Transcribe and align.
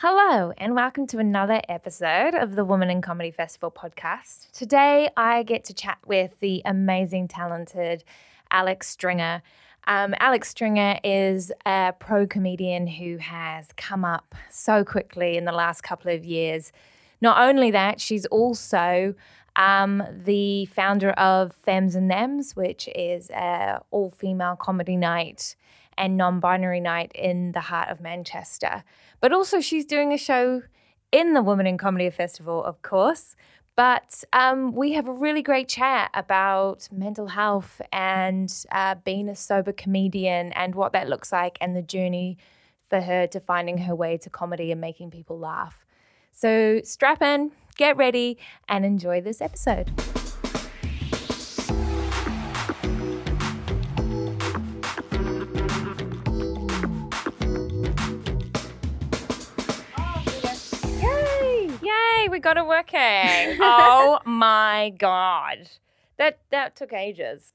Hello, 0.00 0.52
and 0.58 0.74
welcome 0.74 1.06
to 1.06 1.18
another 1.18 1.62
episode 1.70 2.34
of 2.34 2.54
the 2.54 2.66
Woman 2.66 2.90
in 2.90 3.00
Comedy 3.00 3.30
Festival 3.30 3.70
podcast. 3.70 4.50
Today, 4.52 5.08
I 5.16 5.42
get 5.42 5.64
to 5.64 5.72
chat 5.72 5.96
with 6.06 6.38
the 6.40 6.60
amazing, 6.66 7.28
talented 7.28 8.04
Alex 8.50 8.88
Stringer. 8.88 9.42
Um, 9.86 10.14
Alex 10.20 10.50
Stringer 10.50 11.00
is 11.02 11.50
a 11.64 11.94
pro 11.98 12.26
comedian 12.26 12.86
who 12.86 13.16
has 13.16 13.68
come 13.78 14.04
up 14.04 14.34
so 14.50 14.84
quickly 14.84 15.38
in 15.38 15.46
the 15.46 15.52
last 15.52 15.80
couple 15.80 16.14
of 16.14 16.26
years. 16.26 16.72
Not 17.22 17.40
only 17.40 17.70
that, 17.70 17.98
she's 17.98 18.26
also 18.26 19.14
um, 19.56 20.02
the 20.26 20.66
founder 20.66 21.12
of 21.12 21.54
Femmes 21.54 21.94
and 21.94 22.10
Thems, 22.10 22.54
which 22.54 22.86
is 22.94 23.30
a 23.30 23.80
all-female 23.90 24.56
comedy 24.56 24.98
night 24.98 25.56
and 25.98 26.16
non-binary 26.16 26.80
night 26.80 27.12
in 27.14 27.52
the 27.52 27.60
heart 27.60 27.88
of 27.88 28.00
Manchester. 28.00 28.84
But 29.20 29.32
also, 29.32 29.60
she's 29.60 29.84
doing 29.84 30.12
a 30.12 30.18
show 30.18 30.62
in 31.12 31.34
the 31.34 31.42
Women 31.42 31.66
in 31.66 31.78
Comedy 31.78 32.10
Festival, 32.10 32.62
of 32.64 32.82
course. 32.82 33.36
But 33.76 34.24
um, 34.32 34.72
we 34.72 34.92
have 34.92 35.06
a 35.06 35.12
really 35.12 35.42
great 35.42 35.68
chat 35.68 36.10
about 36.14 36.88
mental 36.90 37.28
health 37.28 37.82
and 37.92 38.50
uh, 38.72 38.94
being 39.04 39.28
a 39.28 39.36
sober 39.36 39.72
comedian 39.72 40.52
and 40.54 40.74
what 40.74 40.92
that 40.92 41.08
looks 41.08 41.30
like 41.30 41.58
and 41.60 41.76
the 41.76 41.82
journey 41.82 42.38
for 42.88 43.02
her 43.02 43.26
to 43.26 43.38
finding 43.38 43.78
her 43.78 43.94
way 43.94 44.16
to 44.16 44.30
comedy 44.30 44.72
and 44.72 44.80
making 44.80 45.10
people 45.10 45.38
laugh. 45.38 45.84
So 46.32 46.80
strap 46.84 47.20
in, 47.20 47.52
get 47.76 47.96
ready, 47.96 48.38
and 48.68 48.84
enjoy 48.84 49.20
this 49.20 49.42
episode. 49.42 49.90
We 62.36 62.40
got 62.40 62.58
it 62.58 62.66
working. 62.66 62.98
oh 63.62 64.18
my 64.26 64.92
god, 64.98 65.70
that 66.18 66.38
that 66.50 66.76
took 66.76 66.92
ages. 66.92 67.54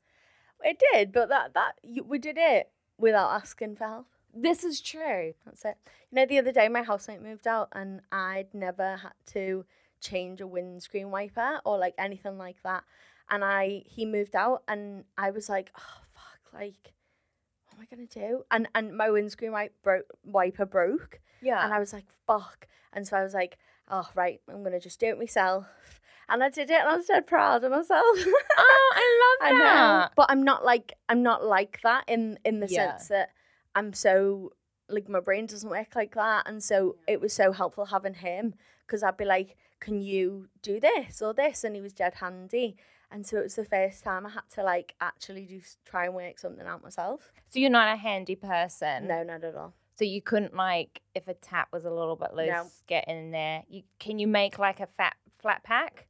It 0.63 0.81
did, 0.91 1.11
but 1.11 1.29
that 1.29 1.53
that 1.53 1.73
we 2.07 2.17
did 2.17 2.35
it 2.39 2.71
without 2.97 3.29
asking 3.29 3.75
for 3.75 3.83
help. 3.85 4.07
This 4.33 4.63
is 4.63 4.81
true. 4.81 5.35
That's 5.45 5.63
it. 5.65 5.77
You 6.09 6.15
know, 6.15 6.25
the 6.25 6.39
other 6.39 6.51
day 6.51 6.67
my 6.67 6.81
housemate 6.81 7.21
moved 7.21 7.45
out, 7.45 7.69
and 7.73 8.01
I'd 8.11 8.55
never 8.55 8.95
had 8.95 9.11
to 9.33 9.65
change 9.99 10.41
a 10.41 10.47
windscreen 10.47 11.11
wiper 11.11 11.59
or 11.63 11.77
like 11.77 11.93
anything 11.99 12.39
like 12.39 12.57
that. 12.63 12.83
And 13.29 13.43
I 13.45 13.83
he 13.85 14.03
moved 14.03 14.35
out, 14.35 14.63
and 14.67 15.03
I 15.15 15.29
was 15.29 15.47
like, 15.47 15.69
oh 15.77 16.01
fuck, 16.15 16.53
like 16.59 16.93
what 17.67 17.75
am 17.77 17.81
I 17.81 17.95
gonna 17.95 18.07
do? 18.07 18.45
And 18.49 18.67
and 18.73 18.97
my 18.97 19.11
windscreen 19.11 19.51
wipe 19.51 19.75
broke, 19.83 20.07
wiper 20.25 20.65
broke, 20.65 21.19
Yeah. 21.39 21.63
and 21.63 21.71
I 21.71 21.77
was 21.77 21.93
like, 21.93 22.05
fuck. 22.25 22.67
And 22.93 23.07
so 23.07 23.15
I 23.15 23.23
was 23.23 23.35
like, 23.35 23.59
oh 23.91 24.07
right, 24.15 24.39
I'm 24.49 24.63
gonna 24.63 24.79
just 24.79 24.99
do 24.99 25.07
it 25.07 25.19
myself. 25.19 25.67
And 26.29 26.41
I 26.43 26.49
did 26.49 26.69
it, 26.71 26.79
and 26.79 26.87
I 26.87 26.95
was 26.95 27.07
dead 27.07 27.27
proud 27.27 27.63
of 27.63 27.71
myself. 27.71 28.03
oh, 28.57 28.93
I 28.95 29.37
I 29.41 29.51
love 29.51 29.59
know, 29.59 29.65
that. 29.65 30.11
but 30.15 30.27
I'm 30.29 30.43
not 30.43 30.63
like 30.63 30.93
I'm 31.09 31.21
not 31.23 31.43
like 31.43 31.79
that 31.83 32.05
in 32.07 32.39
in 32.45 32.59
the 32.61 32.67
Yeah. 32.67 32.97
sense 32.97 33.09
that 33.09 33.29
I'm 33.75 33.93
so 33.93 34.53
like 34.87 35.07
my 35.09 35.19
brain 35.19 35.45
doesn't 35.45 35.69
work 35.69 35.95
like 35.95 36.15
that, 36.15 36.47
and 36.47 36.63
so 36.63 36.95
it 37.07 37.19
was 37.21 37.33
so 37.33 37.51
helpful 37.51 37.85
having 37.85 38.13
him 38.13 38.55
because 38.87 39.03
I'd 39.03 39.17
be 39.17 39.25
like, 39.25 39.57
"Can 39.79 40.01
you 40.01 40.47
do 40.61 40.79
this 40.79 41.21
or 41.21 41.33
this?" 41.33 41.63
And 41.63 41.75
he 41.75 41.81
was 41.81 41.93
dead 41.93 42.15
handy, 42.15 42.77
and 43.11 43.25
so 43.27 43.37
it 43.37 43.43
was 43.43 43.55
the 43.55 43.65
first 43.65 44.03
time 44.03 44.25
I 44.25 44.29
had 44.29 44.49
to 44.55 44.63
like 44.63 44.95
actually 45.01 45.45
do 45.45 45.61
try 45.85 46.05
and 46.05 46.15
work 46.15 46.39
something 46.39 46.65
out 46.65 46.81
myself. 46.83 47.31
So 47.49 47.59
you're 47.59 47.69
not 47.69 47.93
a 47.93 47.97
handy 47.97 48.35
person. 48.35 49.07
No, 49.07 49.23
not 49.23 49.43
at 49.43 49.55
all. 49.55 49.73
So 49.95 50.05
you 50.05 50.21
couldn't 50.21 50.55
like 50.55 51.01
if 51.13 51.27
a 51.27 51.33
tap 51.33 51.67
was 51.71 51.85
a 51.85 51.91
little 51.91 52.15
bit 52.15 52.33
loose, 52.33 52.47
No. 52.49 52.67
get 52.87 53.07
in 53.07 53.31
there. 53.31 53.63
You 53.69 53.83
can 53.99 54.17
you 54.19 54.27
make 54.27 54.57
like 54.57 54.79
a 54.79 54.87
fat 54.87 55.15
flat 55.39 55.63
pack? 55.63 56.07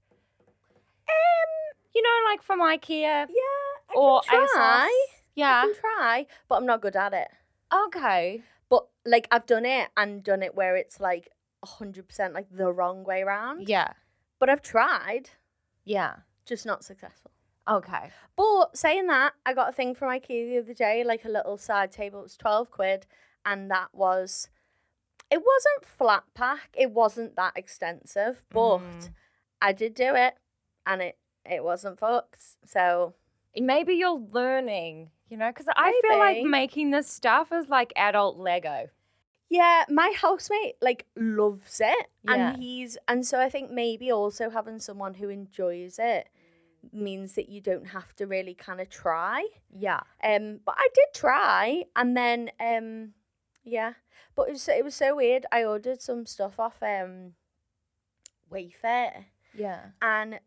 Um, 1.09 1.77
You 1.93 2.01
know, 2.01 2.29
like 2.29 2.41
from 2.41 2.61
IKEA 2.61 3.01
yeah, 3.01 3.25
I 3.89 3.93
or 3.95 4.21
can 4.21 4.47
try. 4.47 4.87
I 4.87 5.05
Yeah. 5.35 5.61
can 5.63 5.75
try, 5.75 6.27
but 6.47 6.55
I'm 6.55 6.65
not 6.65 6.81
good 6.81 6.95
at 6.95 7.13
it. 7.13 7.27
Okay. 7.73 8.43
But 8.69 8.87
like 9.05 9.27
I've 9.31 9.45
done 9.45 9.65
it 9.65 9.89
and 9.97 10.23
done 10.23 10.43
it 10.43 10.55
where 10.55 10.75
it's 10.77 10.99
like 10.99 11.29
hundred 11.63 12.07
percent 12.07 12.33
like 12.33 12.47
the 12.49 12.71
wrong 12.71 13.03
way 13.03 13.21
around. 13.23 13.67
Yeah. 13.67 13.93
But 14.39 14.49
I've 14.49 14.61
tried, 14.61 15.29
Yeah. 15.83 16.17
just 16.45 16.65
not 16.65 16.83
successful. 16.83 17.31
Okay. 17.67 18.09
But 18.35 18.75
saying 18.75 19.07
that, 19.07 19.33
I 19.45 19.53
got 19.53 19.69
a 19.69 19.71
thing 19.73 19.93
from 19.93 20.09
IKEA 20.09 20.49
the 20.49 20.57
other 20.59 20.73
day, 20.73 21.03
like 21.03 21.25
a 21.25 21.29
little 21.29 21.57
side 21.57 21.91
table. 21.91 22.19
It 22.19 22.23
was 22.23 22.37
twelve 22.37 22.71
quid, 22.71 23.05
and 23.45 23.69
that 23.71 23.89
was. 23.93 24.49
It 25.29 25.37
wasn't 25.45 25.85
flat 25.85 26.23
pack. 26.33 26.69
It 26.77 26.91
wasn't 26.91 27.35
that 27.37 27.53
extensive, 27.55 28.43
but 28.49 28.79
Mm. 28.79 29.09
I 29.61 29.71
did 29.71 29.93
do 29.93 30.13
it, 30.15 30.35
and 30.85 31.01
it 31.01 31.17
it 31.45 31.63
wasn't 31.63 31.99
fucked. 31.99 32.43
So 32.65 33.13
Maybe 33.57 33.95
you're 33.95 34.11
learning, 34.31 35.11
you 35.29 35.35
know, 35.35 35.49
because 35.49 35.67
I 35.75 35.91
feel 36.07 36.17
like 36.19 36.41
making 36.43 36.91
this 36.91 37.09
stuff 37.09 37.51
is 37.51 37.67
like 37.69 37.91
adult 37.97 38.37
Lego. 38.37 38.89
yeah, 39.49 39.83
my 39.89 40.13
housemate 40.15 40.75
like 40.81 41.05
loves 41.17 41.81
it, 41.83 42.07
Yeah. 42.23 42.51
and 42.53 42.63
he's 42.63 42.97
and 43.09 43.25
so 43.25 43.39
I 43.41 43.49
think 43.49 43.69
maybe 43.71 44.09
also 44.11 44.49
having 44.49 44.79
someone 44.79 45.13
who 45.15 45.27
enjoys 45.29 45.99
it 45.99 46.29
means 46.93 47.35
that 47.35 47.49
you 47.49 47.59
don't 47.61 47.87
have 47.87 48.15
to 48.15 48.25
really 48.25 48.53
kind 48.53 48.79
of 48.81 48.89
try. 48.89 49.45
Yeah. 49.69 50.01
Um, 50.23 50.59
but 50.65 50.75
I 50.77 50.87
did 50.93 51.07
try, 51.13 51.83
and 51.95 52.15
then 52.17 52.51
um, 52.59 53.13
yeah, 53.63 53.93
but 54.35 54.49
it 54.49 54.53
was 54.53 54.67
it 54.67 54.83
was 54.83 54.95
so 54.95 55.15
weird. 55.15 55.45
I 55.51 55.63
ordered 55.63 56.01
some 56.01 56.25
stuff 56.25 56.59
off 56.59 56.81
um, 56.81 57.33
Wayfair, 58.51 59.25
Yeah. 59.53 59.91
and 60.01 60.39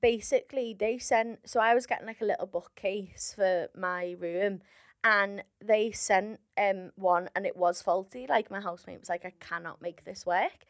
basically 0.00 0.74
they 0.78 0.98
sent. 0.98 1.48
So 1.48 1.60
I 1.60 1.74
was 1.74 1.86
getting 1.86 2.06
like 2.06 2.20
a 2.20 2.24
little 2.24 2.46
bookcase 2.46 3.32
for 3.36 3.68
my 3.76 4.16
room, 4.18 4.62
and 5.02 5.44
they 5.64 5.92
sent 5.92 6.40
um 6.58 6.92
one, 6.96 7.28
and 7.36 7.46
it 7.46 7.56
was 7.56 7.82
faulty. 7.82 8.26
Like 8.28 8.50
my 8.50 8.60
housemate 8.60 9.00
was 9.00 9.08
like, 9.08 9.24
I 9.24 9.32
cannot 9.40 9.80
make 9.82 10.04
this 10.04 10.26
work, 10.26 10.64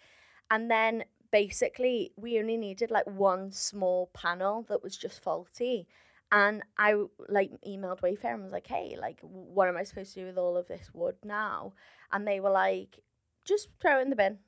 and 0.50 0.70
then 0.70 1.04
basically 1.32 2.12
we 2.16 2.38
only 2.38 2.56
needed 2.56 2.90
like 2.90 3.06
one 3.06 3.50
small 3.50 4.08
panel 4.14 4.62
that 4.68 4.82
was 4.82 4.96
just 4.96 5.22
faulty. 5.22 5.88
And 6.32 6.62
I 6.76 6.94
like 7.28 7.50
emailed 7.66 8.00
Wayfair 8.00 8.34
and 8.34 8.42
was 8.42 8.52
like, 8.52 8.66
"Hey, 8.66 8.96
like, 9.00 9.20
what 9.20 9.68
am 9.68 9.76
I 9.76 9.84
supposed 9.84 10.14
to 10.14 10.20
do 10.20 10.26
with 10.26 10.38
all 10.38 10.56
of 10.56 10.66
this 10.66 10.92
wood 10.92 11.16
now?" 11.24 11.74
And 12.10 12.26
they 12.26 12.40
were 12.40 12.50
like, 12.50 13.00
"Just 13.44 13.68
throw 13.80 13.98
it 13.98 14.02
in 14.02 14.10
the 14.10 14.16
bin." 14.16 14.38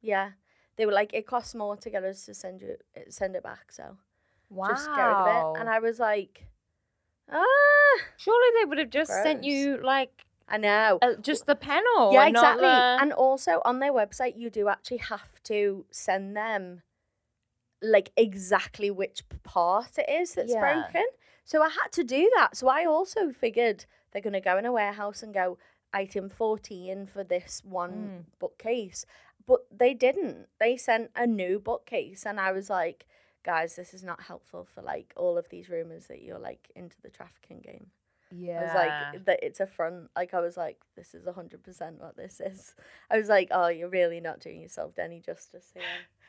Yeah, 0.00 0.32
they 0.76 0.86
were 0.86 0.92
like, 0.92 1.12
"It 1.12 1.26
costs 1.26 1.54
more 1.54 1.76
to 1.76 1.90
get 1.90 2.04
us 2.04 2.24
to 2.26 2.34
send 2.34 2.60
you 2.62 2.76
send 3.08 3.34
it 3.36 3.42
back, 3.42 3.72
so 3.72 3.96
Wow. 4.50 4.68
just 4.68 4.94
get 4.94 5.02
rid 5.04 5.18
of 5.20 5.26
it." 5.26 5.60
And 5.60 5.68
I 5.68 5.78
was 5.80 5.98
like, 5.98 6.46
"Ah, 7.28 7.98
surely 8.16 8.48
they 8.58 8.64
would 8.66 8.78
have 8.78 8.90
just 8.90 9.10
sent 9.10 9.44
you 9.44 9.78
like 9.82 10.24
I 10.48 10.58
know." 10.58 10.98
uh, 11.02 11.14
just 11.20 11.46
the 11.46 11.56
panel. 11.56 12.12
yeah, 12.12 12.26
exactly. 12.26 12.66
the- 12.68 13.00
And 13.02 13.12
also 13.12 13.62
on 13.64 13.78
their 13.80 13.92
website, 13.92 14.36
you 14.36 14.48
do 14.50 14.68
actually 14.68 14.98
have 14.98 15.42
to 15.44 15.86
send 15.90 16.36
them 16.36 16.82
like 17.82 18.10
exactly 18.16 18.90
which 18.90 19.22
part 19.42 19.98
it 19.98 20.08
is 20.08 20.34
that's 20.34 20.52
Yeah. 20.52 20.60
broken. 20.60 21.06
So 21.44 21.62
I 21.62 21.68
had 21.68 21.90
to 21.92 22.04
do 22.04 22.30
that. 22.36 22.56
So 22.56 22.68
I 22.68 22.84
also 22.84 23.32
figured 23.32 23.86
they're 24.12 24.22
going 24.22 24.34
to 24.34 24.40
go 24.40 24.58
in 24.58 24.66
a 24.66 24.72
warehouse 24.72 25.22
and 25.22 25.34
go 25.34 25.58
item 25.92 26.28
14 26.28 27.06
for 27.06 27.24
this 27.24 27.62
one 27.64 27.90
hmm. 27.92 28.18
bookcase. 28.38 29.04
But 29.46 29.60
they 29.70 29.94
didn't. 29.94 30.48
They 30.60 30.76
sent 30.76 31.10
a 31.16 31.26
new 31.26 31.58
bookcase. 31.58 32.24
And 32.24 32.38
I 32.38 32.52
was 32.52 32.70
like, 32.70 33.06
guys, 33.42 33.74
this 33.74 33.94
is 33.94 34.04
not 34.04 34.22
helpful 34.22 34.64
for 34.72 34.82
like 34.82 35.12
all 35.16 35.38
of 35.38 35.48
these 35.48 35.68
rumors 35.68 36.06
that 36.06 36.22
you're 36.22 36.38
like 36.38 36.70
into 36.76 37.00
the 37.02 37.10
trafficking 37.10 37.60
game. 37.60 37.86
yeah. 38.30 38.60
I 38.60 38.62
was 38.62 38.74
like, 38.74 39.24
that 39.24 39.38
it's 39.42 39.60
a 39.60 39.66
front. 39.66 40.10
Like, 40.14 40.34
I 40.34 40.40
was 40.40 40.56
like, 40.56 40.78
this 40.94 41.14
is 41.14 41.24
100% 41.24 41.98
what 41.98 42.16
this 42.16 42.40
is. 42.40 42.74
I 43.10 43.18
was 43.18 43.28
like, 43.28 43.48
oh, 43.50 43.68
you're 43.68 43.88
really 43.88 44.20
not 44.20 44.40
doing 44.40 44.60
yourself 44.60 44.98
any 44.98 45.20
justice 45.20 45.70
here. 45.74 45.82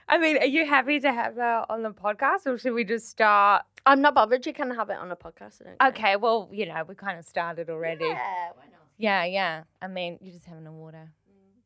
I 0.07 0.17
mean, 0.17 0.37
are 0.37 0.45
you 0.45 0.65
happy 0.65 0.99
to 0.99 1.11
have 1.13 1.35
that 1.35 1.65
on 1.69 1.83
the 1.83 1.91
podcast, 1.91 2.45
or 2.45 2.57
should 2.57 2.73
we 2.73 2.83
just 2.83 3.07
start? 3.09 3.63
I'm 3.85 4.01
not 4.01 4.13
bothered. 4.13 4.45
You 4.45 4.53
can 4.53 4.71
have 4.75 4.89
it 4.89 4.97
on 4.97 5.11
a 5.11 5.15
podcast. 5.15 5.61
I 5.61 5.65
don't 5.65 5.77
care. 5.79 5.87
Okay, 5.89 6.15
well, 6.17 6.49
you 6.51 6.65
know, 6.65 6.83
we 6.87 6.95
kind 6.95 7.17
of 7.17 7.25
started 7.25 7.69
already. 7.69 8.05
Yeah, 8.05 8.49
why 8.55 8.63
not? 8.71 8.81
Yeah, 8.97 9.23
yeah. 9.25 9.63
I 9.81 9.87
mean, 9.87 10.17
you're 10.21 10.33
just 10.33 10.45
having 10.45 10.67
a 10.67 10.71
water 10.71 11.11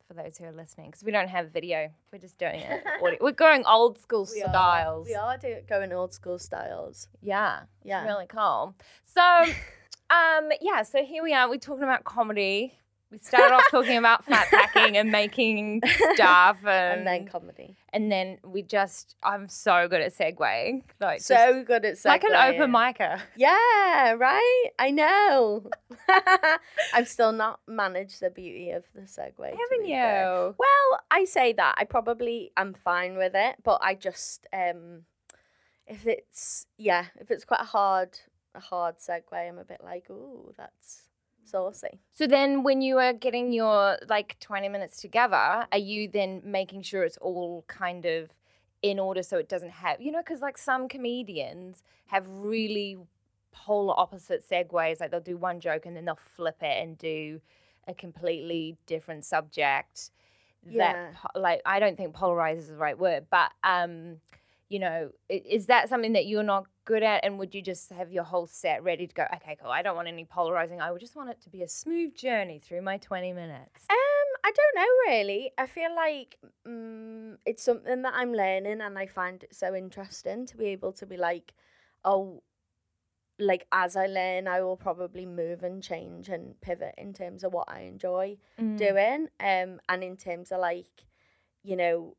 for 0.06 0.14
those 0.14 0.38
who 0.38 0.44
are 0.44 0.52
listening 0.52 0.86
because 0.90 1.02
we 1.02 1.10
don't 1.10 1.28
have 1.28 1.50
video. 1.50 1.90
We're 2.12 2.20
just 2.20 2.38
doing 2.38 2.60
it. 2.60 2.84
audio. 3.02 3.18
We're 3.20 3.32
going 3.32 3.64
old 3.66 3.98
school 3.98 4.28
We 4.32 4.42
are- 4.42 4.48
styles. 4.48 5.06
we 5.08 5.14
are 5.16 5.36
do, 5.36 5.56
going 5.68 5.92
old 5.92 6.14
school 6.14 6.38
styles. 6.38 7.08
Yeah, 7.20 7.62
Yeah. 7.84 8.04
really 8.04 8.26
cool. 8.28 8.74
So, 9.04 9.20
um, 10.10 10.50
yeah. 10.60 10.82
So 10.84 11.02
here 11.04 11.22
we 11.24 11.34
are. 11.34 11.48
We're 11.48 11.58
talking 11.58 11.82
about 11.82 12.04
comedy. 12.04 12.78
We 13.10 13.18
started 13.18 13.54
off 13.54 13.62
talking 13.70 13.96
about 13.98 14.24
flat 14.24 14.48
packing 14.50 14.96
and 14.96 15.12
making 15.12 15.80
stuff, 16.14 16.58
and, 16.66 16.98
And 16.98 17.06
then 17.06 17.26
comedy. 17.28 17.76
and 17.92 18.10
then 18.10 18.38
we 18.44 18.62
just. 18.62 19.14
I'm 19.22 19.48
so 19.48 19.86
good 19.88 20.00
at 20.00 20.12
segueing. 20.12 20.82
Like 21.00 21.18
just- 21.18 21.28
So 21.28 21.62
good 21.62 21.84
at 21.84 21.94
segueing. 21.94 22.04
like 22.06 22.24
an 22.24 22.34
open 22.54 22.72
micer. 22.72 23.20
Yeah, 23.36 24.12
right? 24.18 24.70
I 24.78 24.90
know. 24.90 25.70
I've 26.94 27.08
still 27.08 27.32
not 27.32 27.60
managed 27.66 28.20
the 28.20 28.30
beauty 28.30 28.70
of 28.70 28.84
the 28.94 29.02
segue. 29.02 29.38
Haven't 29.38 29.82
be 29.86 29.90
fair. 29.92 30.24
you? 30.48 30.54
Well, 30.58 31.00
I 31.10 31.24
say 31.26 31.52
that 31.54 31.74
I 31.78 31.84
probably 31.84 32.50
am 32.56 32.74
fine 32.74 33.16
with 33.16 33.32
it, 33.34 33.56
but 33.62 33.78
I 33.82 33.94
just 33.94 34.46
um, 34.52 35.02
if 35.86 36.06
it's 36.06 36.66
yeah, 36.76 37.06
if 37.20 37.30
it's 37.30 37.44
quite 37.44 37.60
a 37.60 37.64
hard 37.64 38.18
a 38.54 38.60
hard 38.60 38.96
segue, 38.98 39.32
I'm 39.32 39.58
a 39.58 39.64
bit 39.64 39.80
like, 39.84 40.10
ooh, 40.10 40.52
that's 40.56 41.02
saucy. 41.46 42.00
So 42.12 42.26
then 42.26 42.62
when 42.62 42.82
you 42.82 42.98
are 42.98 43.12
getting 43.12 43.52
your 43.52 43.98
like 44.08 44.38
20 44.40 44.68
minutes 44.68 45.00
together, 45.00 45.66
are 45.70 45.78
you 45.78 46.08
then 46.08 46.42
making 46.44 46.82
sure 46.82 47.04
it's 47.04 47.18
all 47.18 47.64
kind 47.68 48.04
of 48.04 48.30
in 48.82 48.98
order 48.98 49.22
so 49.22 49.38
it 49.38 49.48
doesn't 49.48 49.70
have, 49.70 50.00
you 50.00 50.12
know, 50.12 50.20
because 50.20 50.40
like 50.40 50.58
some 50.58 50.88
comedians 50.88 51.82
have 52.06 52.26
really 52.28 52.98
polar 53.52 53.98
opposite 53.98 54.48
segues. 54.48 55.00
Like 55.00 55.10
they'll 55.10 55.20
do 55.20 55.36
one 55.36 55.60
joke 55.60 55.86
and 55.86 55.96
then 55.96 56.04
they'll 56.04 56.16
flip 56.16 56.56
it 56.62 56.82
and 56.82 56.96
do 56.96 57.40
a 57.88 57.94
completely 57.94 58.76
different 58.86 59.24
subject. 59.24 60.10
Yeah. 60.68 61.10
That 61.12 61.40
like 61.40 61.62
I 61.64 61.78
don't 61.78 61.96
think 61.96 62.14
polarize 62.14 62.58
is 62.58 62.68
the 62.68 62.76
right 62.76 62.98
word, 62.98 63.26
but 63.30 63.52
um, 63.62 64.16
you 64.68 64.78
know, 64.78 65.10
is 65.28 65.66
that 65.66 65.88
something 65.88 66.12
that 66.14 66.26
you're 66.26 66.42
not 66.42 66.66
good 66.86 67.02
at? 67.02 67.22
And 67.24 67.38
would 67.38 67.54
you 67.54 67.60
just 67.60 67.90
have 67.90 68.10
your 68.10 68.24
whole 68.24 68.46
set 68.46 68.82
ready 68.82 69.06
to 69.06 69.14
go? 69.14 69.26
Okay, 69.34 69.58
cool. 69.60 69.70
I 69.70 69.82
don't 69.82 69.94
want 69.96 70.08
any 70.08 70.24
polarizing. 70.24 70.80
I 70.80 70.90
would 70.90 71.00
just 71.02 71.14
want 71.16 71.28
it 71.28 71.42
to 71.42 71.50
be 71.50 71.62
a 71.62 71.68
smooth 71.68 72.14
journey 72.14 72.58
through 72.58 72.80
my 72.80 72.96
20 72.96 73.34
minutes. 73.34 73.84
Um, 73.90 74.28
I 74.44 74.52
don't 74.52 74.76
know 74.76 75.12
really. 75.12 75.52
I 75.58 75.66
feel 75.66 75.94
like 75.94 76.38
um, 76.64 77.36
it's 77.44 77.62
something 77.62 78.00
that 78.02 78.14
I'm 78.16 78.32
learning, 78.32 78.80
and 78.80 78.98
I 78.98 79.06
find 79.06 79.42
it 79.42 79.54
so 79.54 79.74
interesting 79.74 80.46
to 80.46 80.56
be 80.56 80.66
able 80.66 80.92
to 80.94 81.04
be 81.04 81.18
like, 81.18 81.52
oh, 82.04 82.42
like 83.38 83.66
as 83.70 83.96
I 83.96 84.06
learn, 84.06 84.48
I 84.48 84.62
will 84.62 84.76
probably 84.78 85.26
move 85.26 85.62
and 85.62 85.82
change 85.82 86.30
and 86.30 86.58
pivot 86.62 86.94
in 86.96 87.12
terms 87.12 87.44
of 87.44 87.52
what 87.52 87.68
I 87.68 87.80
enjoy 87.80 88.38
Mm. 88.58 88.78
doing. 88.78 89.28
Um, 89.40 89.80
and 89.90 90.02
in 90.02 90.16
terms 90.16 90.52
of 90.52 90.60
like, 90.60 91.04
you 91.62 91.76
know, 91.76 92.16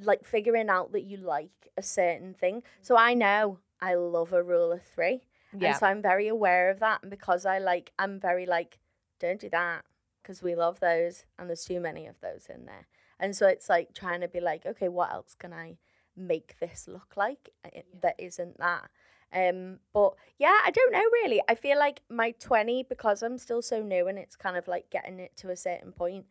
like 0.00 0.24
figuring 0.24 0.68
out 0.68 0.92
that 0.92 1.04
you 1.04 1.16
like 1.16 1.70
a 1.76 1.82
certain 1.82 2.34
thing. 2.34 2.62
So 2.82 2.96
I 2.96 3.14
know 3.14 3.58
I 3.80 3.94
love 3.94 4.32
a 4.32 4.42
rule 4.42 4.72
of 4.72 4.82
three. 4.82 5.22
Yeah. 5.56 5.70
And 5.70 5.76
so 5.78 5.86
I'm 5.86 6.02
very 6.02 6.28
aware 6.28 6.70
of 6.70 6.80
that. 6.80 7.02
And 7.02 7.10
because 7.10 7.46
I 7.46 7.58
like, 7.58 7.92
I'm 7.98 8.20
very 8.20 8.46
like, 8.46 8.78
don't 9.20 9.40
do 9.40 9.48
that 9.50 9.84
because 10.22 10.42
we 10.42 10.54
love 10.54 10.80
those 10.80 11.24
and 11.38 11.48
there's 11.48 11.64
too 11.64 11.80
many 11.80 12.06
of 12.06 12.20
those 12.20 12.46
in 12.52 12.66
there. 12.66 12.88
And 13.18 13.34
so 13.34 13.46
it's 13.46 13.68
like 13.68 13.94
trying 13.94 14.20
to 14.20 14.28
be 14.28 14.40
like, 14.40 14.66
okay, 14.66 14.88
what 14.88 15.12
else 15.12 15.34
can 15.38 15.52
I 15.52 15.78
make 16.16 16.58
this 16.58 16.86
look 16.88 17.16
like 17.16 17.50
uh, 17.64 17.80
that 18.02 18.16
isn't 18.18 18.58
that? 18.58 18.90
Um, 19.32 19.78
but 19.92 20.14
yeah, 20.38 20.56
I 20.64 20.70
don't 20.70 20.92
know 20.92 21.04
really. 21.22 21.42
I 21.48 21.54
feel 21.54 21.78
like 21.78 22.02
my 22.10 22.32
20, 22.32 22.84
because 22.88 23.22
I'm 23.22 23.38
still 23.38 23.62
so 23.62 23.82
new 23.82 24.08
and 24.08 24.18
it's 24.18 24.36
kind 24.36 24.56
of 24.56 24.68
like 24.68 24.90
getting 24.90 25.20
it 25.20 25.36
to 25.38 25.50
a 25.50 25.56
certain 25.56 25.92
point, 25.92 26.26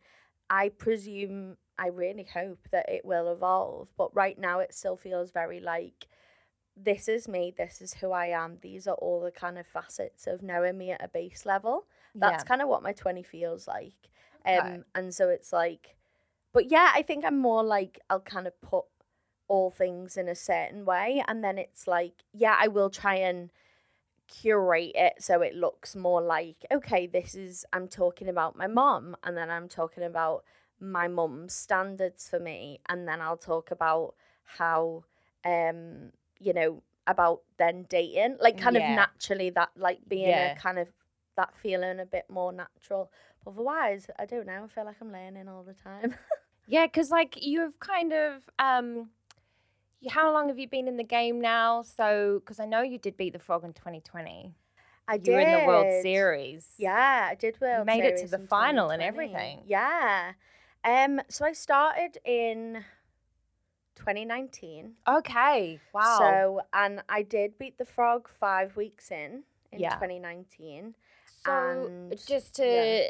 I 0.48 0.68
presume, 0.70 1.56
I 1.78 1.88
really 1.88 2.24
hope 2.24 2.68
that 2.72 2.88
it 2.88 3.04
will 3.04 3.32
evolve. 3.32 3.88
But 3.96 4.14
right 4.14 4.38
now, 4.38 4.60
it 4.60 4.74
still 4.74 4.96
feels 4.96 5.30
very 5.30 5.60
like, 5.60 6.06
this 6.76 7.08
is 7.08 7.26
me, 7.26 7.54
this 7.56 7.80
is 7.80 7.94
who 7.94 8.12
I 8.12 8.26
am. 8.26 8.58
These 8.60 8.86
are 8.86 8.94
all 8.96 9.20
the 9.20 9.30
kind 9.30 9.58
of 9.58 9.66
facets 9.66 10.26
of 10.26 10.42
knowing 10.42 10.76
me 10.76 10.90
at 10.90 11.02
a 11.04 11.08
base 11.08 11.46
level. 11.46 11.86
That's 12.14 12.44
kind 12.44 12.62
of 12.62 12.68
what 12.68 12.82
my 12.82 12.92
20 12.92 13.22
feels 13.22 13.66
like. 13.66 14.10
Um. 14.46 14.84
And 14.94 15.14
so 15.14 15.28
it's 15.28 15.52
like, 15.52 15.96
but 16.52 16.70
yeah, 16.70 16.92
I 16.94 17.02
think 17.02 17.24
I'm 17.24 17.38
more 17.38 17.62
like, 17.62 18.00
I'll 18.08 18.20
kind 18.20 18.46
of 18.46 18.60
put 18.60 18.84
all 19.48 19.70
things 19.70 20.16
in 20.16 20.28
a 20.28 20.34
certain 20.34 20.84
way. 20.84 21.22
And 21.28 21.42
then 21.44 21.58
it's 21.58 21.86
like, 21.86 22.24
yeah, 22.32 22.56
I 22.58 22.68
will 22.68 22.90
try 22.90 23.16
and 23.16 23.50
curate 24.28 24.92
it 24.94 25.14
so 25.20 25.40
it 25.42 25.54
looks 25.54 25.94
more 25.94 26.20
like, 26.20 26.64
okay, 26.72 27.06
this 27.06 27.34
is, 27.34 27.64
I'm 27.72 27.88
talking 27.88 28.28
about 28.28 28.56
my 28.56 28.66
mom. 28.66 29.16
And 29.22 29.36
then 29.36 29.50
I'm 29.50 29.68
talking 29.68 30.02
about 30.02 30.44
my 30.80 31.08
mum's 31.08 31.54
standards 31.54 32.28
for 32.28 32.38
me. 32.38 32.80
And 32.88 33.06
then 33.08 33.20
I'll 33.20 33.36
talk 33.36 33.70
about 33.70 34.14
how, 34.44 35.04
um, 35.44 36.12
you 36.38 36.52
know, 36.52 36.82
about 37.06 37.42
then 37.58 37.86
dating, 37.88 38.36
like 38.40 38.58
kind 38.58 38.76
Yeah. 38.76 38.90
of 38.92 38.96
naturally 38.96 39.50
that, 39.50 39.70
like 39.76 40.00
being 40.08 40.28
Yeah. 40.28 40.52
a 40.52 40.56
kind 40.56 40.78
of 40.78 40.88
that 41.36 41.54
feeling 41.56 42.00
a 42.00 42.06
bit 42.06 42.24
more 42.28 42.52
natural. 42.52 43.10
Otherwise, 43.46 44.08
I 44.18 44.26
don't 44.26 44.46
know. 44.46 44.64
I 44.64 44.66
feel 44.68 44.84
like 44.84 44.96
I'm 45.00 45.12
learning 45.12 45.48
all 45.48 45.62
the 45.62 45.74
time. 45.74 46.14
Yeah, 46.68 46.86
because 46.86 47.12
like 47.12 47.38
you've 47.40 47.78
kind 47.78 48.12
of 48.12 48.50
um, 48.58 49.10
how 50.08 50.32
long 50.32 50.48
have 50.48 50.58
you 50.58 50.68
been 50.68 50.88
in 50.88 50.96
the 50.96 51.04
game 51.04 51.40
now? 51.40 51.82
So 51.82 52.40
because 52.40 52.60
I 52.60 52.66
know 52.66 52.82
you 52.82 52.98
did 52.98 53.16
beat 53.16 53.32
the 53.32 53.38
frog 53.38 53.64
in 53.64 53.72
2020. 53.72 54.52
I 55.08 55.20
You 55.22 55.32
were 55.32 55.40
in 55.40 55.52
the 55.52 55.60
World. 55.60 55.86
Series. 56.02 56.66
Yeah, 56.78 57.28
I 57.30 57.34
did 57.36 57.60
World 57.60 57.86
made 57.86 58.04
it 58.04 58.16
to 58.18 58.26
the 58.26 58.38
final 58.38 58.90
and 58.90 59.00
everything. 59.02 59.60
Yeah. 59.66 60.32
Um. 60.86 61.20
So 61.28 61.44
I 61.44 61.52
started 61.52 62.18
in 62.24 62.84
2019. 63.96 64.92
Okay. 65.08 65.80
Wow. 65.92 66.18
So 66.18 66.60
and 66.72 67.02
I 67.08 67.22
did 67.22 67.58
beat 67.58 67.78
the 67.78 67.84
frog 67.84 68.28
five 68.28 68.76
weeks 68.76 69.10
in 69.10 69.42
in 69.72 69.80
Yeah. 69.80 69.94
2019. 69.94 70.94
So 71.44 71.52
and- 71.52 72.26
just 72.26 72.54
to 72.56 72.64
yeah. 72.66 73.08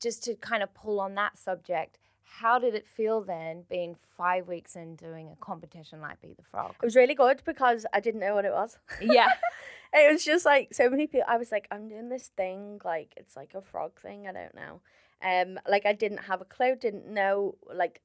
just 0.00 0.24
to 0.24 0.34
kind 0.36 0.62
of 0.62 0.72
pull 0.72 1.00
on 1.00 1.14
that 1.16 1.36
subject, 1.38 1.98
how 2.22 2.58
did 2.58 2.74
it 2.74 2.86
feel 2.86 3.20
then 3.20 3.64
being 3.68 3.94
five 3.96 4.46
weeks 4.48 4.76
in 4.76 4.94
doing 4.96 5.28
a 5.30 5.36
competition 5.44 6.00
like 6.00 6.20
Beat 6.20 6.36
the 6.36 6.42
Frog? 6.44 6.74
It 6.80 6.84
was 6.84 6.96
really 6.96 7.14
good 7.14 7.42
because 7.44 7.84
I 7.92 8.00
didn't 8.00 8.20
know 8.20 8.34
what 8.34 8.44
it 8.44 8.52
was. 8.52 8.78
yeah. 9.02 9.28
it 9.92 10.12
was 10.12 10.24
just 10.24 10.44
like 10.46 10.72
so 10.72 10.88
many 10.88 11.06
people. 11.06 11.26
I 11.28 11.36
was 11.36 11.50
like, 11.50 11.66
I'm 11.70 11.88
doing 11.88 12.08
this 12.08 12.28
thing, 12.28 12.80
like 12.84 13.12
it's 13.16 13.36
like 13.36 13.54
a 13.54 13.60
frog 13.60 14.00
thing. 14.00 14.26
I 14.28 14.32
don't 14.32 14.54
know. 14.54 14.80
Um, 15.22 15.58
like 15.68 15.86
I 15.86 15.92
didn't 15.92 16.24
have 16.24 16.40
a 16.40 16.46
clue. 16.46 16.76
Didn't 16.76 17.06
know 17.06 17.56
like, 17.72 18.00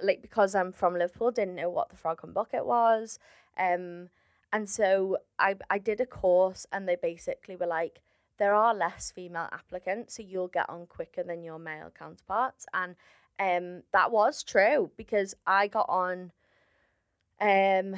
like 0.00 0.22
because 0.22 0.54
I'm 0.54 0.72
from 0.72 0.94
Liverpool, 0.94 1.30
didn't 1.30 1.56
know 1.56 1.70
what 1.70 1.90
the 1.90 1.96
frog 1.96 2.20
and 2.22 2.34
bucket 2.34 2.66
was. 2.66 3.18
Um, 3.58 4.08
and 4.52 4.68
so 4.68 5.18
I 5.38 5.56
I 5.70 5.78
did 5.78 6.00
a 6.00 6.06
course, 6.06 6.66
and 6.72 6.88
they 6.88 6.96
basically 6.96 7.56
were 7.56 7.66
like, 7.66 8.00
there 8.38 8.54
are 8.54 8.74
less 8.74 9.10
female 9.10 9.48
applicants, 9.52 10.16
so 10.16 10.22
you'll 10.22 10.48
get 10.48 10.68
on 10.70 10.86
quicker 10.86 11.22
than 11.22 11.42
your 11.42 11.58
male 11.58 11.92
counterparts, 11.96 12.66
and 12.72 12.96
um, 13.38 13.82
that 13.92 14.10
was 14.10 14.42
true 14.42 14.90
because 14.96 15.34
I 15.46 15.68
got 15.68 15.86
on. 15.88 16.32
Um, 17.40 17.94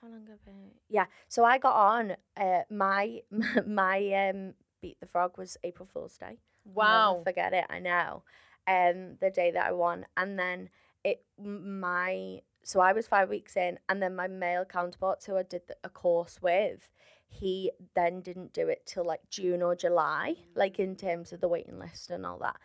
how 0.00 0.08
long 0.08 0.24
ago? 0.24 0.52
Yeah, 0.88 1.06
so 1.28 1.44
I 1.44 1.58
got 1.58 1.74
on. 1.74 2.16
Uh, 2.36 2.62
my 2.70 3.22
my 3.66 4.28
um 4.28 4.54
beat 4.80 5.00
the 5.00 5.06
frog 5.06 5.36
was 5.36 5.56
April 5.64 5.88
Fool's 5.92 6.16
Day. 6.16 6.38
I'll 6.78 6.88
never 6.88 7.14
Wow. 7.14 7.22
forget 7.24 7.52
it. 7.52 7.66
I 7.70 7.78
know. 7.78 8.22
Um, 8.66 9.16
the 9.20 9.30
day 9.30 9.50
that 9.52 9.66
I 9.66 9.72
won, 9.72 10.06
and 10.16 10.38
then 10.38 10.70
it 11.04 11.24
my 11.38 12.40
so 12.64 12.80
I 12.80 12.92
was 12.92 13.06
five 13.06 13.28
weeks 13.28 13.56
in, 13.56 13.78
and 13.88 14.02
then 14.02 14.16
my 14.16 14.26
male 14.26 14.64
counterpart, 14.64 15.22
who 15.24 15.36
I 15.36 15.42
did 15.44 15.62
a 15.84 15.88
course 15.88 16.40
with, 16.42 16.88
he 17.28 17.70
then 17.94 18.20
didn't 18.22 18.52
do 18.52 18.68
it 18.68 18.82
till 18.86 19.04
like 19.04 19.20
June 19.30 19.62
or 19.62 19.76
July, 19.76 20.34
like 20.56 20.78
in 20.80 20.96
terms 20.96 21.32
of 21.32 21.40
the 21.40 21.48
waiting 21.48 21.78
list 21.78 22.10
and 22.10 22.26
all 22.26 22.38
that. 22.40 22.56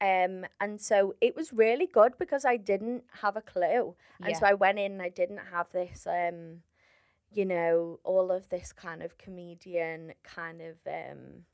Um, 0.00 0.44
and 0.60 0.78
so 0.80 1.14
it 1.22 1.34
was 1.34 1.52
really 1.54 1.86
good 1.86 2.18
because 2.18 2.44
I 2.44 2.58
didn't 2.58 3.04
have 3.22 3.36
a 3.36 3.40
clue, 3.42 3.96
and 4.22 4.30
Yeah. 4.30 4.38
so 4.38 4.46
I 4.46 4.52
went 4.54 4.78
in 4.78 4.92
and 4.92 5.02
I 5.02 5.08
didn't 5.08 5.40
have 5.52 5.70
this 5.72 6.06
um 6.06 6.62
you 7.32 7.44
know, 7.44 7.98
all 8.04 8.30
of 8.30 8.48
this 8.48 8.72
kind 8.72 9.02
of 9.02 9.18
comedian 9.18 10.14
kind 10.22 10.60
of 10.62 10.76
um 10.86 11.44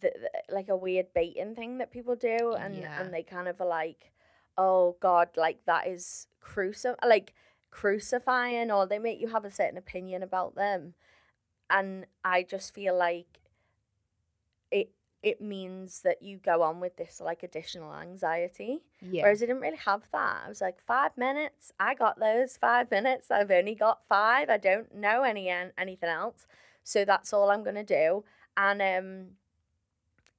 the, 0.00 0.10
the- 0.48 0.54
like 0.54 0.68
a 0.68 0.76
weird 0.76 1.06
baiting 1.14 1.54
thing 1.54 1.78
that 1.78 1.90
people 1.90 2.16
do 2.16 2.54
and 2.58 2.76
Yeah. 2.76 3.00
and 3.00 3.12
they 3.12 3.22
kind 3.22 3.48
of 3.48 3.60
are 3.60 3.66
like 3.66 4.12
oh 4.58 4.96
god 5.00 5.30
like 5.36 5.64
that 5.66 5.86
is 5.86 6.26
cruci- 6.42 6.94
like 7.06 7.32
crucifying 7.70 8.70
or 8.70 8.86
they 8.86 8.98
make 8.98 9.20
you 9.20 9.28
have 9.28 9.44
a 9.44 9.50
certain 9.50 9.78
opinion 9.78 10.22
about 10.22 10.54
them 10.54 10.94
and 11.70 12.06
I 12.24 12.42
just 12.42 12.74
feel 12.74 12.96
like 12.96 13.40
it 14.70 14.90
it 15.22 15.40
means 15.40 16.00
that 16.02 16.20
you 16.20 16.36
go 16.36 16.62
on 16.62 16.80
with 16.80 16.96
this 16.96 17.20
like 17.20 17.42
additional 17.44 17.94
anxiety 17.94 18.82
Yeah. 19.00 19.22
Whereas 19.22 19.40
I 19.42 19.46
didn't 19.46 19.62
really 19.62 19.76
have 19.76 20.02
that. 20.12 20.42
I 20.44 20.48
was 20.48 20.60
like, 20.60 20.80
five 20.84 21.16
minutes, 21.16 21.72
I 21.78 21.94
got 21.94 22.18
those 22.18 22.56
five 22.56 22.90
minutes. 22.90 23.30
I've 23.30 23.50
only 23.52 23.76
got 23.76 24.00
five. 24.08 24.50
I 24.50 24.56
don't 24.58 24.92
know 24.94 25.22
any 25.22 25.48
an- 25.48 25.72
anything 25.78 26.08
else. 26.10 26.46
So 26.82 27.04
that's 27.04 27.32
all 27.32 27.50
I'm 27.50 27.62
gonna 27.62 27.84
do. 27.84 28.24
And 28.56 28.82
um 28.82 29.26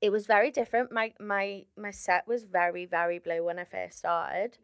it 0.04 0.12
was 0.12 0.28
very 0.28 0.52
different. 0.52 0.92
My 0.92 1.14
my 1.18 1.64
my 1.78 1.92
set 1.92 2.28
was 2.28 2.44
very, 2.44 2.86
very 2.86 3.20
blue 3.20 3.46
when 3.46 3.58
I 3.58 3.64
first 3.64 4.00
started. 4.00 4.58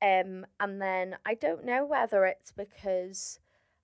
Um 0.00 0.46
and 0.60 0.80
then 0.80 1.16
I 1.26 1.34
don't 1.34 1.64
know 1.64 1.84
whether 1.84 2.24
it's 2.26 2.52
because 2.52 3.40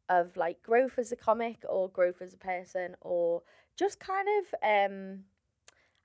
of 0.09 0.37
like 0.37 0.63
growth 0.63 0.99
as 0.99 1.11
a 1.11 1.17
comic 1.17 1.65
or 1.69 1.89
growth 1.89 2.23
as 2.23 2.33
a 2.33 2.39
person 2.39 2.95
or 3.01 3.43
just 3.77 3.99
kind 3.99 4.29
of 4.39 4.55
um 4.63 5.25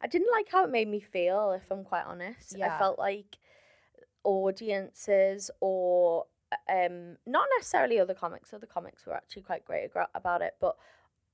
I 0.01 0.07
didn't 0.07 0.31
like 0.31 0.47
how 0.51 0.63
it 0.63 0.71
made 0.71 0.87
me 0.87 0.99
feel, 0.99 1.51
if 1.51 1.69
I'm 1.69 1.83
quite 1.83 2.05
honest. 2.05 2.55
Yeah. 2.57 2.75
I 2.75 2.79
felt 2.79 2.97
like 2.97 3.37
audiences 4.23 5.51
or 5.61 6.25
um 6.67 7.17
not 7.27 7.47
necessarily 7.59 7.99
other 7.99 8.15
comics 8.15 8.55
other 8.55 8.65
comics 8.65 9.05
were 9.05 9.13
actually 9.13 9.43
quite 9.43 9.65
great 9.65 9.89
about 10.15 10.41
it 10.41 10.55
but 10.59 10.75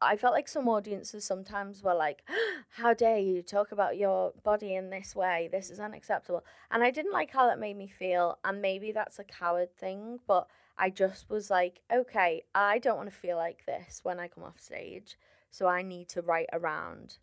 I 0.02 0.18
felt 0.18 0.34
like 0.34 0.48
some 0.48 0.68
audiences 0.68 1.24
sometimes 1.24 1.84
were 1.84 1.94
like, 1.94 2.24
"How 2.78 2.94
dare 2.94 3.20
you 3.20 3.42
talk 3.42 3.72
about 3.72 3.98
your 3.98 4.34
body 4.44 4.76
in 4.76 4.90
this 4.90 5.16
way? 5.16 5.50
This 5.52 5.70
is 5.70 5.80
unacceptable." 5.80 6.44
And 6.72 6.84
I 6.84 6.92
didn't 6.92 7.14
like 7.14 7.32
how 7.32 7.48
that 7.48 7.60
made 7.60 7.78
me 7.78 7.88
feel, 7.88 8.40
and 8.44 8.62
maybe 8.62 8.92
that's 8.92 9.20
a 9.20 9.24
coward 9.24 9.76
thing, 9.78 10.20
but 10.28 10.48
I 10.78 10.90
just 10.90 11.30
was 11.30 11.50
like, 11.50 11.82
"Okay, 11.92 12.44
I 12.56 12.80
don't 12.80 12.98
want 12.98 13.10
to 13.10 13.16
feel 13.16 13.38
like 13.38 13.66
this 13.66 14.04
when 14.04 14.20
I 14.20 14.28
come 14.28 14.44
off 14.44 14.60
stage, 14.60 15.18
so 15.52 15.68
I 15.68 15.82
need 15.82 16.10
to 16.10 16.22
write 16.22 16.50
around 16.52 17.20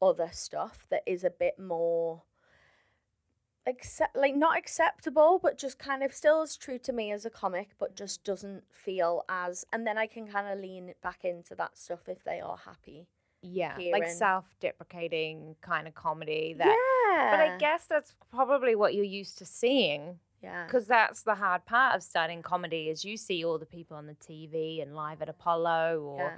other 0.00 0.30
stuff 0.32 0.86
that 0.90 1.02
is 1.06 1.22
a 1.24 1.30
bit 1.30 1.58
more 1.58 2.22
accept 3.72 4.16
like 4.16 4.36
not 4.36 4.56
acceptable 4.56 5.40
but 5.42 5.58
just 5.58 5.78
kind 5.78 6.02
of 6.02 6.12
still 6.12 6.42
is 6.42 6.56
true 6.56 6.78
to 6.78 6.92
me 6.92 7.10
as 7.10 7.24
a 7.24 7.30
comic 7.30 7.70
but 7.78 7.96
just 7.96 8.22
doesn't 8.24 8.62
feel 8.70 9.24
as 9.28 9.64
and 9.72 9.86
then 9.86 9.98
I 9.98 10.06
can 10.06 10.26
kind 10.26 10.48
of 10.48 10.58
lean 10.60 10.94
back 11.02 11.24
into 11.24 11.54
that 11.56 11.76
stuff 11.76 12.08
if 12.08 12.22
they 12.24 12.40
are 12.40 12.58
happy. 12.64 13.08
Yeah, 13.42 13.76
here 13.76 13.92
like 13.92 14.06
self-deprecating 14.08 15.56
kind 15.62 15.88
of 15.88 15.94
comedy. 15.94 16.54
That, 16.56 16.66
yeah. 16.66 17.30
but 17.32 17.40
I 17.40 17.58
guess 17.58 17.86
that's 17.86 18.14
probably 18.30 18.76
what 18.76 18.94
you're 18.94 19.04
used 19.04 19.38
to 19.38 19.44
seeing. 19.44 20.20
yeah. 20.42 20.64
Because 20.64 20.86
that's 20.86 21.22
the 21.22 21.34
hard 21.34 21.66
part 21.66 21.96
of 21.96 22.04
starting 22.04 22.42
comedy 22.42 22.88
is 22.88 23.04
you 23.04 23.16
see 23.16 23.44
all 23.44 23.58
the 23.58 23.66
people 23.66 23.96
on 23.96 24.06
the 24.06 24.14
TV 24.14 24.80
and 24.80 24.94
live 24.94 25.22
at 25.22 25.28
Apollo 25.28 26.02
or 26.06 26.18
yeah. 26.20 26.32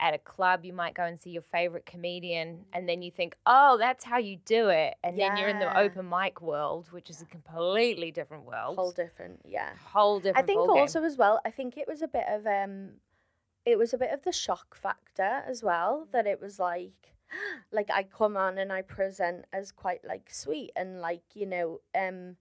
At 0.00 0.14
a 0.14 0.18
club. 0.18 0.64
You 0.64 0.72
might 0.72 0.94
go 0.94 1.04
and 1.04 1.18
see 1.18 1.30
your 1.30 1.42
favorite 1.42 1.86
comedian, 1.86 2.64
and 2.72 2.88
then 2.88 3.02
you 3.02 3.10
think, 3.10 3.36
"Oh, 3.46 3.76
that's 3.78 4.04
how 4.04 4.18
you 4.18 4.36
do 4.44 4.68
it." 4.68 4.94
And 5.02 5.18
then 5.18 5.36
you're 5.36 5.48
in 5.48 5.58
the 5.58 5.78
open 5.78 6.08
mic 6.08 6.40
world, 6.40 6.88
which 6.92 7.10
is 7.10 7.22
a 7.22 7.26
completely 7.26 8.10
different 8.10 8.44
world, 8.44 8.76
Whole 8.76 8.92
different, 8.92 9.40
yeah. 9.44 9.70
whole 9.92 10.18
different. 10.20 10.38
I 10.44 10.46
think 10.46 10.60
also 10.60 11.02
as 11.04 11.16
well, 11.16 11.40
I 11.44 11.50
think 11.50 11.76
it 11.76 11.86
was 11.88 12.02
a 12.02 12.08
bit 12.08 12.24
of 12.28 12.46
um 12.46 12.90
it 13.64 13.76
was 13.76 13.92
a 13.92 13.98
bit 13.98 14.12
of 14.12 14.22
the 14.22 14.32
shock 14.32 14.76
factor 14.76 15.42
as 15.46 15.62
well 15.62 16.06
that 16.12 16.26
it 16.26 16.40
was 16.40 16.58
like 16.58 17.14
like 17.72 17.90
I 17.90 18.04
come 18.04 18.36
on 18.36 18.58
and 18.58 18.72
I 18.72 18.82
present 18.82 19.44
as 19.52 19.72
quite 19.72 20.04
like 20.04 20.30
sweet 20.32 20.70
and 20.76 21.00
like, 21.00 21.22
you 21.34 21.46
know, 21.46 21.80
um 21.94 22.36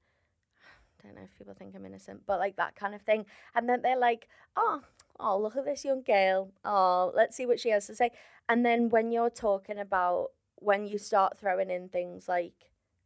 I 0.99 1.03
don't 1.07 1.15
know 1.15 1.23
if 1.23 1.37
people 1.37 1.53
think 1.53 1.75
I'm 1.75 1.85
innocent, 1.85 2.21
but 2.27 2.39
like 2.39 2.55
that 2.57 2.75
kind 2.75 2.93
of 2.95 3.01
thing. 3.01 3.25
And 3.55 3.67
then 3.67 3.81
they're 3.81 3.97
like, 3.99 4.27
Oh, 4.55 4.81
oh, 5.19 5.39
look 5.39 5.55
at 5.55 5.65
this 5.65 5.85
young 5.85 6.01
girl. 6.03 6.51
Oh, 6.63 7.11
let's 7.15 7.35
see 7.35 7.45
what 7.45 7.59
she 7.59 7.69
has 7.69 7.87
to 7.87 7.95
say. 7.95 8.11
And 8.49 8.65
then 8.65 8.89
when 8.89 9.11
you're 9.11 9.29
talking 9.29 9.79
about 9.79 10.29
when 10.57 10.85
you 10.87 10.97
start 10.97 11.37
throwing 11.37 11.69
in 11.69 11.89
things 11.89 12.27
like 12.27 12.53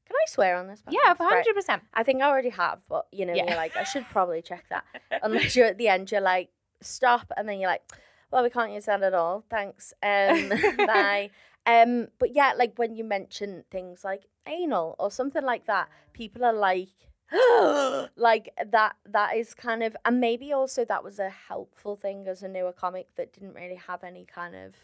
can 0.05 0.15
I 0.15 0.25
swear 0.27 0.55
on 0.57 0.67
this? 0.67 0.81
yeah, 0.89 1.13
podcast? 1.13 1.19
Right. 1.19 1.33
hundred 1.35 1.53
percent. 1.55 1.83
I 1.93 2.01
think 2.03 2.21
I 2.23 2.27
already 2.29 2.49
have, 2.49 2.79
but 2.89 3.05
you 3.11 3.27
know, 3.27 3.33
Yeah. 3.35 3.45
you're 3.47 3.55
like, 3.55 3.77
I 3.77 3.83
should 3.83 4.05
probably 4.09 4.41
check 4.41 4.65
that. 4.69 4.83
Unless 5.23 5.55
you're 5.55 5.67
at 5.67 5.77
the 5.77 5.87
end, 5.87 6.11
you're 6.11 6.19
like, 6.19 6.49
stop, 6.81 7.31
and 7.37 7.47
then 7.47 7.59
you're 7.59 7.69
like, 7.69 7.83
well, 8.31 8.41
we 8.41 8.49
can't 8.49 8.71
use 8.71 8.85
that 8.85 9.03
at 9.03 9.13
all. 9.13 9.43
Thanks. 9.51 9.93
Um, 10.01 10.49
bye. 10.77 11.29
Um, 11.67 12.07
but 12.17 12.33
yeah, 12.33 12.53
like 12.57 12.73
when 12.77 12.95
you 12.95 13.03
mention 13.03 13.63
things 13.69 14.03
like 14.03 14.23
anal 14.47 14.95
or 14.97 15.11
something 15.11 15.43
like 15.43 15.67
that, 15.67 15.89
people 16.13 16.43
are 16.43 16.53
like, 16.53 16.89
like 18.15 18.53
that. 18.71 18.95
That 19.05 19.35
is 19.35 19.53
kind 19.53 19.83
of, 19.83 19.95
and 20.05 20.19
maybe 20.19 20.53
also 20.53 20.85
that 20.85 21.03
was 21.03 21.19
a 21.19 21.29
helpful 21.29 21.95
thing 21.95 22.27
as 22.27 22.43
a 22.43 22.47
newer 22.47 22.73
comic 22.73 23.07
that 23.15 23.33
didn't 23.33 23.53
really 23.53 23.79
have 23.87 24.03
any 24.03 24.25
kind 24.25 24.55
of, 24.55 24.75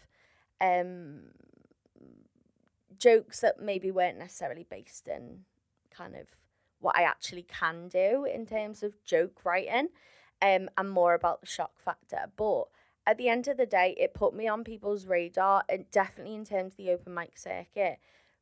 um, 0.60 1.20
jokes 2.98 3.40
that 3.40 3.60
maybe 3.60 3.90
weren't 3.90 4.18
necessarily 4.18 4.66
based 4.68 5.08
in 5.08 5.40
kind 5.90 6.14
of 6.14 6.28
what 6.80 6.96
I 6.96 7.02
actually 7.02 7.42
can 7.42 7.88
do 7.88 8.24
in 8.24 8.46
terms 8.46 8.82
of 8.82 9.02
joke 9.04 9.44
writing 9.44 9.88
um, 10.42 10.68
and 10.76 10.90
more 10.90 11.14
about 11.14 11.40
the 11.40 11.46
shock 11.46 11.80
factor. 11.80 12.30
But 12.36 12.64
at 13.06 13.18
the 13.18 13.28
end 13.28 13.48
of 13.48 13.56
the 13.56 13.66
day, 13.66 13.94
it 13.98 14.14
put 14.14 14.34
me 14.34 14.48
on 14.48 14.64
people's 14.64 15.06
radar 15.06 15.64
and 15.68 15.90
definitely 15.90 16.34
in 16.34 16.44
terms 16.44 16.72
of 16.72 16.76
the 16.76 16.90
open 16.90 17.14
mic 17.14 17.38
circuit 17.38 17.98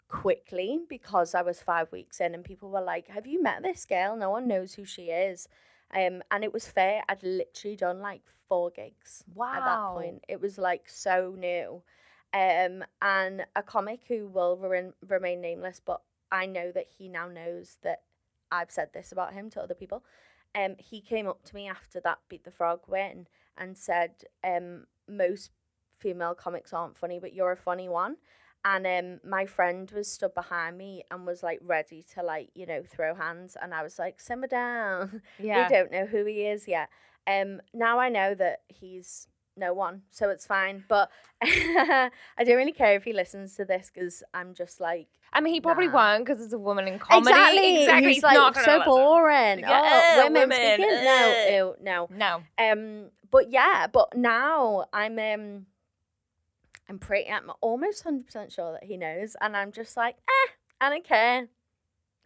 quickly 0.08 0.80
because 0.88 1.34
I 1.34 1.42
was 1.42 1.60
five 1.60 1.90
weeks 1.92 2.20
in 2.20 2.34
and 2.34 2.44
people 2.44 2.70
were 2.70 2.80
like, 2.80 3.08
Have 3.08 3.26
you 3.26 3.42
met 3.42 3.62
this 3.62 3.84
girl? 3.84 4.16
No 4.16 4.30
one 4.30 4.48
knows 4.48 4.74
who 4.74 4.84
she 4.84 5.04
is. 5.04 5.48
Um, 5.94 6.22
and 6.30 6.42
it 6.42 6.52
was 6.52 6.66
fair. 6.66 7.02
I'd 7.08 7.22
literally 7.22 7.76
done 7.76 8.00
like 8.00 8.22
four 8.48 8.70
gigs 8.70 9.24
wow. 9.34 9.54
at 9.54 9.64
that 9.64 9.94
point. 9.94 10.24
It 10.28 10.40
was 10.40 10.58
like 10.58 10.88
so 10.88 11.34
new. 11.38 11.82
Um, 12.32 12.84
and 13.00 13.46
a 13.54 13.62
comic 13.62 14.00
who 14.08 14.26
will 14.26 14.56
remain, 14.56 14.92
remain 15.06 15.40
nameless, 15.40 15.80
but 15.84 16.00
I 16.32 16.46
know 16.46 16.72
that 16.72 16.86
he 16.98 17.08
now 17.08 17.28
knows 17.28 17.78
that 17.82 18.02
I've 18.50 18.72
said 18.72 18.88
this 18.92 19.12
about 19.12 19.34
him 19.34 19.50
to 19.50 19.62
other 19.62 19.74
people. 19.74 20.04
Um, 20.54 20.74
he 20.78 21.00
came 21.00 21.28
up 21.28 21.44
to 21.44 21.54
me 21.54 21.68
after 21.68 22.00
that 22.00 22.18
Beat 22.28 22.44
the 22.44 22.50
Frog 22.50 22.80
win 22.88 23.28
and 23.56 23.76
said, 23.76 24.24
um, 24.42 24.86
most 25.08 25.52
female 25.98 26.34
comics 26.34 26.72
aren't 26.72 26.98
funny, 26.98 27.20
but 27.20 27.34
you're 27.34 27.52
a 27.52 27.56
funny 27.56 27.88
one. 27.88 28.16
And 28.66 28.86
um, 28.86 29.20
my 29.28 29.44
friend 29.44 29.90
was 29.90 30.10
stood 30.10 30.32
behind 30.34 30.78
me 30.78 31.02
and 31.10 31.26
was 31.26 31.42
like 31.42 31.60
ready 31.62 32.02
to 32.14 32.22
like 32.22 32.48
you 32.54 32.64
know 32.66 32.82
throw 32.82 33.14
hands, 33.14 33.56
and 33.60 33.74
I 33.74 33.82
was 33.82 33.98
like 33.98 34.20
simmer 34.20 34.46
down. 34.46 35.20
Yeah. 35.38 35.68
We 35.68 35.74
don't 35.74 35.92
know 35.92 36.06
who 36.06 36.24
he 36.24 36.46
is 36.46 36.66
yet. 36.66 36.88
Um, 37.26 37.60
now 37.74 37.98
I 37.98 38.08
know 38.08 38.34
that 38.34 38.60
he's 38.68 39.28
no 39.56 39.72
one, 39.74 40.02
so 40.10 40.30
it's 40.30 40.46
fine. 40.46 40.84
But 40.88 41.10
I 41.42 42.10
don't 42.44 42.56
really 42.56 42.72
care 42.72 42.94
if 42.96 43.04
he 43.04 43.12
listens 43.12 43.54
to 43.56 43.64
this 43.64 43.90
because 43.92 44.22
I'm 44.32 44.54
just 44.54 44.80
like 44.80 45.08
I 45.32 45.40
mean, 45.40 45.52
he 45.52 45.60
probably 45.60 45.88
Nah. 45.88 45.94
won't 45.94 46.24
because 46.24 46.42
it's 46.42 46.52
a 46.52 46.58
woman 46.58 46.86
in 46.86 46.98
comedy. 47.00 47.28
exactly. 47.30 47.80
Exactly. 47.82 48.06
He's, 48.08 48.16
He's 48.16 48.22
like 48.22 48.34
not 48.34 48.54
so 48.56 48.60
listen. 48.78 48.82
boring. 48.86 49.58
Yeah, 49.60 49.80
oh, 49.82 50.20
uh, 50.20 50.24
women, 50.24 50.48
women, 50.48 50.74
speaking. 50.78 50.94
uh. 50.96 51.02
No, 51.02 51.46
ew, 51.50 51.74
no. 51.82 52.08
No. 52.10 52.42
Um, 52.72 53.10
but 53.30 53.50
yeah, 53.50 53.88
but 53.92 54.16
now 54.16 54.86
I'm 54.92 55.18
um, 55.18 55.66
I'm 56.88 56.98
pretty. 56.98 57.30
I'm 57.30 57.50
almost 57.60 58.02
hundred 58.02 58.26
percent 58.26 58.52
sure 58.52 58.72
that 58.72 58.84
he 58.84 58.96
knows, 58.96 59.36
and 59.40 59.56
I'm 59.56 59.72
just 59.72 59.96
like, 59.96 60.16
eh, 60.16 60.52
I 60.80 60.90
don't 60.90 61.04
care. 61.04 61.48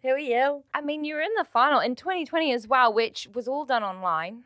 Who 0.03 0.09
are 0.11 0.19
you? 0.19 0.65
I 0.73 0.81
mean, 0.81 1.05
you 1.05 1.17
were 1.17 1.21
in 1.21 1.35
the 1.37 1.45
final 1.45 1.81
in 1.81 1.97
2020 1.97 2.53
as 2.53 2.69
well, 2.69 2.93
which 2.93 3.29
was 3.35 3.49
all 3.49 3.65
done 3.65 3.83
online. 3.83 4.45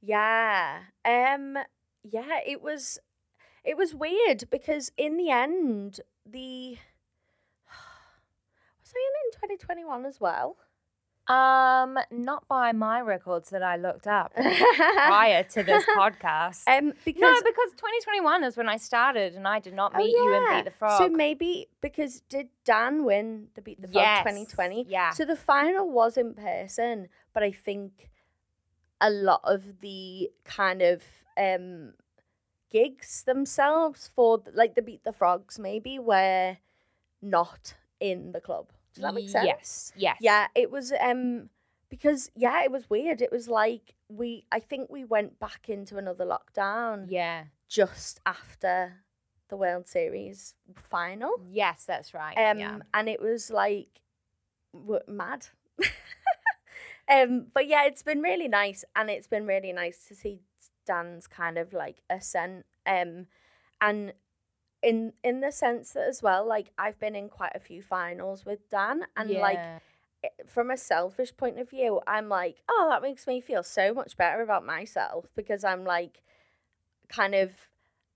Yeah. 0.00 0.80
Um 1.04 1.56
yeah, 2.02 2.40
it 2.46 2.60
was 2.60 2.98
it 3.64 3.76
was 3.76 3.94
weird 3.94 4.44
because 4.50 4.92
in 4.96 5.16
the 5.16 5.30
end 5.30 6.00
the 6.26 6.76
was 8.80 8.92
I 8.94 8.98
in 8.98 9.48
in 9.48 9.56
2021 9.56 10.04
as 10.04 10.20
well? 10.20 10.56
Um, 11.28 11.96
not 12.10 12.48
by 12.48 12.72
my 12.72 13.00
records 13.00 13.50
that 13.50 13.62
I 13.62 13.76
looked 13.76 14.08
up 14.08 14.34
prior 14.34 15.44
to 15.44 15.62
this 15.62 15.84
podcast. 15.96 16.62
um 16.66 16.92
because 17.04 17.20
no, 17.20 17.32
because 17.44 17.70
2021 17.76 18.42
is 18.44 18.56
when 18.56 18.68
I 18.68 18.76
started, 18.76 19.34
and 19.34 19.46
I 19.46 19.60
did 19.60 19.72
not 19.74 19.92
Oh, 19.94 19.98
meet 19.98 20.10
you 20.10 20.34
and. 20.34 20.56
Beat 20.58 20.64
the 20.72 20.76
Frog. 20.76 20.98
So 20.98 21.08
maybe 21.08 21.68
because 21.80 22.22
did 22.28 22.48
Dan 22.64 23.04
win 23.04 23.48
the 23.54 23.62
Beat 23.62 23.80
the 23.80 23.86
Frog 23.88 24.02
Yes, 24.02 24.24
2020? 24.24 24.86
yeah. 24.88 25.10
So 25.10 25.24
the 25.24 25.36
final 25.36 25.88
was 25.88 26.16
in 26.16 26.34
person, 26.34 27.08
but 27.32 27.42
I 27.44 27.52
think 27.52 28.10
a 29.00 29.10
lot 29.10 29.40
of 29.44 29.80
the 29.80 30.30
kind 30.44 30.82
of 30.82 31.02
um 31.36 31.92
gigs 32.70 33.22
themselves 33.24 34.10
for 34.14 34.42
like 34.54 34.74
the 34.74 34.82
Beat 34.82 35.04
the 35.04 35.12
Frogs 35.12 35.58
maybe 35.58 35.98
were 36.00 36.56
not 37.22 37.74
in 38.00 38.32
the 38.32 38.40
club. 38.40 38.70
Does 38.94 39.02
that 39.02 39.14
make 39.14 39.28
sense? 39.28 39.46
Yes, 39.46 39.92
yes. 39.96 40.16
Yeah, 40.20 40.46
it 40.54 40.70
was 40.70 40.92
um 41.00 41.48
because 41.88 42.30
yeah, 42.34 42.64
it 42.64 42.70
was 42.70 42.88
weird. 42.88 43.20
It 43.20 43.30
was 43.30 43.48
like 43.48 43.94
we 44.08 44.44
I 44.50 44.60
think 44.60 44.90
we 44.90 45.04
went 45.04 45.38
back 45.38 45.68
into 45.68 45.96
another 45.98 46.24
lockdown 46.24 47.06
yeah. 47.08 47.44
just 47.68 48.20
after 48.24 49.02
the 49.48 49.56
World 49.56 49.86
Series 49.86 50.54
final. 50.74 51.34
Yes, 51.50 51.84
that's 51.84 52.14
right. 52.14 52.34
Um, 52.34 52.58
yeah. 52.58 52.78
and 52.94 53.08
it 53.08 53.20
was 53.20 53.50
like 53.50 54.00
mad. 55.06 55.46
um, 57.10 57.48
but 57.52 57.66
yeah, 57.66 57.84
it's 57.84 58.02
been 58.02 58.22
really 58.22 58.48
nice, 58.48 58.84
and 58.96 59.10
it's 59.10 59.26
been 59.26 59.46
really 59.46 59.72
nice 59.72 60.06
to 60.08 60.14
see 60.14 60.40
Dan's 60.86 61.26
kind 61.26 61.58
of 61.58 61.74
like 61.74 62.02
ascent. 62.08 62.64
Um, 62.86 63.26
and 63.82 64.14
in 64.82 65.12
in 65.22 65.40
the 65.40 65.52
sense 65.52 65.92
that 65.92 66.08
as 66.08 66.22
well, 66.22 66.46
like 66.46 66.70
I've 66.78 66.98
been 66.98 67.14
in 67.14 67.28
quite 67.28 67.52
a 67.54 67.60
few 67.60 67.82
finals 67.82 68.44
with 68.44 68.68
Dan, 68.70 69.06
and 69.16 69.30
like 69.30 69.58
Yeah. 69.58 69.78
i- 70.24 70.42
from 70.46 70.70
a 70.70 70.76
selfish 70.76 71.36
point 71.36 71.58
of 71.58 71.70
view, 71.70 72.00
I'm 72.06 72.28
like, 72.28 72.62
oh, 72.68 72.88
that 72.90 73.02
makes 73.02 73.26
me 73.26 73.40
feel 73.40 73.62
so 73.62 73.94
much 73.94 74.16
better 74.16 74.42
about 74.42 74.64
myself 74.64 75.26
because 75.34 75.64
I'm 75.64 75.84
like 75.84 76.22
kind 77.08 77.34
of 77.34 77.68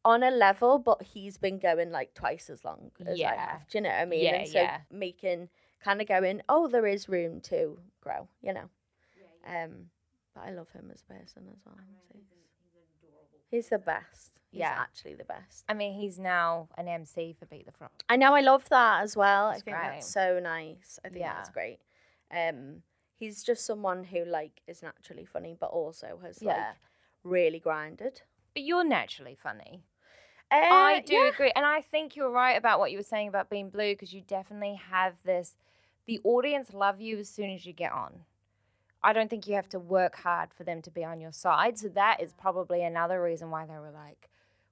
on 0.04 0.23
a 0.23 0.30
level, 0.30 0.78
but 0.78 1.02
he's 1.02 1.37
been 1.37 1.58
going 1.58 1.90
like 1.90 2.14
twice 2.14 2.49
as 2.49 2.64
long 2.64 2.92
as 3.04 3.18
I 3.32 3.37
have. 3.37 3.68
Do 3.68 3.78
you 3.78 3.82
know 3.82 3.90
what 3.90 3.99
I 3.99 4.04
mean? 4.04 4.23
Yeah, 4.25 4.35
and 4.37 4.49
so 4.49 4.58
yeah. 4.61 4.80
making 4.90 5.49
kind 5.80 6.00
of 6.00 6.06
going, 6.08 6.42
oh, 6.49 6.68
there 6.68 6.87
is 6.87 7.08
room 7.08 7.40
to 7.42 7.78
grow, 8.00 8.28
you 8.40 8.52
know. 8.52 8.68
Um, 9.46 9.90
but 10.35 10.42
I 10.44 10.50
love 10.52 10.70
him 10.70 10.90
as 10.94 11.02
a 11.02 11.12
person 11.12 11.49
as 11.52 11.61
well. 11.64 11.76
He's 13.50 13.69
the 13.69 13.79
best. 13.79 14.33
He's 14.50 14.61
Yeah. 14.61 14.75
actually 14.79 15.15
the 15.15 15.25
best. 15.25 15.65
I 15.69 15.75
mean, 15.75 15.95
he's 15.95 16.19
now 16.19 16.69
an 16.76 16.88
MC 16.88 17.33
for 17.38 17.47
Beat 17.47 17.67
the 17.67 17.73
Frog. 17.73 17.91
I 18.09 18.17
know. 18.17 18.35
I 18.35 18.41
love 18.41 18.69
that 18.71 19.03
as 19.03 19.17
well. 19.17 19.50
It's 19.50 19.61
I 19.61 19.65
think 19.65 19.76
great. 19.76 19.87
that's 19.91 20.07
so 20.11 20.38
nice. 20.41 20.99
I 21.05 21.09
think 21.09 21.25
that's 21.25 21.50
great. 21.50 21.81
Um, 22.31 22.83
he's 23.15 23.43
just 23.43 23.65
someone 23.65 24.05
who 24.05 24.25
like 24.25 24.62
is 24.67 24.83
naturally 24.83 25.25
funny, 25.25 25.55
but 25.59 25.67
also 25.71 26.19
has 26.23 26.43
Yeah. 26.43 26.57
like 26.69 26.76
really 27.25 27.59
grinded. 27.61 28.23
But 28.55 28.62
you're 28.62 28.85
naturally 28.85 29.35
funny. 29.35 29.85
I 30.50 30.99
Uh, 30.99 31.00
do 31.00 31.15
yeah. 31.15 31.29
agree. 31.29 31.53
And 31.57 31.67
I 31.67 31.81
think 31.83 32.15
you're 32.17 32.31
right 32.31 32.57
about 32.57 32.79
what 32.79 32.91
you 32.93 32.99
were 32.99 33.03
saying 33.03 33.29
about 33.29 33.50
being 33.50 33.69
blue 33.69 33.93
because 33.95 34.15
you 34.15 34.21
definitely 34.23 34.75
have 34.76 35.23
this 35.25 35.57
the 36.07 36.21
audience 36.23 36.73
love 36.73 37.00
you 37.00 37.19
as 37.19 37.29
soon 37.29 37.50
as 37.50 37.67
you 37.67 37.73
get 37.73 37.91
on. 37.91 38.25
I 39.07 39.13
don't 39.13 39.31
think 39.31 39.47
you 39.47 39.55
have 39.55 39.69
to 39.69 39.79
work 39.79 40.17
hard 40.17 40.53
for 40.53 40.65
them 40.65 40.83
to 40.83 40.91
be 40.91 41.05
on 41.05 41.21
your 41.21 41.31
side. 41.33 41.79
So 41.79 41.87
that 41.91 42.21
is 42.21 42.33
probably 42.33 42.83
another 42.83 43.23
reason 43.23 43.51
why 43.53 43.65
they 43.65 43.79
were 43.79 43.93
like, 43.93 44.29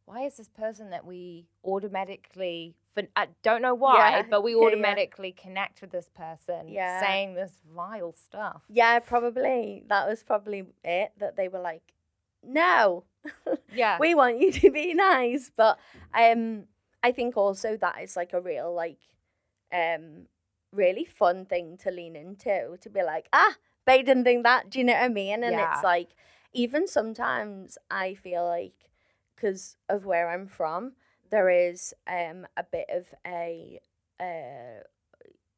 why 0.07 0.23
is 0.27 0.37
this 0.37 0.49
person 0.49 0.91
that 0.91 1.07
we 1.07 1.47
automatically, 1.65 2.75
for, 2.93 3.05
I 3.15 3.29
don't 3.45 3.63
know 3.63 3.77
why, 3.77 4.11
Yeah, 4.11 4.23
but 4.29 4.43
we 4.43 4.51
yeah, 4.55 4.59
yeah. 4.59 4.67
automatically 4.67 5.31
connect 5.31 5.81
with 5.81 5.93
this 5.93 6.09
person 6.13 6.69
Yeah. 6.69 7.01
saying 7.01 7.35
this 7.35 7.53
vile 7.73 8.13
stuff. 8.13 8.63
Yeah, 8.69 8.99
probably. 8.99 9.85
That 9.89 10.09
was 10.09 10.25
probably 10.25 10.65
it. 10.83 11.13
That 11.19 11.37
they 11.37 11.47
were 11.47 11.61
like, 11.61 11.95
no, 12.43 13.05
Yeah. 13.73 13.99
we 14.01 14.17
want 14.17 14.41
you 14.41 14.51
to 14.51 14.71
be 14.73 14.95
nice. 14.95 15.53
But 15.57 15.79
um, 16.13 16.65
I 17.05 17.13
think 17.13 17.37
also 17.37 17.77
that 17.77 18.03
is 18.03 18.17
like 18.17 18.33
a 18.33 18.41
real 18.41 18.75
like, 18.75 18.99
um, 19.73 20.27
really 20.73 21.05
fun 21.05 21.47
thing 21.47 21.77
to 21.85 21.93
lean 21.93 22.17
into. 22.17 22.77
To 22.81 22.91
be 22.91 23.05
like, 23.05 23.29
ah, 23.33 23.55
they 23.87 24.03
didn't 24.03 24.25
think 24.25 24.43
that. 24.45 24.71
Do 24.71 24.79
you 24.79 24.85
know 24.85 24.95
what 24.95 25.03
I 25.03 25.09
mean? 25.09 25.43
And 25.45 25.55
Yeah. 25.55 25.75
it's 25.75 25.83
like, 25.85 26.11
even 26.53 26.87
sometimes 26.87 27.79
I 27.91 28.15
feel 28.15 28.47
like, 28.47 28.91
because 29.35 29.77
of 29.89 30.05
where 30.07 30.31
I'm 30.31 30.47
from, 30.47 30.93
there 31.31 31.51
is 31.51 31.93
um 32.07 32.47
a 32.57 32.63
bit 32.63 32.87
of 32.89 33.07
a 33.27 33.81
uh, 34.21 34.83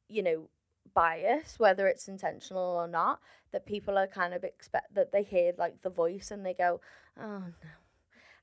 you 0.08 0.22
know, 0.22 0.48
bias, 0.94 1.58
whether 1.58 1.86
it's 1.88 2.08
intentional 2.08 2.62
or 2.76 2.88
not, 2.88 3.20
that 3.52 3.66
people 3.66 3.98
are 3.98 4.06
kind 4.06 4.32
of 4.34 4.44
expect 4.44 4.94
that 4.94 5.12
they 5.12 5.22
hear 5.22 5.52
like 5.58 5.82
the 5.82 5.90
voice 5.90 6.30
and 6.30 6.44
they 6.44 6.54
go, 6.54 6.80
oh 7.20 7.38
no. 7.62 7.70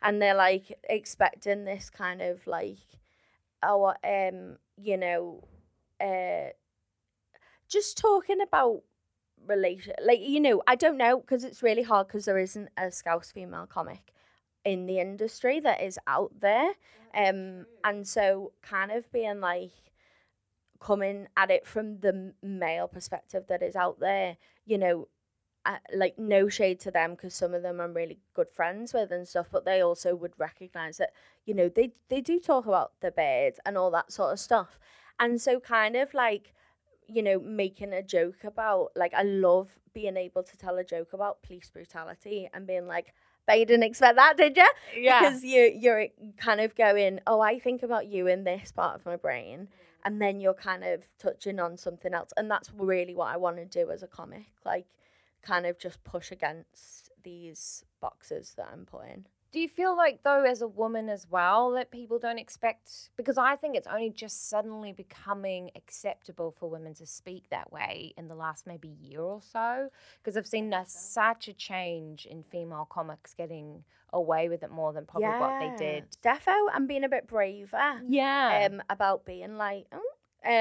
And 0.02 0.22
they're 0.22 0.36
like 0.36 0.78
expecting 0.90 1.64
this 1.64 1.90
kind 1.90 2.22
of 2.22 2.46
like, 2.46 2.78
oh, 3.64 3.94
um, 4.04 4.58
you 4.78 4.98
know, 4.98 5.48
uh, 6.02 6.50
just 7.70 7.98
talking 7.98 8.42
about 8.42 8.84
relation, 9.48 9.94
like, 10.04 10.20
you 10.22 10.40
know, 10.40 10.62
I 10.68 10.76
don't 10.76 10.98
know, 10.98 11.20
because 11.20 11.44
it's 11.44 11.64
really 11.64 11.84
hard 11.84 12.08
because 12.08 12.26
there 12.26 12.38
isn't 12.38 12.70
a 12.78 12.92
Scouse 12.92 13.32
female 13.32 13.68
comic 13.68 14.14
in 14.64 14.86
the 14.86 15.00
industry 15.00 15.60
that 15.60 15.82
is 15.82 16.00
out 16.08 16.32
there. 16.40 16.72
Um, 17.14 17.66
and 17.84 18.08
so 18.08 18.54
kind 18.62 18.92
of 18.92 19.12
being 19.12 19.40
like, 19.40 19.72
coming 20.80 21.28
at 21.38 21.50
it 21.50 21.66
from 21.66 22.00
the 22.02 22.34
male 22.44 22.90
perspective 22.90 23.46
that 23.48 23.64
is 23.64 23.74
out 23.76 24.02
there, 24.02 24.36
you 24.66 24.78
know, 24.78 25.08
uh, 25.66 25.78
like 25.96 26.20
no 26.20 26.50
shade 26.50 26.78
to 26.78 26.92
them 26.92 27.12
because 27.12 27.34
some 27.34 27.54
of 27.54 27.64
them 27.64 27.80
I'm 27.80 27.94
really 27.94 28.20
good 28.34 28.50
friends 28.52 28.94
with 28.94 29.10
and 29.10 29.26
stuff, 29.26 29.48
but 29.50 29.64
they 29.64 29.80
also 29.80 30.14
would 30.14 30.34
recognize 30.38 30.98
that, 30.98 31.12
you 31.46 31.54
know, 31.54 31.70
they 31.70 31.94
they 32.10 32.20
do 32.20 32.38
talk 32.38 32.66
about 32.66 32.92
the 33.00 33.12
birds 33.12 33.62
and 33.66 33.78
all 33.78 33.92
that 33.92 34.12
sort 34.12 34.34
of 34.34 34.40
stuff. 34.40 34.78
And 35.20 35.40
so 35.40 35.62
kind 35.62 35.96
of 35.96 36.14
like, 36.14 36.54
you 37.08 37.22
know, 37.24 37.40
making 37.40 37.94
a 37.94 38.04
joke 38.04 38.44
about 38.44 38.92
like 38.96 39.14
I 39.14 39.24
love 39.24 39.70
being 39.94 40.18
able 40.18 40.44
to 40.44 40.58
tell 40.58 40.78
a 40.78 40.84
joke 40.84 41.14
about 41.14 41.42
police 41.44 41.70
brutality 41.70 42.50
and 42.54 42.66
being 42.66 42.88
like, 42.88 43.14
but 43.46 43.60
you 43.60 43.66
didn't 43.66 43.84
expect 43.84 44.16
that, 44.16 44.38
did 44.38 44.58
you? 44.58 44.70
Yeah. 44.98 45.20
because 45.20 45.44
you 45.44 45.72
you're 45.76 46.08
kind 46.38 46.62
of 46.62 46.76
going 46.76 47.20
oh 47.28 47.42
i 47.42 47.60
think 47.60 47.84
about 47.84 48.08
you 48.08 48.28
in 48.28 48.44
this 48.44 48.72
part 48.72 48.96
of 48.96 49.06
my 49.06 49.16
brain 49.16 49.60
mm. 49.60 49.68
and 50.06 50.22
then 50.22 50.40
you're 50.40 50.54
kind 50.54 50.84
of 50.84 51.08
touching 51.18 51.60
on 51.60 51.78
something 51.78 52.14
else 52.14 52.32
and 52.38 52.50
that's 52.50 52.72
really 52.78 53.16
what 53.16 53.34
i 53.34 53.38
want 53.38 53.58
to 53.58 53.66
do 53.66 53.90
as 53.92 54.04
a 54.04 54.08
comic 54.08 54.46
like 54.66 54.86
kind 55.42 55.66
of 55.66 55.78
just 55.80 56.04
push 56.04 56.32
against 56.32 57.10
these 57.24 57.84
boxes 58.02 58.54
that 58.56 58.70
i'm 58.72 58.86
putting 58.86 59.26
Do 59.54 59.60
you 59.60 59.70
feel 59.70 59.96
like 59.96 60.24
though 60.24 60.44
as 60.44 60.62
a 60.62 60.68
woman 60.68 61.08
as 61.10 61.28
well 61.30 61.72
that 61.74 61.92
people 61.92 62.18
don't 62.20 62.40
expect 62.40 63.12
because 63.16 63.38
I 63.38 63.56
think 63.56 63.76
it's 63.78 63.88
only 63.88 64.10
just 64.10 64.50
suddenly 64.50 64.92
becoming 64.92 65.70
acceptable 65.76 66.52
for 66.60 66.70
women 66.70 66.96
to 66.96 67.06
speak 67.06 67.50
that 67.52 67.72
way 67.72 68.14
in 68.18 68.28
the 68.28 68.36
last 68.36 68.66
maybe 68.68 68.90
year 68.90 69.22
or 69.22 69.42
so 69.42 69.90
because 70.18 70.36
I've 70.36 70.48
seen 70.48 70.74
a, 70.74 70.84
such 70.88 71.48
a 71.48 71.54
change 71.54 72.26
in 72.26 72.42
female 72.44 72.88
comics 72.90 73.34
getting 73.36 73.84
away 74.12 74.50
with 74.50 74.64
it 74.64 74.72
more 74.72 74.92
than 74.92 75.06
probably 75.06 75.30
what 75.30 75.60
they 75.60 75.72
did. 75.78 76.06
defo 76.24 76.56
and 76.74 76.88
being 76.88 77.04
a 77.04 77.10
bit 77.10 77.28
braver 77.28 78.02
Yeah. 78.08 78.68
um 78.70 78.82
about 78.90 79.24
being 79.26 79.58
like 79.58 79.86
oh, 79.92 80.02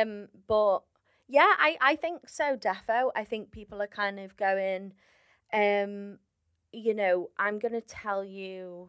um 0.00 0.28
but 0.46 0.80
yeah 1.28 1.54
i 1.58 1.76
i 1.80 1.96
think 1.96 2.28
so 2.28 2.56
defo 2.56 3.10
i 3.16 3.24
think 3.24 3.50
people 3.52 3.80
are 3.80 3.86
kind 3.86 4.20
of 4.20 4.36
going 4.36 4.92
um 5.52 6.18
you 6.72 6.94
know 6.94 7.30
i'm 7.38 7.58
going 7.58 7.72
to 7.72 7.80
tell 7.80 8.24
you 8.24 8.88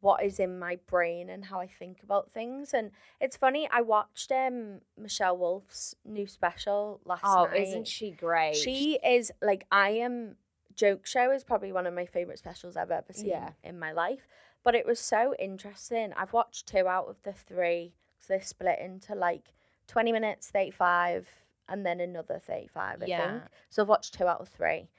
what 0.00 0.22
is 0.22 0.38
in 0.38 0.58
my 0.58 0.78
brain 0.86 1.30
and 1.30 1.46
how 1.46 1.58
i 1.60 1.66
think 1.66 2.02
about 2.02 2.30
things 2.30 2.74
and 2.74 2.90
it's 3.20 3.36
funny 3.36 3.68
i 3.72 3.80
watched 3.80 4.30
um 4.30 4.80
michelle 4.98 5.36
wolf's 5.36 5.94
new 6.04 6.26
special 6.26 7.00
last 7.04 7.24
oh, 7.24 7.44
night 7.50 7.62
isn't 7.62 7.88
she 7.88 8.10
great? 8.10 8.54
she 8.54 8.98
is 9.04 9.32
like 9.42 9.64
I 9.70 9.90
am 9.90 10.36
joke 10.76 11.06
show 11.06 11.32
is 11.32 11.42
probably 11.42 11.72
one 11.72 11.86
of 11.86 11.94
my 11.94 12.04
favorite 12.06 12.38
specials 12.38 12.76
I've 12.76 12.90
ever 12.90 13.12
seen 13.12 13.30
Yeah. 13.30 13.50
in 13.64 13.78
my 13.78 13.92
life. 13.92 14.28
But 14.62 14.74
it 14.74 14.86
was 14.86 15.00
so 15.00 15.34
interesting. 15.38 16.12
I've 16.16 16.32
watched 16.32 16.66
two 16.68 16.86
out 16.86 17.08
of 17.08 17.16
the 17.22 17.32
three 17.32 17.94
So 18.20 18.34
they're 18.34 18.42
split 18.42 18.78
into 18.80 19.14
like 19.14 19.54
twenty 19.88 20.12
minutes, 20.12 20.50
thirty 20.50 20.70
five, 20.70 21.28
and 21.68 21.84
then 21.86 22.00
another 22.00 22.38
thirty 22.38 22.68
five. 22.68 23.02
I 23.02 23.06
Yeah. 23.06 23.30
think 23.30 23.42
so. 23.70 23.82
I've 23.82 23.88
watched 23.88 24.14
two 24.14 24.26
out 24.26 24.40
of 24.40 24.48
three. 24.48 24.90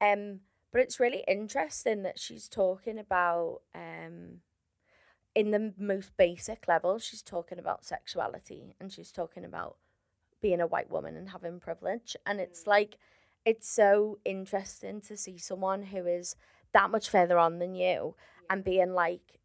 Um, 0.00 0.40
but 0.72 0.80
it's 0.80 1.00
really 1.00 1.24
interesting 1.26 2.02
that 2.02 2.18
she's 2.18 2.48
talking 2.48 2.98
about 2.98 3.60
um. 3.74 4.40
In 5.32 5.52
the 5.52 5.72
most 5.78 6.16
basic 6.16 6.66
level, 6.66 6.98
she's 6.98 7.22
talking 7.22 7.60
about 7.60 7.84
sexuality 7.84 8.74
and 8.80 8.92
she's 8.92 9.12
talking 9.12 9.44
about 9.44 9.76
being 10.42 10.60
a 10.60 10.66
white 10.66 10.90
woman 10.90 11.16
and 11.16 11.28
having 11.28 11.60
privilege. 11.60 12.16
And 12.26 12.40
it's 12.40 12.66
like, 12.66 12.98
it's 13.44 13.70
so 13.70 14.18
interesting 14.24 15.00
to 15.02 15.16
see 15.16 15.38
someone 15.38 15.84
who 15.84 16.04
is 16.04 16.34
that 16.72 16.90
much 16.90 17.08
further 17.08 17.38
on 17.38 17.60
than 17.60 17.76
you 17.76 18.16
and 18.50 18.64
being 18.64 18.92
like, 18.92 19.38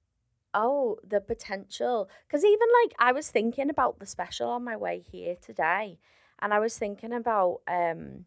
oh, 0.56 0.98
the 1.08 1.22
potential. 1.22 2.10
Because 2.28 2.44
even 2.44 2.68
like, 2.84 2.96
I 2.98 3.12
was 3.12 3.30
thinking 3.30 3.70
about 3.70 4.00
the 4.00 4.08
special 4.08 4.50
on 4.50 4.64
my 4.64 4.76
way 4.76 5.04
here 5.12 5.36
today, 5.40 6.00
and 6.40 6.52
I 6.52 6.58
was 6.58 6.80
thinking 6.80 7.14
about 7.14 7.62
um 7.68 8.26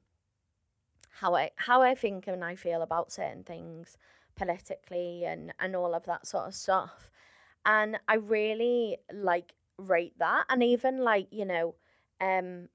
how 1.21 1.35
I 1.35 1.51
how 1.57 1.83
I 1.83 1.95
think 1.95 2.27
and 2.27 2.45
I 2.45 2.55
feel 2.55 2.83
about 2.83 3.13
certain 3.13 3.45
things 3.45 3.97
politically 4.37 5.25
and 5.25 5.53
and 5.59 5.75
all 5.75 5.95
of 5.95 6.05
that 6.07 6.27
sort 6.27 6.47
of 6.47 6.55
stuff. 6.55 7.11
And 7.67 7.99
I 8.09 8.15
really 8.15 8.99
like 9.13 9.53
rate 9.79 10.19
that 10.19 10.45
and 10.49 10.63
even 10.63 10.99
like, 10.99 11.29
you 11.31 11.45
know, 11.45 11.75
um 12.21 12.69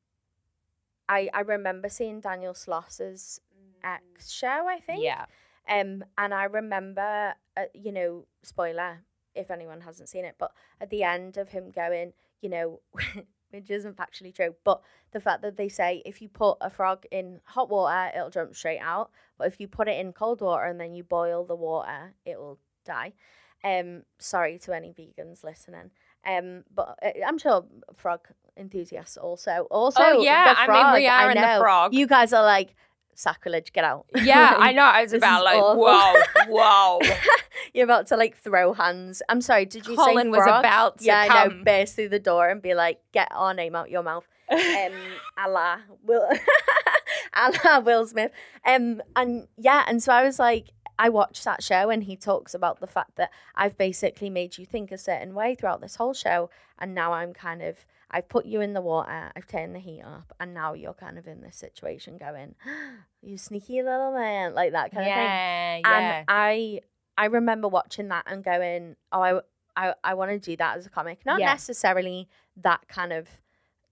I 1.09 1.29
I 1.33 1.41
remember 1.41 1.89
seeing 1.89 2.19
Daniel 2.19 2.53
Sloss's 2.53 3.39
X 3.83 4.31
show, 4.31 4.67
I 4.67 4.79
think. 4.79 5.03
yeah. 5.03 5.25
Um, 5.69 6.03
and 6.17 6.33
I 6.33 6.43
remember, 6.43 7.33
uh, 7.55 7.61
you 7.73 7.93
know, 7.93 8.25
spoiler 8.43 8.99
if 9.33 9.49
anyone 9.49 9.81
hasn't 9.81 10.09
seen 10.09 10.25
it, 10.25 10.35
but 10.37 10.51
at 10.79 10.89
the 10.89 11.03
end 11.03 11.37
of 11.37 11.49
him 11.49 11.71
going, 11.71 12.13
you 12.41 12.49
know, 12.49 12.81
which 13.53 13.69
isn't 13.69 13.95
factually 13.95 14.33
true, 14.35 14.55
but 14.63 14.81
the 15.11 15.19
fact 15.19 15.41
that 15.43 15.55
they 15.57 15.69
say 15.69 16.01
if 16.05 16.21
you 16.21 16.27
put 16.29 16.57
a 16.61 16.69
frog 16.69 17.05
in 17.11 17.39
hot 17.45 17.69
water, 17.69 18.11
it'll 18.15 18.29
jump 18.29 18.55
straight 18.55 18.79
out, 18.79 19.11
but 19.37 19.47
if 19.47 19.59
you 19.59 19.67
put 19.67 19.87
it 19.87 19.99
in 19.99 20.11
cold 20.13 20.41
water 20.41 20.63
and 20.65 20.79
then 20.79 20.93
you 20.93 21.03
boil 21.03 21.45
the 21.45 21.55
water, 21.55 22.13
it 22.25 22.37
will 22.39 22.59
die. 22.85 23.13
Um, 23.63 24.03
sorry 24.19 24.57
to 24.59 24.75
any 24.75 24.91
vegans 24.91 25.43
listening. 25.43 25.91
Um, 26.25 26.63
but 26.73 26.97
uh, 27.03 27.11
I'm 27.25 27.37
sure 27.37 27.65
frog 27.95 28.27
enthusiasts 28.57 29.17
also. 29.17 29.67
Also, 29.71 30.01
Oh, 30.03 30.21
yeah, 30.21 30.53
the 30.53 30.59
I 30.61 30.65
frog, 30.65 30.85
mean, 30.93 31.01
we 31.03 31.07
are 31.07 31.31
in 31.31 31.37
the 31.37 31.57
frog. 31.59 31.93
You 31.93 32.07
guys 32.07 32.33
are 32.33 32.43
like 32.43 32.75
sacrilege. 33.15 33.73
Get 33.73 33.83
out. 33.83 34.05
Yeah, 34.23 34.55
I 34.57 34.71
know. 34.71 34.83
I 34.83 35.01
was 35.03 35.13
about 35.13 35.43
like, 35.43 35.57
awful. 35.57 35.83
whoa, 35.83 36.13
whoa. 36.47 36.99
You're 37.73 37.83
about 37.83 38.07
to 38.07 38.17
like 38.17 38.37
throw 38.37 38.73
hands. 38.73 39.21
I'm 39.29 39.41
sorry, 39.41 39.65
did 39.65 39.87
you 39.87 39.95
Colin 39.95 40.25
say 40.27 40.29
was 40.29 40.43
frog? 40.43 40.59
about 40.59 40.99
to 40.99 41.05
yeah, 41.05 41.27
I 41.29 41.47
know. 41.47 41.63
Burst 41.63 41.95
through 41.95 42.09
the 42.09 42.19
door 42.19 42.49
and 42.49 42.61
be 42.61 42.73
like, 42.73 42.99
"Get 43.11 43.27
our 43.31 43.53
name 43.53 43.75
out 43.75 43.89
your 43.89 44.03
mouth." 44.03 44.27
Um, 44.53 44.91
Allah 45.37 45.81
Will, 46.03 46.27
Allah 47.33 47.81
Will 47.81 48.05
Smith. 48.05 48.31
Um, 48.65 49.01
and 49.15 49.47
yeah, 49.57 49.83
and 49.87 50.01
so 50.03 50.13
I 50.13 50.23
was 50.23 50.37
like, 50.39 50.69
I 50.99 51.09
watched 51.09 51.43
that 51.45 51.63
show, 51.63 51.89
and 51.89 52.03
he 52.03 52.15
talks 52.15 52.53
about 52.53 52.79
the 52.79 52.87
fact 52.87 53.15
that 53.15 53.31
I've 53.55 53.77
basically 53.77 54.29
made 54.29 54.57
you 54.57 54.65
think 54.65 54.91
a 54.91 54.97
certain 54.97 55.33
way 55.33 55.55
throughout 55.55 55.81
this 55.81 55.95
whole 55.95 56.13
show, 56.13 56.49
and 56.79 56.93
now 56.93 57.13
I'm 57.13 57.33
kind 57.33 57.61
of. 57.61 57.85
I've 58.13 58.29
put 58.29 58.45
you 58.45 58.61
in 58.61 58.73
the 58.73 58.81
water, 58.81 59.31
I've 59.35 59.47
turned 59.47 59.73
the 59.75 59.79
heat 59.79 60.03
up, 60.03 60.31
and 60.39 60.53
now 60.53 60.73
you're 60.73 60.93
kind 60.93 61.17
of 61.17 61.27
in 61.27 61.41
this 61.41 61.57
situation 61.57 62.17
going, 62.17 62.55
you 63.21 63.37
sneaky 63.37 63.81
little 63.81 64.13
man, 64.13 64.53
like 64.53 64.71
that 64.73 64.91
kind 64.93 65.07
of 65.07 65.13
thing 65.13 65.27
yeah, 65.27 65.77
yeah. 65.77 66.19
and 66.19 66.25
I 66.27 66.81
I 67.17 67.25
remember 67.25 67.67
watching 67.67 68.07
that 68.09 68.25
and 68.27 68.43
going, 68.43 68.95
oh, 69.11 69.21
I 69.21 69.39
I, 69.75 69.93
I 70.03 70.13
want 70.13 70.29
to 70.31 70.39
do 70.39 70.55
that 70.57 70.77
as 70.77 70.85
a 70.85 70.89
comic, 70.89 71.25
not 71.25 71.39
Yeah. 71.39 71.53
necessarily 71.53 72.29
that 72.57 72.87
kind 72.87 73.11
of, 73.11 73.27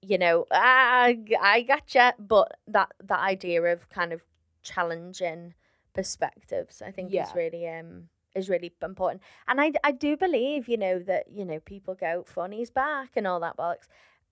you 0.02 0.18
know, 0.20 0.46
ah, 0.52 1.12
I 1.42 1.62
gotcha, 1.68 2.14
but 2.20 2.58
that 2.68 2.92
that 3.04 3.20
idea 3.20 3.64
of 3.64 3.90
kind 3.90 4.14
of 4.14 4.22
challenging 4.62 5.56
perspectives, 5.94 6.82
I 6.82 6.92
think 6.92 7.12
Yeah. 7.12 7.24
is 7.24 7.36
really 7.36 7.68
um 7.68 8.10
is 8.36 8.50
really 8.50 8.72
important. 8.82 9.22
And 9.48 9.60
I 9.60 9.72
I 9.84 9.92
do 9.92 10.16
believe, 10.18 10.68
you 10.70 10.78
know, 10.78 11.00
that, 11.00 11.32
you 11.32 11.46
know, 11.46 11.60
people 11.60 11.96
go, 11.96 12.24
funny's 12.26 12.70
back 12.72 13.12
and 13.16 13.28
all 13.28 13.40
that 13.42 13.58
bollocks. 13.58 13.88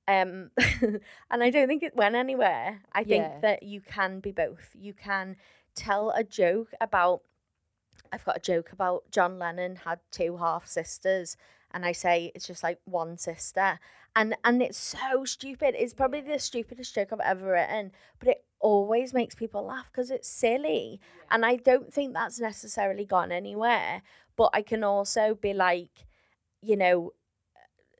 Um 0.09 0.51
and 1.31 1.43
I 1.43 1.49
don't 1.49 1.67
think 1.67 1.83
it 1.83 1.95
went 1.95 2.15
anywhere. 2.15 2.81
I 2.91 3.03
think 3.03 3.23
Yeah. 3.23 3.39
that 3.41 3.63
you 3.63 3.81
can 3.81 4.19
be 4.19 4.31
both. 4.31 4.75
You 4.77 4.93
can 4.93 5.35
tell 5.75 6.11
a 6.11 6.23
joke 6.23 6.71
about 6.81 7.21
I've 8.11 8.25
got 8.25 8.37
a 8.37 8.41
joke 8.51 8.71
about 8.71 9.03
John 9.11 9.37
Lennon 9.37 9.75
had 9.85 9.99
two 10.11 10.37
half 10.37 10.65
sisters 10.67 11.37
and 11.71 11.85
I 11.85 11.91
say 11.91 12.31
it's 12.33 12.47
just 12.47 12.63
like 12.63 12.79
one 12.85 13.17
sister. 13.17 13.79
And 14.15 14.35
and 14.43 14.61
it's 14.61 14.77
so 14.79 15.23
stupid. 15.25 15.75
It's 15.77 15.93
probably 15.93 16.21
the 16.21 16.39
stupidest 16.39 16.95
joke 16.95 17.09
I've 17.13 17.19
ever 17.19 17.51
written, 17.51 17.91
but 18.17 18.29
it 18.29 18.43
always 18.59 19.13
makes 19.13 19.35
people 19.35 19.65
laugh 19.65 19.91
because 19.91 20.09
it's 20.09 20.27
silly. 20.27 20.99
And 21.29 21.45
I 21.45 21.57
don't 21.57 21.93
think 21.93 22.13
that's 22.13 22.39
necessarily 22.39 23.05
gone 23.05 23.31
anywhere. 23.31 24.01
But 24.35 24.49
I 24.53 24.63
can 24.63 24.83
also 24.83 25.35
be 25.35 25.53
like, 25.53 26.05
you 26.61 26.75
know, 26.75 27.13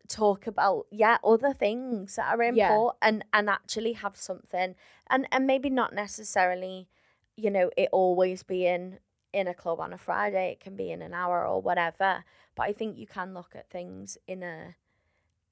talk 0.10 0.48
about 0.48 0.88
yeah 0.92 1.18
other 1.24 1.54
things 1.54 2.16
that 2.16 2.28
are 2.34 2.42
Yeah. 2.44 2.52
important 2.52 2.98
and 3.02 3.24
and 3.32 3.50
actually 3.50 3.94
have 3.94 4.18
something 4.18 4.76
and 5.10 5.28
and 5.32 5.48
maybe 5.48 5.70
not 5.70 5.94
necessarily 5.94 6.90
you 7.38 7.50
know 7.52 7.70
it 7.78 7.90
always 7.92 8.44
be 8.44 8.66
in 8.66 9.00
in 9.32 9.48
a 9.48 9.54
club 9.54 9.80
on 9.80 9.94
a 9.94 9.98
friday 9.98 10.52
it 10.52 10.60
can 10.60 10.76
be 10.76 10.92
in 10.92 11.02
an 11.04 11.14
hour 11.14 11.46
or 11.46 11.62
whatever 11.62 12.24
but 12.56 12.64
i 12.64 12.74
think 12.74 12.98
you 12.98 13.06
can 13.06 13.34
look 13.34 13.56
at 13.56 13.70
things 13.70 14.18
in 14.28 14.42
a 14.42 14.76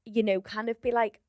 you 0.05 0.23
know 0.23 0.41
kind 0.41 0.69
of 0.69 0.81
be 0.81 0.91
like 0.91 1.19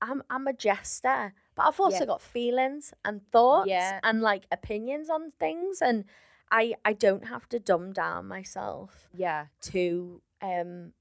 i'm 0.00 0.22
i'm 0.30 0.46
a 0.46 0.52
jester 0.52 1.34
but 1.54 1.66
i've 1.66 1.78
also 1.78 2.00
Yeah. 2.00 2.06
got 2.06 2.22
feelings 2.22 2.94
and 3.04 3.20
thoughts 3.30 3.68
Yeah. 3.68 4.00
and 4.02 4.22
like 4.22 4.46
opinions 4.50 5.10
on 5.10 5.32
things 5.38 5.82
and 5.82 6.04
i 6.50 6.74
i 6.84 6.92
don't 6.94 7.26
have 7.26 7.46
to 7.50 7.58
dumb 7.60 7.92
down 7.92 8.26
myself 8.26 9.08
Yeah. 9.14 9.46
to 9.62 10.22
um 10.40 10.92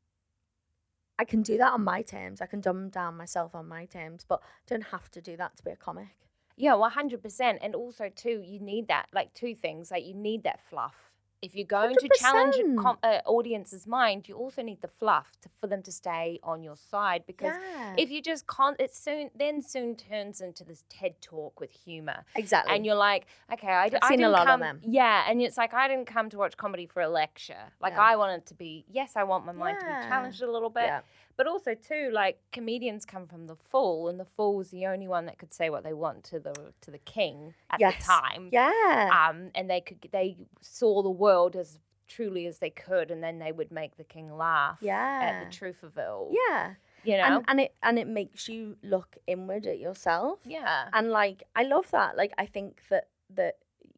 I 1.19 1.25
can 1.25 1.41
do 1.41 1.57
that 1.57 1.73
on 1.73 1.83
my 1.83 2.01
terms. 2.01 2.39
I 2.41 2.45
can 2.45 2.61
dumb 2.61 2.89
down 2.89 3.17
myself 3.17 3.53
on 3.53 3.67
my 3.67 3.85
terms, 3.85 4.25
but 4.27 4.41
don't 4.65 4.85
have 4.85 5.11
to 5.11 5.21
do 5.21 5.35
that 5.35 5.57
to 5.57 5.63
be 5.63 5.71
a 5.71 5.75
comic. 5.75 6.15
Yeah, 6.55 6.75
one 6.75 6.91
hundred 6.91 7.21
percent. 7.21 7.59
And 7.61 7.75
also 7.75 8.09
too, 8.09 8.41
you 8.43 8.59
need 8.59 8.87
that 8.87 9.07
like 9.13 9.33
two 9.33 9.53
things. 9.53 9.91
Like 9.91 10.05
you 10.05 10.13
need 10.15 10.43
that 10.43 10.61
fluff. 10.61 11.08
If 11.41 11.55
you're 11.55 11.65
going 11.65 11.95
to 11.95 12.09
challenge 12.17 12.55
an 12.57 12.77
com- 12.77 12.97
uh, 13.01 13.19
audience's 13.25 13.87
mind, 13.87 14.27
you 14.27 14.35
also 14.35 14.61
need 14.61 14.81
the 14.81 14.89
fluff 14.89 15.31
to, 15.41 15.49
for 15.59 15.67
them 15.67 15.81
to 15.83 15.91
stay 15.91 16.39
on 16.43 16.63
your 16.63 16.75
side. 16.75 17.23
Because 17.25 17.53
Yeah. 17.71 17.95
if 17.97 18.11
you 18.11 18.21
just 18.21 18.45
can't, 18.47 18.75
it 18.79 18.93
soon 18.93 19.29
then 19.35 19.61
soon 19.61 19.95
turns 19.95 20.41
into 20.41 20.65
this 20.65 20.83
TED 20.89 21.21
talk 21.21 21.59
with 21.61 21.71
humor. 21.71 22.25
exactly. 22.35 22.75
And 22.75 22.85
you're 22.85 22.95
like, 22.95 23.25
okay, 23.53 23.67
I, 23.67 23.85
I've 23.85 23.95
I 24.01 24.09
seen 24.09 24.23
a 24.23 24.29
lot 24.29 24.41
of 24.41 24.47
come. 24.47 24.59
them. 24.59 24.81
Yeah, 24.83 25.23
and 25.29 25.41
it's 25.41 25.57
like 25.57 25.73
I 25.73 25.87
didn't 25.87 26.07
come 26.07 26.29
to 26.31 26.37
watch 26.37 26.57
comedy 26.57 26.85
for 26.85 27.01
a 27.01 27.09
lecture. 27.09 27.71
Like 27.79 27.93
Yeah. 27.93 28.01
I 28.01 28.15
wanted 28.17 28.45
to 28.47 28.53
be. 28.53 28.85
Yes, 28.91 29.13
I 29.15 29.23
want 29.23 29.45
my 29.45 29.53
mind 29.53 29.77
to 29.79 29.85
be 29.85 29.91
challenged 30.09 30.41
a 30.41 30.51
little 30.51 30.69
bit. 30.69 30.91
But 31.39 31.47
also 31.47 31.73
too, 31.73 32.09
like 32.11 32.37
comedians 32.51 33.05
come 33.05 33.25
from 33.25 33.47
the 33.47 33.55
fool, 33.55 34.09
and 34.09 34.19
the 34.19 34.25
fool 34.25 34.55
was 34.57 34.71
the 34.71 34.85
only 34.87 35.07
one 35.07 35.25
that 35.27 35.37
could 35.37 35.53
say 35.53 35.69
what 35.69 35.83
they 35.85 35.93
want 35.93 36.25
to 36.25 36.39
the 36.39 36.53
to 36.81 36.91
the 36.91 36.97
king 36.99 37.53
at 37.69 37.79
Yes. 37.79 37.95
the 38.05 38.11
time. 38.11 38.49
Yeah. 38.51 39.09
Um, 39.29 39.49
and 39.55 39.69
they 39.69 39.79
could 39.79 40.05
they 40.11 40.35
saw 40.59 41.01
the 41.01 41.09
world 41.09 41.55
as 41.55 41.79
truly 42.09 42.45
as 42.45 42.59
they 42.59 42.69
could, 42.69 43.09
and 43.09 43.23
then 43.23 43.39
they 43.39 43.53
would 43.53 43.71
make 43.71 43.95
the 43.95 44.03
king 44.03 44.35
laugh. 44.35 44.79
Yeah. 44.81 45.19
At 45.23 45.45
the 45.49 45.55
truth 45.55 45.81
of 45.83 45.97
it 45.97 46.07
all. 46.07 46.29
yeah. 46.45 46.73
You 47.05 47.15
know. 47.17 47.23
And 47.23 47.45
and 47.47 47.59
it 47.61 47.75
and 47.81 47.97
it 47.97 48.07
makes 48.07 48.49
you 48.49 48.75
look 48.83 49.15
inward 49.25 49.65
at 49.65 49.79
yourself. 49.79 50.41
yeah. 50.43 50.89
And 50.91 51.09
like 51.09 51.43
I 51.55 51.63
love 51.63 51.89
that. 51.91 52.17
Like 52.17 52.33
I 52.37 52.45
think 52.47 52.81
that 52.89 53.07
that 53.29 53.55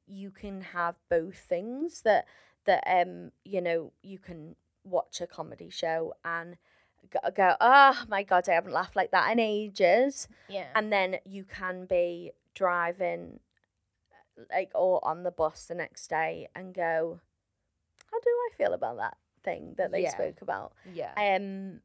you 0.07 0.29
can 0.29 0.61
have 0.61 0.95
both 1.09 1.37
things 1.37 2.01
that 2.03 2.25
that 2.65 2.83
um 2.85 3.31
you 3.45 3.61
know 3.61 3.91
you 4.03 4.19
can 4.19 4.55
watch 4.83 5.21
a 5.21 5.25
comedy 5.25 5.69
show 5.71 6.13
and 6.23 6.57
go, 7.09 7.19
go 7.35 7.55
oh 7.59 8.03
my 8.07 8.23
god 8.23 8.47
I 8.49 8.53
haven't 8.53 8.73
laughed 8.73 8.95
like 8.95 9.11
that 9.11 9.31
in 9.31 9.39
ages 9.39 10.27
Yeah. 10.47 10.67
and 10.75 10.91
then 10.91 11.17
you 11.25 11.43
can 11.43 11.85
be 11.85 12.31
driving 12.53 13.39
like 14.51 14.71
or 14.75 15.03
on 15.05 15.23
the 15.23 15.31
bus 15.31 15.65
the 15.65 15.75
next 15.75 16.07
day 16.09 16.47
and 16.55 16.73
go 16.73 17.19
how 18.11 18.19
do 18.19 18.29
I 18.29 18.49
feel 18.57 18.73
about 18.73 18.97
that 18.97 19.17
thing 19.43 19.75
that 19.77 19.91
they 19.91 20.03
Yeah. 20.03 20.11
spoke 20.11 20.41
about 20.41 20.73
yeah. 20.93 21.11
um 21.17 21.81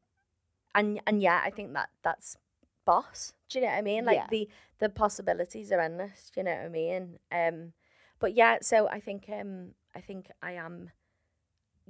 and 0.75 0.99
and 1.07 1.21
yeah 1.21 1.41
i 1.43 1.49
think 1.49 1.73
that 1.73 1.89
that's 2.03 2.37
boss 2.85 3.33
do 3.49 3.57
you 3.59 3.65
know 3.65 3.71
what 3.71 3.77
i 3.77 3.81
mean 3.81 4.05
like 4.05 4.15
Yeah. 4.17 4.27
the 4.29 4.49
the 4.79 4.89
possibilities 4.89 5.71
are 5.71 5.79
endless 5.79 6.29
do 6.33 6.41
you 6.41 6.43
know 6.45 6.51
what 6.55 6.65
i 6.65 6.69
mean 6.69 7.17
um 7.31 7.73
but 8.19 8.33
yeah 8.35 8.57
so 8.61 8.87
i 8.89 8.99
think 8.99 9.27
um 9.29 9.71
i 9.95 10.01
think 10.01 10.29
i 10.43 10.51
am 10.51 10.91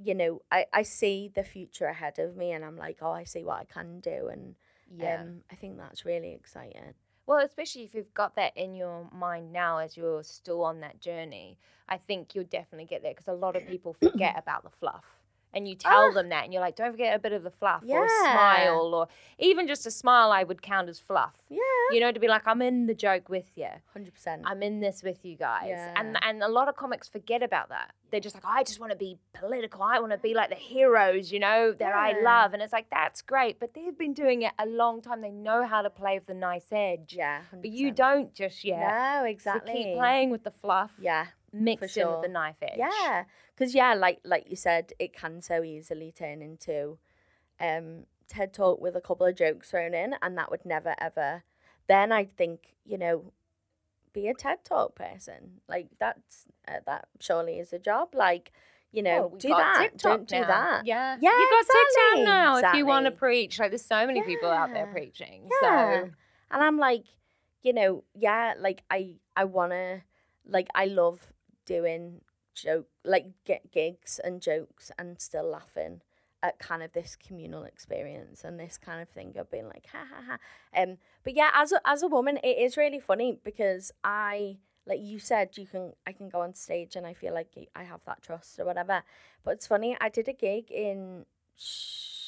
you 0.02 0.14
know 0.14 0.40
i 0.52 0.64
i 0.72 0.82
see 0.82 1.30
the 1.34 1.42
future 1.42 1.86
ahead 1.86 2.18
of 2.18 2.36
me 2.36 2.52
and 2.52 2.64
i'm 2.64 2.76
like 2.76 2.98
oh 3.02 3.10
i 3.10 3.24
see 3.24 3.42
what 3.42 3.58
i 3.58 3.64
can 3.64 4.00
do 4.00 4.28
and 4.28 4.54
yeah. 4.96 5.20
um 5.20 5.40
i 5.50 5.54
think 5.54 5.76
that's 5.76 6.04
really 6.04 6.32
exciting 6.32 6.94
Well, 7.28 7.44
especially 7.44 7.82
if 7.82 7.94
you've 7.94 8.14
got 8.14 8.36
that 8.36 8.56
in 8.56 8.74
your 8.74 9.06
mind 9.12 9.52
now 9.52 9.78
as 9.78 9.98
you're 9.98 10.22
still 10.22 10.64
on 10.64 10.80
that 10.80 10.98
journey, 11.02 11.58
I 11.86 11.98
think 11.98 12.34
you'll 12.34 12.44
definitely 12.44 12.86
get 12.86 13.02
there 13.02 13.12
because 13.12 13.28
a 13.28 13.34
lot 13.34 13.54
of 13.54 13.66
people 13.66 13.92
forget 13.92 14.38
about 14.42 14.64
the 14.64 14.70
fluff. 14.70 15.04
And 15.54 15.66
you 15.66 15.74
tell 15.74 16.10
Ah. 16.10 16.12
them 16.12 16.28
that, 16.28 16.44
and 16.44 16.52
you're 16.52 16.60
like, 16.60 16.76
don't 16.76 16.90
forget 16.92 17.16
a 17.16 17.18
bit 17.18 17.32
of 17.32 17.42
the 17.42 17.50
fluff 17.50 17.82
or 17.88 18.04
a 18.04 18.08
smile, 18.08 18.94
or 18.94 19.08
even 19.38 19.66
just 19.66 19.86
a 19.86 19.90
smile, 19.90 20.30
I 20.30 20.42
would 20.44 20.60
count 20.60 20.88
as 20.88 21.00
fluff. 21.00 21.36
yeah 21.48 21.60
You 21.90 22.00
know, 22.00 22.12
to 22.12 22.20
be 22.20 22.28
like, 22.28 22.46
I'm 22.46 22.60
in 22.60 22.86
the 22.86 22.94
joke 22.94 23.28
with 23.30 23.50
you. 23.56 23.68
100% 23.96 24.42
I'm 24.44 24.62
in 24.62 24.80
this 24.80 25.02
with 25.02 25.24
you 25.24 25.36
guys. 25.36 25.70
And 25.70 25.70
Yeah. 25.70 25.94
and 25.96 26.18
and 26.22 26.42
a 26.42 26.48
lot 26.48 26.68
of 26.68 26.76
comics 26.76 27.08
forget 27.08 27.42
about 27.42 27.70
that. 27.70 27.92
They're 28.10 28.20
just 28.20 28.36
like, 28.36 28.44
I 28.46 28.62
just 28.62 28.78
want 28.80 28.92
to 28.92 28.96
be 28.98 29.18
political. 29.32 29.82
I 29.82 29.98
want 30.00 30.12
to 30.12 30.18
be 30.18 30.32
like 30.34 30.48
the 30.50 30.54
heroes, 30.72 31.30
you 31.32 31.38
know, 31.38 31.72
that 31.72 31.94
I 31.94 32.20
love. 32.20 32.52
And 32.54 32.62
it's 32.62 32.72
like, 32.72 32.88
that's 32.90 33.20
great. 33.22 33.58
But 33.60 33.74
they've 33.74 33.96
been 33.96 34.14
doing 34.14 34.42
it 34.42 34.52
a 34.58 34.66
long 34.66 35.00
time. 35.02 35.20
They 35.20 35.30
know 35.30 35.66
how 35.66 35.80
to 35.82 35.90
play 35.90 36.14
with 36.18 36.26
the 36.26 36.34
nice 36.34 36.70
edge. 36.72 37.14
yeah 37.16 37.40
But 37.52 37.70
you 37.70 37.90
don't 37.90 38.32
just 38.34 38.64
yet. 38.64 38.80
no 38.80 39.20
So 39.20 39.24
exactly 39.24 39.72
keep 39.74 39.94
playing 39.96 40.30
with 40.30 40.44
the 40.44 40.50
fluff, 40.50 40.92
yeah 41.00 41.26
mixed 41.52 41.96
in 41.96 42.08
with 42.08 42.22
the 42.22 42.28
knife 42.28 42.56
edge. 42.62 42.76
Yeah, 42.78 43.24
because 43.54 43.74
yeah, 43.74 43.94
like 43.94 44.20
like 44.24 44.48
you 44.48 44.56
said, 44.56 44.92
it 44.98 45.12
can 45.12 45.42
so 45.42 45.62
easily 45.62 46.12
turn 46.12 46.42
into 46.42 46.98
um 47.60 48.04
TED 48.28 48.52
talk 48.52 48.80
with 48.80 48.94
a 48.94 49.00
couple 49.00 49.26
of 49.26 49.36
jokes 49.36 49.70
thrown 49.70 49.94
in, 49.94 50.14
and 50.22 50.36
that 50.36 50.50
would 50.50 50.64
never 50.64 50.94
ever. 51.00 51.44
Then 51.86 52.12
I 52.12 52.24
think 52.24 52.74
you 52.84 52.98
know, 52.98 53.32
be 54.12 54.28
a 54.28 54.34
TED 54.34 54.64
talk 54.64 54.94
person. 54.94 55.60
Like 55.68 55.88
that's 55.98 56.46
uh, 56.66 56.80
that 56.86 57.08
surely 57.20 57.58
is 57.58 57.72
a 57.72 57.78
job. 57.78 58.14
Like 58.14 58.52
you 58.92 59.02
know, 59.02 59.34
do 59.38 59.48
that. 59.48 59.78
TikTok 59.80 60.00
Don't 60.00 60.28
do 60.28 60.40
that. 60.40 60.86
Yeah. 60.86 61.16
Yeah, 61.20 61.30
You 61.30 61.48
got 61.50 61.60
TikTok 61.60 61.86
exactly, 61.88 62.24
now 62.24 62.56
if 62.56 62.74
you 62.74 62.86
want 62.86 63.04
to 63.04 63.10
preach. 63.10 63.58
Like 63.58 63.70
there's 63.70 63.84
so 63.84 64.06
many 64.06 64.22
people 64.22 64.48
out 64.48 64.72
there 64.72 64.86
preaching. 64.86 65.48
Yeah. 65.62 66.02
So 66.04 66.10
And 66.50 66.62
I'm 66.62 66.78
like, 66.78 67.04
you 67.62 67.72
know, 67.72 68.04
yeah, 68.14 68.54
like 68.58 68.82
I 68.90 69.16
I 69.36 69.44
wanna 69.44 70.02
like 70.46 70.68
I 70.74 70.86
love 70.86 71.20
doing 71.68 72.22
joke 72.54 72.88
like 73.04 73.26
get 73.44 73.70
gigs 73.70 74.18
and 74.24 74.40
jokes 74.40 74.90
and 74.98 75.20
still 75.20 75.48
laughing 75.48 76.00
at 76.42 76.58
kind 76.58 76.82
of 76.82 76.92
this 76.92 77.16
communal 77.16 77.64
experience 77.64 78.42
and 78.42 78.58
this 78.58 78.78
kind 78.78 79.02
of 79.02 79.08
thing 79.08 79.36
of 79.36 79.50
being 79.50 79.66
like 79.66 79.86
ha 79.92 80.04
ha 80.08 80.22
ha. 80.26 80.38
Um 80.82 80.98
but 81.24 81.34
yeah, 81.34 81.50
as 81.54 81.72
a 81.72 81.80
as 81.84 82.02
a 82.02 82.08
woman 82.08 82.38
it 82.42 82.56
is 82.58 82.76
really 82.76 83.00
funny 83.00 83.38
because 83.44 83.92
I 84.02 84.58
like 84.86 85.00
you 85.02 85.18
said 85.18 85.58
you 85.58 85.66
can 85.66 85.92
I 86.06 86.12
can 86.12 86.28
go 86.28 86.40
on 86.40 86.54
stage 86.54 86.96
and 86.96 87.06
I 87.06 87.12
feel 87.12 87.34
like 87.34 87.48
I 87.76 87.82
have 87.82 88.00
that 88.06 88.22
trust 88.22 88.58
or 88.58 88.64
whatever. 88.64 89.02
But 89.44 89.54
it's 89.56 89.66
funny, 89.66 89.96
I 90.00 90.08
did 90.08 90.28
a 90.28 90.32
gig 90.32 90.70
in 90.70 91.26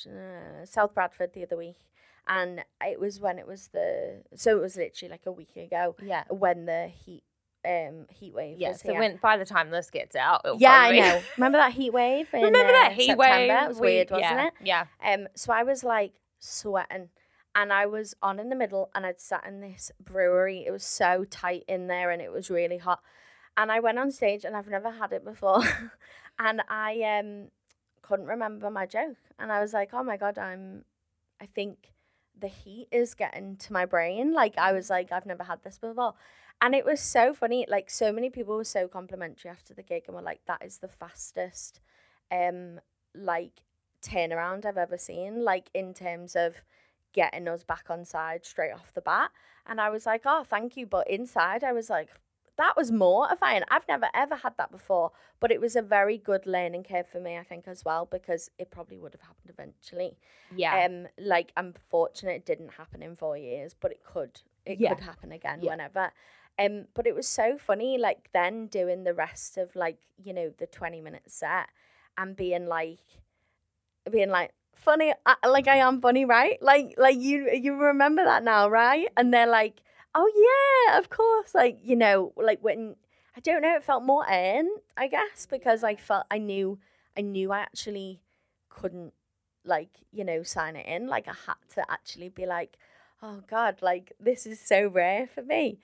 uh, 0.07 0.65
South 0.65 0.95
Bradford 0.95 1.33
the 1.33 1.45
other 1.45 1.57
week 1.57 1.81
and 2.27 2.65
it 2.85 3.01
was 3.01 3.21
when 3.21 3.39
it 3.39 3.47
was 3.47 3.69
the 3.69 4.23
so 4.35 4.57
it 4.57 4.61
was 4.61 4.77
literally 4.77 5.11
like 5.11 5.27
a 5.27 5.33
week 5.33 5.57
ago 5.57 5.97
yeah. 6.03 6.25
when 6.29 6.67
the 6.67 6.89
heat 6.89 7.25
um 7.67 8.07
heat 8.09 8.33
wave 8.35 8.59
Yeah. 8.59 8.73
So 8.73 8.95
when 8.95 9.17
by 9.17 9.37
the 9.37 9.45
time 9.45 9.71
this 9.71 9.91
gets 9.91 10.17
out, 10.17 10.43
it'll 10.45 10.59
yeah, 10.59 10.73
I 10.73 10.99
know. 10.99 11.23
Remember 11.37 11.59
that 11.59 11.73
heat 11.73 11.93
wave? 11.93 12.29
In, 12.33 12.43
Remember 12.43 12.73
that 12.73 12.93
uh, 12.93 12.95
heat 12.95 13.07
September? 13.07 13.23
wave? 13.23 13.51
It 13.51 13.69
was 13.69 13.81
We- 13.81 13.87
weird, 13.89 14.11
wasn't 14.11 14.31
yeah, 14.31 14.47
it? 14.47 14.53
Yeah. 14.63 14.85
Um, 15.05 15.29
so 15.35 15.53
I 15.53 15.63
was 15.63 15.85
like 15.85 16.13
sweating, 16.39 17.11
and 17.55 17.73
I 17.73 17.87
was 17.87 18.15
on 18.23 18.39
in 18.39 18.49
the 18.49 18.57
middle, 18.57 18.91
and 18.95 19.05
I'd 19.05 19.21
sat 19.21 19.45
in 19.47 19.61
this 19.61 19.91
brewery. 20.03 20.65
It 20.67 20.71
was 20.71 20.85
so 20.85 21.25
tight 21.25 21.65
in 21.69 21.87
there, 21.87 22.11
and 22.11 22.23
it 22.23 22.33
was 22.33 22.51
really 22.51 22.79
hot. 22.79 23.01
And 23.57 23.71
I 23.71 23.81
went 23.81 23.99
on 23.99 24.11
stage, 24.11 24.45
and 24.45 24.57
I've 24.57 24.69
never 24.69 24.91
had 24.91 25.13
it 25.13 25.25
before, 25.25 25.63
and 26.39 26.63
I 26.69 27.03
um 27.19 27.49
couldn't 28.03 28.27
remember 28.27 28.71
my 28.71 28.87
joke, 28.87 29.17
and 29.39 29.53
I 29.53 29.61
was 29.61 29.73
like, 29.73 29.91
oh 29.93 30.03
my 30.03 30.17
god, 30.17 30.39
I'm, 30.39 30.85
I 31.41 31.47
think 31.47 31.91
the 32.39 32.49
heat 32.49 32.89
is 32.91 33.15
getting 33.15 33.57
to 33.57 33.73
my 33.73 33.85
brain. 33.85 34.33
Like 34.33 34.57
I 34.57 34.73
was 34.73 34.89
like, 34.89 35.13
I've 35.13 35.27
never 35.27 35.45
had 35.45 35.63
this 35.63 35.79
before. 35.79 36.15
And 36.63 36.75
it 36.75 36.85
was 36.85 37.01
so 37.01 37.33
funny. 37.33 37.67
Like 37.69 37.91
so 37.91 38.13
many 38.13 38.31
people 38.31 38.57
were 38.57 38.65
so 38.65 38.87
complimentary 38.89 39.51
after 39.51 39.73
the 39.75 39.83
gig 39.83 40.05
and 40.07 40.15
were 40.17 40.23
like, 40.23 40.41
that 40.47 40.63
is 40.65 40.79
the 40.79 40.89
fastest 40.89 41.81
um 42.33 42.79
like 43.15 43.63
turnaround 44.03 44.65
I've 44.65 44.77
ever 44.77 44.99
seen, 44.99 45.43
like 45.45 45.69
in 45.75 45.95
terms 45.95 46.37
of 46.37 46.63
getting 47.13 47.49
us 47.49 47.65
back 47.65 47.87
on 47.91 48.05
side 48.05 48.45
straight 48.47 48.73
off 48.73 48.93
the 48.95 49.01
bat. 49.01 49.31
And 49.67 49.81
I 49.81 49.91
was 49.91 50.07
like, 50.07 50.23
Oh, 50.27 50.45
thank 50.45 50.77
you. 50.77 50.87
But 50.87 51.09
inside 51.11 51.65
I 51.65 51.73
was 51.73 51.91
like, 51.91 52.09
that 52.57 52.77
was 52.77 52.93
mortifying. 52.93 53.63
I've 53.71 53.89
never 53.89 54.09
ever 54.15 54.37
had 54.37 54.57
that 54.59 54.71
before, 54.71 55.13
but 55.41 55.51
it 55.51 55.61
was 55.61 55.77
a 55.77 55.83
very 55.83 56.19
good 56.19 56.47
learning 56.47 56.85
curve 56.85 57.09
for 57.09 57.21
me, 57.21 57.39
I 57.39 57.43
think, 57.43 57.67
as 57.67 57.85
well, 57.87 58.05
because 58.05 58.51
it 58.59 58.71
probably 58.71 58.99
would 58.99 59.15
have 59.15 59.23
happened 59.23 59.49
eventually. 59.49 60.19
Yeah. 60.55 60.85
Um, 60.85 61.09
like 61.19 61.53
I'm 61.57 61.73
fortunate 61.89 62.33
it 62.37 62.47
didn't 62.47 62.75
happen 62.75 63.03
in 63.03 63.17
four 63.17 63.37
years, 63.39 63.75
but 63.81 63.93
it 63.93 64.05
could. 64.05 64.43
It 64.67 64.79
Yeah. 64.79 64.95
could 64.95 65.05
happen 65.05 65.33
again 65.33 65.61
Yeah. 65.63 65.71
whenever. 65.71 66.13
Um, 66.61 66.87
but 66.95 67.07
it 67.07 67.15
was 67.15 67.27
so 67.27 67.57
funny, 67.57 67.97
like 67.97 68.29
then 68.35 68.67
doing 68.67 69.05
the 69.05 69.15
rest 69.15 69.57
of 69.57 69.75
like 69.75 69.99
you 70.23 70.33
know 70.35 70.53
the 70.59 70.67
twenty 70.67 71.01
minute 71.01 71.31
set 71.31 71.69
and 72.19 72.37
being 72.37 72.67
like, 72.67 72.99
being 74.11 74.29
like 74.31 74.53
funny, 74.75 75.15
uh, 75.25 75.35
like 75.49 75.69
I 75.69 75.77
am 75.77 76.01
funny, 76.01 76.25
right? 76.25 76.63
Like 76.63 76.95
like 76.99 77.17
you 77.19 77.51
you 77.51 77.75
remember 77.77 78.25
that 78.25 78.45
now, 78.45 78.69
right? 78.69 79.09
And 79.17 79.33
they're 79.33 79.47
like, 79.47 79.83
oh 80.15 80.31
yeah, 80.89 80.99
of 80.99 81.09
course, 81.09 81.55
like 81.55 81.79
you 81.83 81.97
know, 81.97 82.33
like 82.37 82.59
when 82.61 82.97
I 83.37 83.41
don't 83.41 83.63
know, 83.63 83.77
it 83.77 83.85
felt 83.85 84.05
more 84.05 84.27
earned, 84.31 84.81
I 84.97 85.09
guess, 85.09 85.47
because 85.47 85.83
I 85.83 85.97
felt 85.97 86.27
I 86.31 86.39
knew 86.39 86.79
I 87.17 87.23
knew 87.23 87.53
I 87.53 87.61
actually 87.61 88.21
couldn't 88.69 89.15
like 89.65 89.91
you 90.13 90.25
know 90.25 90.43
sign 90.43 90.75
it 90.77 90.87
in 90.87 91.07
like 91.07 91.29
i 91.29 91.35
had 91.47 91.55
to 91.75 91.85
actually 91.91 92.29
be 92.29 92.47
like 92.47 92.79
oh 93.23 93.43
god 93.47 93.77
like 93.83 94.13
this 94.19 94.47
is 94.47 94.59
so 94.59 94.89
rare 94.89 95.27
for 95.27 95.43
me 95.43 95.79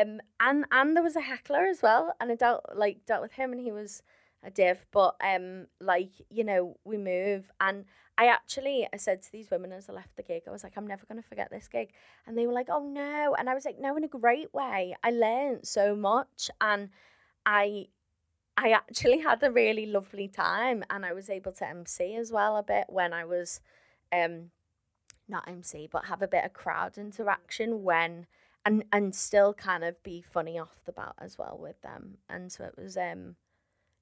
um 0.00 0.20
and 0.40 0.64
and 0.70 0.96
there 0.96 1.02
was 1.02 1.16
a 1.16 1.20
heckler 1.20 1.66
as 1.66 1.82
well 1.82 2.14
and 2.20 2.30
i 2.30 2.34
dealt 2.34 2.64
like 2.74 3.04
dealt 3.06 3.22
with 3.22 3.32
him 3.32 3.52
and 3.52 3.60
he 3.60 3.72
was 3.72 4.02
a 4.44 4.50
div 4.50 4.86
but 4.90 5.14
um 5.24 5.66
like 5.80 6.10
you 6.30 6.44
know 6.44 6.76
we 6.84 6.96
move 6.96 7.50
and 7.60 7.84
i 8.18 8.26
actually 8.26 8.88
i 8.92 8.96
said 8.96 9.22
to 9.22 9.30
these 9.30 9.50
women 9.50 9.72
as 9.72 9.88
i 9.88 9.92
left 9.92 10.16
the 10.16 10.22
gig 10.22 10.42
i 10.46 10.50
was 10.50 10.64
like 10.64 10.72
i'm 10.76 10.86
never 10.86 11.06
going 11.06 11.20
to 11.20 11.28
forget 11.28 11.50
this 11.50 11.68
gig 11.68 11.90
and 12.26 12.36
they 12.36 12.46
were 12.46 12.52
like 12.52 12.68
oh 12.70 12.84
no 12.84 13.34
and 13.38 13.48
i 13.48 13.54
was 13.54 13.64
like 13.64 13.78
no 13.78 13.96
in 13.96 14.04
a 14.04 14.08
great 14.08 14.52
way. 14.52 14.94
I 15.02 15.10
learned 15.10 15.66
so 15.66 15.94
much 15.94 16.50
and 16.60 16.88
i 17.46 17.86
I 18.56 18.72
actually 18.72 19.18
had 19.20 19.42
a 19.42 19.50
really 19.50 19.86
lovely 19.86 20.28
time 20.28 20.84
and 20.90 21.06
I 21.06 21.14
was 21.14 21.30
able 21.30 21.52
to 21.52 21.66
MC 21.66 22.16
as 22.16 22.30
well 22.30 22.58
a 22.58 22.62
bit 22.62 22.84
when 22.88 23.12
I 23.12 23.24
was 23.24 23.60
um 24.12 24.50
not 25.26 25.48
MC 25.48 25.88
but 25.90 26.04
have 26.06 26.20
a 26.20 26.28
bit 26.28 26.44
of 26.44 26.52
crowd 26.52 26.98
interaction 26.98 27.82
when 27.82 28.26
and 28.64 28.84
and 28.92 29.14
still 29.14 29.54
kind 29.54 29.84
of 29.84 30.02
be 30.02 30.22
funny 30.22 30.58
off 30.58 30.80
the 30.84 30.92
bat 30.92 31.14
as 31.18 31.38
well 31.38 31.58
with 31.60 31.80
them. 31.82 32.18
And 32.28 32.50
so 32.52 32.64
it 32.64 32.74
was 32.76 32.96
um 32.96 33.36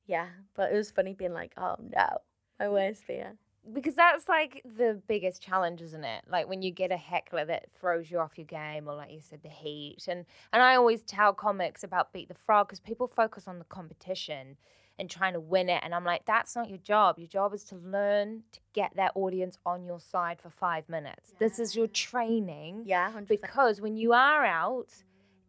yeah, 0.06 0.28
but 0.54 0.72
it 0.72 0.76
was 0.76 0.90
funny 0.90 1.14
being 1.14 1.34
like, 1.34 1.52
oh 1.56 1.76
no, 1.80 2.18
my 2.58 2.68
worst 2.68 3.04
fear. 3.04 3.36
because 3.72 3.94
that's 3.94 4.28
like 4.28 4.62
the 4.64 5.00
biggest 5.06 5.42
challenge 5.42 5.82
isn't 5.82 6.04
it 6.04 6.24
like 6.30 6.48
when 6.48 6.62
you 6.62 6.70
get 6.70 6.90
a 6.90 6.96
heckler 6.96 7.44
that 7.44 7.66
throws 7.78 8.10
you 8.10 8.18
off 8.18 8.38
your 8.38 8.46
game 8.46 8.88
or 8.88 8.94
like 8.94 9.12
you 9.12 9.20
said 9.20 9.42
the 9.42 9.50
heat 9.50 9.98
and 10.08 10.24
and 10.52 10.62
i 10.62 10.74
always 10.74 11.02
tell 11.02 11.34
comics 11.34 11.84
about 11.84 12.12
beat 12.12 12.28
the 12.28 12.34
frog 12.34 12.66
because 12.66 12.80
people 12.80 13.06
focus 13.06 13.46
on 13.46 13.58
the 13.58 13.64
competition 13.66 14.56
and 15.00 15.08
trying 15.10 15.32
to 15.32 15.40
win 15.40 15.68
it 15.68 15.80
and 15.82 15.94
i'm 15.94 16.04
like 16.04 16.24
that's 16.26 16.54
not 16.54 16.68
your 16.68 16.78
job 16.78 17.18
your 17.18 17.26
job 17.26 17.52
is 17.54 17.64
to 17.64 17.74
learn 17.76 18.42
to 18.52 18.60
get 18.74 18.90
that 18.94 19.10
audience 19.14 19.58
on 19.64 19.84
your 19.84 19.98
side 19.98 20.38
for 20.40 20.50
five 20.50 20.88
minutes 20.88 21.32
this 21.38 21.58
is 21.58 21.74
your 21.74 21.86
training 21.88 22.82
Yeah, 22.84 23.10
100%. 23.10 23.26
because 23.28 23.80
when 23.80 23.96
you 23.96 24.12
are 24.12 24.44
out 24.44 24.90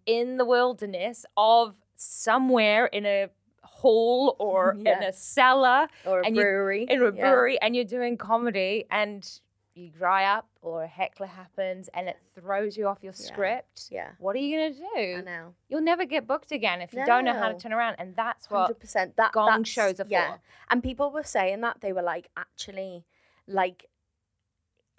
in 0.06 0.38
the 0.38 0.46
wilderness 0.46 1.26
of 1.38 1.76
somewhere 1.96 2.86
in 2.88 3.06
a 3.06 3.28
hall 3.64 4.36
or 4.40 4.72
in 4.80 4.88
a 4.88 5.14
cellar 5.14 5.88
or 6.06 6.22
a 6.22 6.30
you- 6.30 6.36
brewery. 6.36 6.86
in 6.90 7.02
a 7.02 7.06
yeah. 7.06 7.12
brewery 7.12 7.62
and 7.62 7.76
you're 7.76 7.86
doing 7.86 8.18
comedy 8.18 8.86
and 8.90 9.40
you 9.74 9.90
dry 9.90 10.26
up 10.26 10.50
or 10.62 10.84
a 10.84 10.88
heckler 10.88 11.28
happens 11.28 11.90
and 11.94 12.10
it 12.10 12.18
throws 12.36 12.76
you 12.76 12.88
off 12.88 13.04
your 13.04 13.14
Yeah. 13.14 13.26
script, 13.26 13.88
Yeah. 13.90 14.12
what 14.20 14.36
are 14.36 14.40
you 14.40 14.58
going 14.58 14.74
to 14.74 14.80
do? 14.80 15.16
I 15.20 15.22
know. 15.22 15.56
You'll 15.70 15.82
never 15.82 16.06
get 16.06 16.28
booked 16.28 16.52
again 16.52 16.82
if 16.82 16.94
you 16.94 17.06
don't 17.06 17.24
know 17.26 17.34
how 17.34 17.50
to 17.52 17.58
turn 17.58 17.72
around. 17.74 17.96
And 17.98 18.16
that's 18.16 18.50
what 18.50 18.78
percent. 18.80 19.16
That 19.16 19.32
gong 19.32 19.64
shows 19.64 20.00
are 20.00 20.06
yeah. 20.08 20.34
for. 20.34 20.42
And 20.70 20.84
people 20.84 21.10
were 21.12 21.24
saying 21.24 21.62
that 21.62 21.82
they 21.82 21.94
were 21.94 22.02
like 22.02 22.30
actually 22.36 23.06
like 23.48 23.88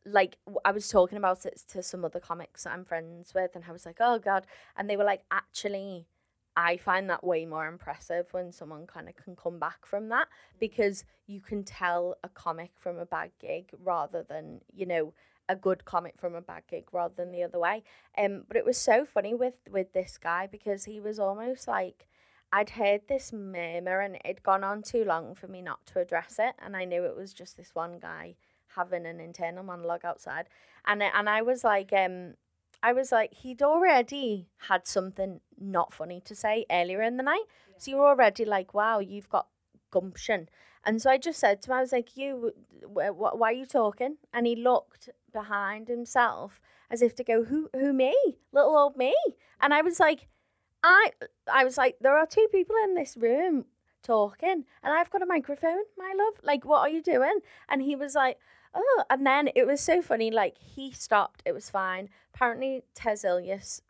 like 0.04 0.37
I 0.64 0.72
was 0.72 0.88
talking 0.88 1.16
about 1.16 1.46
it 1.46 1.62
to 1.68 1.82
some 1.82 2.04
other 2.04 2.18
comics 2.18 2.64
that 2.64 2.72
I'm 2.72 2.85
friends 2.85 3.35
with 3.35 3.54
and 3.54 3.64
I 3.68 3.72
was 3.72 3.87
like, 3.87 3.98
"Oh 4.00 4.18
god." 4.18 4.46
And 4.76 4.90
they 4.90 4.96
were 4.96 5.04
like, 5.04 5.22
"Actually, 5.30 6.08
I 6.56 6.76
find 6.76 7.08
that 7.08 7.24
way 7.24 7.46
more 7.46 7.66
impressive 7.66 8.26
when 8.32 8.52
someone 8.52 8.86
kind 8.86 9.08
of 9.08 9.16
can 9.16 9.36
come 9.36 9.58
back 9.58 9.86
from 9.86 10.08
that 10.10 10.28
because 10.58 11.04
you 11.26 11.40
can 11.40 11.64
tell 11.64 12.16
a 12.22 12.28
comic 12.28 12.72
from 12.76 12.98
a 12.98 13.06
bad 13.06 13.30
gig 13.40 13.70
rather 13.82 14.22
than, 14.22 14.60
you 14.74 14.86
know, 14.86 15.14
a 15.48 15.56
good 15.56 15.84
comic 15.84 16.14
from 16.18 16.34
a 16.34 16.40
bad 16.40 16.62
gig 16.68 16.84
rather 16.92 17.14
than 17.16 17.32
the 17.32 17.42
other 17.42 17.58
way. 17.58 17.82
Um 18.18 18.44
but 18.46 18.56
it 18.56 18.64
was 18.64 18.78
so 18.78 19.04
funny 19.04 19.34
with 19.34 19.54
with 19.70 19.92
this 19.92 20.18
guy 20.18 20.46
because 20.46 20.84
he 20.84 21.00
was 21.00 21.18
almost 21.18 21.66
like 21.66 22.06
I'd 22.52 22.70
heard 22.70 23.02
this 23.08 23.32
murmur 23.32 24.00
and 24.00 24.18
it'd 24.24 24.42
gone 24.42 24.62
on 24.62 24.82
too 24.82 25.04
long 25.04 25.34
for 25.34 25.48
me 25.48 25.62
not 25.62 25.86
to 25.86 26.00
address 26.00 26.36
it. 26.38 26.54
And 26.58 26.76
I 26.76 26.84
knew 26.84 27.04
it 27.04 27.16
was 27.16 27.32
just 27.32 27.56
this 27.56 27.74
one 27.74 27.98
guy 27.98 28.36
having 28.76 29.06
an 29.06 29.20
internal 29.20 29.64
monologue 29.64 30.04
outside. 30.04 30.48
And, 30.86 31.02
and 31.02 31.28
I 31.28 31.42
was 31.42 31.64
like, 31.64 31.92
um, 31.92 32.34
I 32.82 32.92
was 32.92 33.12
like, 33.12 33.34
he'd 33.34 33.62
already 33.62 34.48
had 34.68 34.86
something 34.86 35.40
not 35.58 35.92
funny 35.92 36.20
to 36.24 36.34
say 36.34 36.66
earlier 36.70 37.02
in 37.02 37.16
the 37.16 37.22
night. 37.22 37.44
So 37.78 37.90
you're 37.90 38.06
already 38.06 38.44
like, 38.44 38.74
wow, 38.74 38.98
you've 38.98 39.28
got 39.28 39.46
gumption. 39.90 40.48
And 40.84 41.00
so 41.00 41.10
I 41.10 41.18
just 41.18 41.38
said 41.38 41.62
to 41.62 41.70
him, 41.70 41.76
I 41.76 41.80
was 41.80 41.92
like, 41.92 42.16
you, 42.16 42.52
wh- 42.82 43.08
wh- 43.08 43.38
why 43.38 43.50
are 43.50 43.52
you 43.52 43.66
talking? 43.66 44.16
And 44.32 44.46
he 44.46 44.56
looked 44.56 45.08
behind 45.32 45.88
himself 45.88 46.60
as 46.90 47.02
if 47.02 47.14
to 47.16 47.24
go, 47.24 47.44
who, 47.44 47.70
who 47.72 47.92
me? 47.92 48.14
Little 48.52 48.76
old 48.76 48.96
me. 48.96 49.14
And 49.60 49.72
I 49.72 49.82
was 49.82 50.00
like, 50.00 50.28
I 50.82 51.10
I 51.46 51.64
was 51.64 51.78
like, 51.78 51.96
there 52.00 52.16
are 52.16 52.26
two 52.26 52.48
people 52.50 52.74
in 52.84 52.94
this 52.94 53.16
room 53.16 53.66
talking, 54.02 54.64
and 54.82 54.92
I've 54.92 55.10
got 55.10 55.22
a 55.22 55.26
microphone, 55.26 55.78
my 55.96 56.12
love. 56.16 56.34
Like, 56.42 56.64
what 56.64 56.80
are 56.80 56.88
you 56.88 57.00
doing? 57.02 57.38
And 57.68 57.80
he 57.80 57.94
was 57.94 58.16
like, 58.16 58.38
oh. 58.74 59.04
And 59.11 59.26
then 59.26 59.50
it 59.54 59.66
was 59.66 59.80
so 59.80 60.02
funny. 60.02 60.30
Like, 60.30 60.56
he 60.58 60.92
stopped. 60.92 61.42
It 61.44 61.52
was 61.52 61.70
fine. 61.70 62.08
Apparently, 62.35 62.82
Tez 62.94 63.22
Ilyas 63.22 63.80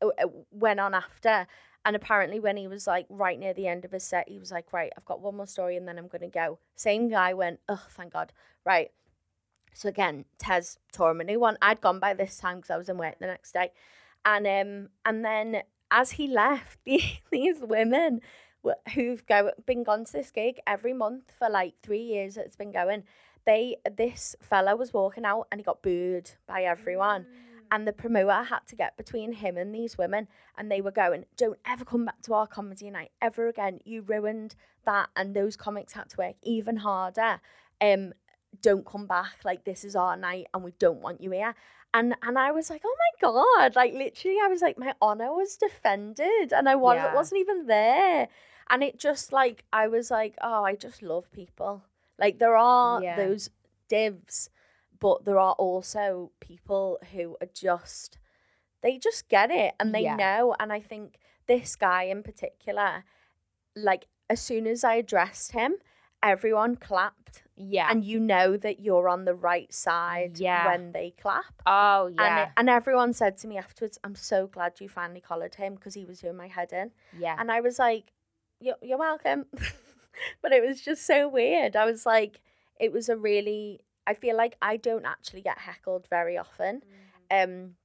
uh, 0.00 0.08
uh, 0.18 0.28
went 0.50 0.80
on 0.80 0.94
after. 0.94 1.46
And 1.84 1.96
apparently, 1.96 2.38
when 2.38 2.56
he 2.56 2.68
was 2.68 2.86
like 2.86 3.06
right 3.08 3.38
near 3.38 3.54
the 3.54 3.66
end 3.66 3.84
of 3.84 3.92
his 3.92 4.04
set, 4.04 4.28
he 4.28 4.38
was 4.38 4.52
like, 4.52 4.72
right, 4.72 4.92
I've 4.96 5.04
got 5.04 5.20
one 5.20 5.36
more 5.36 5.46
story 5.46 5.76
and 5.76 5.86
then 5.86 5.98
I'm 5.98 6.06
going 6.06 6.22
to 6.22 6.28
go. 6.28 6.58
Same 6.76 7.08
guy 7.08 7.34
went, 7.34 7.58
oh, 7.68 7.84
thank 7.90 8.12
God. 8.12 8.32
Right. 8.64 8.92
So 9.74 9.88
again, 9.88 10.24
Tez 10.38 10.78
tore 10.92 11.10
him 11.10 11.20
a 11.20 11.24
new 11.24 11.40
one. 11.40 11.56
I'd 11.60 11.80
gone 11.80 11.98
by 11.98 12.14
this 12.14 12.36
time 12.36 12.58
because 12.58 12.70
I 12.70 12.76
was 12.76 12.88
in 12.88 12.98
work 12.98 13.18
the 13.18 13.26
next 13.26 13.52
day. 13.52 13.72
And 14.24 14.46
um, 14.46 14.88
and 15.04 15.24
then 15.24 15.62
as 15.90 16.12
he 16.12 16.28
left, 16.28 16.78
the, 16.84 17.02
these 17.30 17.60
women 17.60 18.20
who've 18.94 19.26
go, 19.26 19.50
been 19.66 19.82
gone 19.82 20.04
to 20.04 20.12
this 20.12 20.30
gig 20.30 20.60
every 20.66 20.92
month 20.92 21.32
for 21.38 21.48
like 21.50 21.74
three 21.82 22.02
years, 22.02 22.36
it's 22.36 22.56
been 22.56 22.72
going. 22.72 23.04
They 23.44 23.76
this 23.96 24.36
fella 24.40 24.76
was 24.76 24.92
walking 24.92 25.24
out 25.24 25.48
and 25.50 25.60
he 25.60 25.64
got 25.64 25.82
booed 25.82 26.30
by 26.46 26.62
everyone, 26.62 27.26
and 27.70 27.86
the 27.86 27.92
promoter 27.92 28.42
had 28.44 28.66
to 28.68 28.76
get 28.76 28.96
between 28.96 29.32
him 29.32 29.56
and 29.56 29.74
these 29.74 29.98
women, 29.98 30.28
and 30.56 30.70
they 30.70 30.80
were 30.80 30.90
going, 30.92 31.26
"Don't 31.36 31.58
ever 31.66 31.84
come 31.84 32.04
back 32.04 32.20
to 32.22 32.34
our 32.34 32.46
comedy 32.46 32.90
night 32.90 33.12
ever 33.20 33.48
again. 33.48 33.80
You 33.84 34.02
ruined 34.02 34.54
that." 34.84 35.10
And 35.16 35.34
those 35.34 35.56
comics 35.56 35.92
had 35.94 36.08
to 36.10 36.16
work 36.18 36.36
even 36.42 36.76
harder. 36.78 37.40
Um, 37.80 38.12
don't 38.60 38.86
come 38.86 39.06
back. 39.06 39.44
Like 39.44 39.64
this 39.64 39.84
is 39.84 39.96
our 39.96 40.16
night, 40.16 40.46
and 40.52 40.62
we 40.62 40.72
don't 40.78 41.00
want 41.00 41.20
you 41.20 41.30
here 41.32 41.54
and 41.94 42.14
and 42.22 42.38
I 42.38 42.52
was 42.52 42.70
like, 42.70 42.82
oh 42.84 42.96
my 42.98 43.30
god, 43.30 43.76
like 43.76 43.92
literally, 43.92 44.38
I 44.42 44.48
was 44.48 44.62
like, 44.62 44.78
my 44.78 44.94
honor 45.00 45.32
was 45.32 45.56
defended, 45.56 46.52
and 46.52 46.68
I 46.68 46.74
was 46.74 46.96
Yeah. 46.96 47.14
wasn't 47.14 47.40
even 47.40 47.66
there, 47.66 48.28
and 48.70 48.82
it 48.82 48.98
just 48.98 49.32
like 49.32 49.64
I 49.72 49.88
was 49.88 50.10
like, 50.10 50.36
oh, 50.42 50.64
I 50.64 50.74
just 50.74 51.02
love 51.02 51.30
people. 51.32 51.82
Like 52.18 52.38
there 52.38 52.56
are 52.56 53.02
Yeah. 53.02 53.16
those 53.16 53.50
divs, 53.88 54.50
but 54.98 55.24
there 55.24 55.38
are 55.38 55.54
also 55.54 56.32
people 56.40 56.98
who 57.12 57.36
are 57.40 57.48
just 57.52 58.18
they 58.82 58.98
just 58.98 59.28
get 59.28 59.50
it 59.52 59.74
and 59.78 59.94
they 59.94 60.02
Yeah. 60.02 60.16
know, 60.16 60.56
and 60.58 60.72
I 60.72 60.80
think 60.80 61.18
this 61.46 61.76
guy 61.76 62.04
in 62.04 62.22
particular, 62.24 63.04
like 63.76 64.06
as 64.28 64.40
soon 64.40 64.66
as 64.66 64.82
I 64.82 64.94
addressed 64.94 65.52
him, 65.52 65.76
everyone 66.22 66.74
clapped 66.76 67.42
Yeah. 67.56 67.88
and 67.90 68.04
you 68.04 68.18
know 68.18 68.56
that 68.56 68.80
you're 68.80 69.08
on 69.08 69.24
the 69.24 69.34
right 69.34 69.72
side 69.72 70.38
Yeah. 70.38 70.66
when 70.66 70.92
they 70.92 71.10
clap. 71.12 71.62
oh, 71.66 72.06
And, 72.06 72.16
yeah. 72.16 72.42
it, 72.44 72.48
and 72.56 72.68
everyone 72.70 73.12
said 73.12 73.36
to 73.38 73.46
me 73.48 73.56
afterwards, 73.58 73.98
I'm 74.02 74.14
so 74.16 74.46
glad 74.48 74.80
you 74.80 74.88
finally 74.88 75.20
collared 75.20 75.54
him 75.56 75.74
because 75.76 75.94
he 75.94 76.04
was 76.04 76.20
doing 76.20 76.36
my 76.36 76.48
head 76.48 76.72
in. 76.72 76.90
yeah. 77.18 77.36
And 77.38 77.50
I 77.52 77.60
was 77.60 77.78
like, 77.78 78.12
you're, 78.60 78.76
you're 78.82 78.98
welcome. 78.98 79.46
but 80.42 80.52
it 80.52 80.66
was 80.66 80.80
just 80.80 81.06
so 81.06 81.28
weird. 81.28 81.76
I 81.76 81.84
was 81.84 82.06
like, 82.06 82.40
it 82.80 82.92
was 82.92 83.08
a 83.08 83.16
really, 83.16 83.80
I 84.06 84.14
feel 84.14 84.36
like 84.36 84.56
I 84.62 84.76
don't 84.76 85.04
actually 85.04 85.42
get 85.42 85.58
heckled 85.58 86.06
very 86.08 86.36
often. 86.38 86.82
Um, 87.30 87.76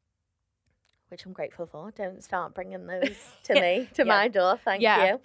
which 1.09 1.25
I'm 1.25 1.33
grateful 1.33 1.65
for. 1.65 1.91
Don't 1.91 2.23
start 2.23 2.53
bringing 2.53 2.85
those 2.87 3.17
to 3.43 3.59
me, 3.59 3.87
to 3.93 4.03
Yeah. 4.05 4.13
my 4.17 4.27
door. 4.27 4.59
Thank 4.63 4.81
Yeah. 4.81 5.05
you. 5.13 5.19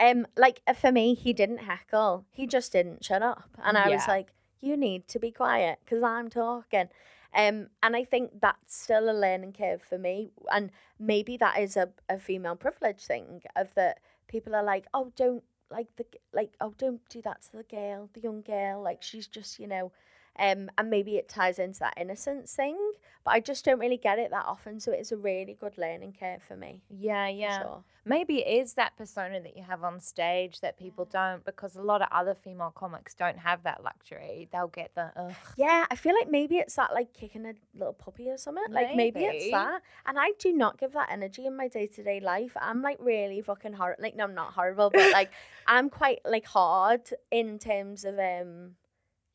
Um, 0.00 0.26
like 0.36 0.62
uh, 0.66 0.74
for 0.74 0.92
me, 0.92 1.14
he 1.14 1.32
didn't 1.32 1.58
heckle. 1.58 2.24
He 2.30 2.46
just 2.46 2.72
didn't 2.72 3.04
shut 3.04 3.22
up, 3.22 3.50
and 3.62 3.76
I 3.76 3.88
was 3.88 4.06
like, 4.06 4.32
"You 4.60 4.76
need 4.76 5.08
to 5.08 5.18
be 5.18 5.32
quiet 5.32 5.80
because 5.84 6.02
I'm 6.04 6.28
talking." 6.30 6.88
Um, 7.34 7.68
and 7.82 7.94
I 7.96 8.04
think 8.04 8.40
that's 8.40 8.76
still 8.80 9.10
a 9.10 9.12
learning 9.12 9.52
curve 9.54 9.82
for 9.82 9.98
me. 9.98 10.30
And 10.50 10.70
maybe 10.98 11.36
that 11.36 11.58
is 11.58 11.76
a, 11.76 11.90
a 12.08 12.18
female 12.18 12.56
privilege 12.56 13.04
thing 13.04 13.42
of 13.54 13.74
that 13.74 13.98
people 14.28 14.54
are 14.54 14.62
like, 14.62 14.86
oh, 14.94 15.12
don't 15.14 15.42
like 15.70 15.88
the 15.96 16.06
like, 16.32 16.52
oh, 16.60 16.74
don't 16.78 17.00
do 17.08 17.22
that 17.22 17.42
to 17.42 17.58
the 17.58 17.62
girl, 17.64 18.08
the 18.14 18.20
young 18.20 18.42
girl. 18.42 18.82
Like 18.82 19.02
she's 19.02 19.26
just, 19.26 19.58
you 19.58 19.66
know, 19.66 19.92
um, 20.38 20.70
and 20.78 20.88
maybe 20.90 21.16
it 21.16 21.28
ties 21.28 21.58
into 21.58 21.80
that 21.80 21.94
innocence 21.96 22.52
thing, 22.52 22.76
but 23.24 23.32
I 23.32 23.40
just 23.40 23.64
don't 23.64 23.78
really 23.78 23.96
get 23.96 24.18
it 24.18 24.30
that 24.30 24.46
often. 24.46 24.80
So 24.80 24.92
it's 24.92 25.12
a 25.12 25.16
really 25.16 25.56
good 25.58 25.76
learning 25.76 26.14
curve 26.18 26.42
for 26.42 26.56
me. 26.56 26.82
Yeah, 26.88 27.28
yeah. 27.28 27.62
sure. 27.62 27.84
Maybe 28.04 28.38
it 28.38 28.62
is 28.62 28.72
that 28.74 28.96
persona 28.96 29.40
that 29.42 29.54
you 29.54 29.62
have 29.64 29.84
on 29.84 30.00
stage 30.00 30.60
that 30.60 30.78
people 30.78 31.04
don't 31.04 31.44
because 31.44 31.76
a 31.76 31.82
lot 31.82 32.00
of 32.00 32.08
other 32.10 32.34
female 32.34 32.72
comics 32.74 33.14
don't 33.14 33.38
have 33.38 33.64
that 33.64 33.84
luxury. 33.84 34.48
They'll 34.50 34.68
get 34.68 34.94
the 34.94 35.12
ugh. 35.14 35.34
Yeah, 35.58 35.84
I 35.90 35.94
feel 35.94 36.14
like 36.14 36.30
maybe 36.30 36.56
it's 36.56 36.74
that 36.76 36.94
like 36.94 37.12
kicking 37.12 37.44
a 37.44 37.52
little 37.74 37.92
puppy 37.92 38.30
or 38.30 38.38
something. 38.38 38.64
Like 38.70 38.96
maybe 38.96 39.20
it's 39.24 39.50
that. 39.50 39.82
And 40.06 40.18
I 40.18 40.32
do 40.38 40.54
not 40.54 40.78
give 40.78 40.92
that 40.92 41.08
energy 41.12 41.44
in 41.44 41.54
my 41.54 41.68
day 41.68 41.86
to 41.86 42.02
day 42.02 42.20
life. 42.20 42.56
I'm 42.58 42.80
like 42.80 42.96
really 42.98 43.42
fucking 43.42 43.74
horrible. 43.74 44.02
Like 44.02 44.16
no, 44.16 44.24
I'm 44.24 44.34
not 44.34 44.54
horrible, 44.54 44.88
but 44.88 45.12
like 45.12 45.30
I'm 45.66 45.90
quite 45.90 46.20
like 46.24 46.46
hard 46.46 47.10
in 47.30 47.58
terms 47.58 48.06
of 48.06 48.18
um, 48.18 48.70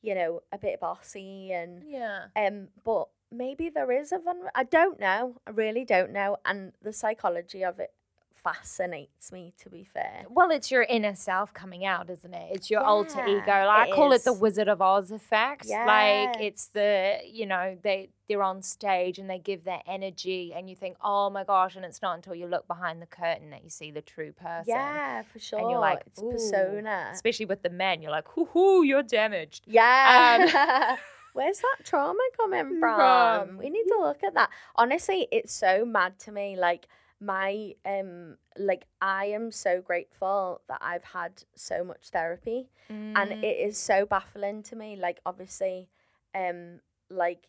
you 0.04 0.14
know, 0.14 0.42
a 0.52 0.58
bit 0.60 0.80
bossy 0.80 1.52
and 1.54 1.84
Yeah. 1.84 2.26
um. 2.36 2.68
But 2.84 3.08
maybe 3.32 3.70
there 3.70 3.92
is 3.92 4.12
a 4.12 4.20
vulner- 4.20 4.52
I 4.54 4.64
don't 4.66 5.00
know. 5.00 5.38
I 5.48 5.52
really 5.52 5.86
don't 5.86 6.12
know. 6.12 6.38
And 6.46 6.74
the 6.84 6.94
psychology 6.94 7.64
of 7.66 7.80
it 7.80 7.92
fascinates 8.44 9.32
me. 9.32 9.54
To 9.60 9.70
be 9.70 9.84
fair. 9.84 10.26
Well, 10.30 10.52
it's 10.52 10.70
your 10.70 10.84
inner 10.84 11.16
self 11.16 11.54
coming 11.54 11.86
out, 11.86 12.10
isn't 12.10 12.34
it? 12.34 12.50
It's 12.52 12.70
your 12.70 12.82
alter 12.82 13.26
ego. 13.26 13.40
Like, 13.66 13.92
I 13.92 13.92
call 13.96 14.12
it 14.12 14.24
the. 14.24 14.34
Wizard 14.34 14.68
of 14.68 14.82
Oz 14.82 15.12
effect. 15.12 15.68
Like 15.70 16.42
it's 16.42 16.68
the 16.68 17.20
you 17.26 17.46
know 17.46 17.78
they 17.82 18.10
they're 18.28 18.44
on 18.44 18.62
stage 18.62 19.20
and 19.20 19.30
they 19.30 19.40
give 19.40 19.64
their 19.64 19.82
energy, 19.88 20.54
and 20.56 20.70
you 20.70 20.76
think, 20.76 20.98
oh 21.04 21.30
my 21.30 21.44
gosh, 21.44 21.76
and 21.76 21.86
it's 21.86 22.02
not 22.02 22.16
until 22.16 22.36
you 22.36 22.48
look 22.48 22.68
behind 22.68 23.02
the 23.02 23.06
curtain 23.06 23.50
that 23.52 23.64
you 23.64 23.70
see 23.70 23.92
the 23.92 24.02
true 24.02 24.32
person. 24.32 24.66
Yeah, 24.68 25.22
for 25.24 25.40
sure. 25.40 25.60
And 25.60 25.70
you're 25.70 25.80
like, 25.80 26.04
it's 26.08 26.22
persona. 26.22 27.10
Especially 27.14 27.46
with 27.46 27.62
the 27.62 27.70
men, 27.70 28.02
you're 28.02 28.12
like, 28.12 28.28
hoo 28.30 28.46
hoo, 28.46 28.84
you're 28.84 29.04
damaged. 29.04 29.64
Yeah. 29.68 30.90
Um, 30.92 30.98
Where's 31.34 31.60
that 31.60 31.84
trauma 31.86 32.20
coming 32.38 32.78
from? 32.80 33.48
From- 33.48 33.58
We 33.58 33.70
need 33.70 33.86
to 33.88 33.98
look 34.02 34.24
at 34.24 34.34
that. 34.36 34.50
Honestly, 34.76 35.28
it's 35.32 35.54
so 35.54 35.84
mad 35.86 36.20
to 36.20 36.32
me. 36.32 36.56
Like 36.58 36.88
my 37.24 37.74
um 37.86 38.38
like 38.58 38.86
I 39.02 39.26
am 39.26 39.52
so 39.52 39.82
grateful 39.82 40.62
that 40.68 40.80
I've 40.82 41.04
had 41.04 41.44
so 41.56 41.84
much 41.84 42.10
therapy 42.10 42.70
Mm. 42.90 43.14
and 43.16 43.32
it 43.44 43.58
is 43.68 43.78
so 43.78 44.06
baffling 44.06 44.64
to 44.64 44.76
me. 44.76 44.96
Like 44.96 45.20
obviously, 45.26 45.90
um 46.36 46.80
like 47.10 47.48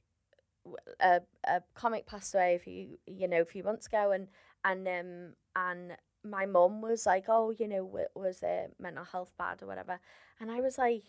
a, 1.00 1.20
a 1.46 1.62
comic 1.74 2.06
passed 2.06 2.34
away 2.34 2.54
a 2.54 2.58
few 2.58 2.98
you 3.06 3.28
know 3.28 3.40
a 3.42 3.44
few 3.44 3.62
months 3.62 3.86
ago 3.86 4.12
and 4.12 4.28
and 4.64 4.86
um 4.88 5.34
and 5.56 5.96
my 6.26 6.46
mum 6.46 6.80
was 6.80 7.04
like, 7.04 7.24
oh, 7.28 7.50
you 7.50 7.68
know, 7.68 7.84
w- 7.84 8.06
was 8.14 8.40
their 8.40 8.68
mental 8.78 9.04
health 9.04 9.32
bad 9.36 9.62
or 9.62 9.66
whatever, 9.66 10.00
and 10.40 10.50
I 10.50 10.60
was 10.60 10.78
like. 10.78 11.04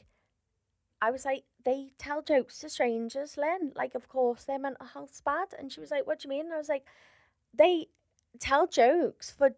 I 1.01 1.11
was 1.11 1.25
like, 1.25 1.43
they 1.63 1.91
tell 1.99 2.21
jokes 2.21 2.59
to 2.59 2.69
strangers, 2.69 3.37
Lynn. 3.37 3.73
Like, 3.75 3.95
of 3.95 4.07
course, 4.07 4.45
their 4.45 4.57
mental 4.57 4.87
health's 4.87 5.21
bad. 5.21 5.49
And 5.59 5.71
she 5.71 5.81
was 5.81 5.91
like, 5.91 6.07
what 6.07 6.19
do 6.19 6.25
you 6.27 6.29
mean? 6.29 6.45
And 6.45 6.53
I 6.53 6.57
was 6.57 6.69
like, 6.69 6.85
they 7.53 7.87
tell 8.39 8.67
jokes 8.67 9.31
for 9.31 9.51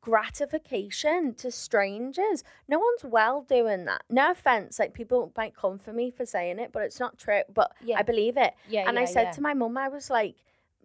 gratification 0.00 1.34
to 1.34 1.50
strangers. 1.50 2.42
No 2.68 2.78
one's 2.78 3.04
well 3.04 3.42
doing 3.48 3.84
that. 3.84 4.02
No 4.10 4.30
offense, 4.30 4.78
like 4.78 4.94
people 4.94 5.32
might 5.36 5.54
come 5.56 5.78
for 5.78 5.92
me 5.92 6.10
for 6.10 6.26
saying 6.26 6.58
it, 6.58 6.70
but 6.72 6.82
it's 6.82 7.00
not 7.00 7.18
true. 7.18 7.42
But 7.52 7.72
Yeah. 7.84 7.98
I 7.98 8.02
believe 8.02 8.36
it. 8.36 8.54
yeah, 8.68 8.88
and 8.88 8.98
I 8.98 9.04
said 9.04 9.24
yeah. 9.24 9.30
to 9.32 9.40
my 9.42 9.54
mum, 9.54 9.76
I 9.76 9.88
was 9.88 10.10
like, 10.10 10.36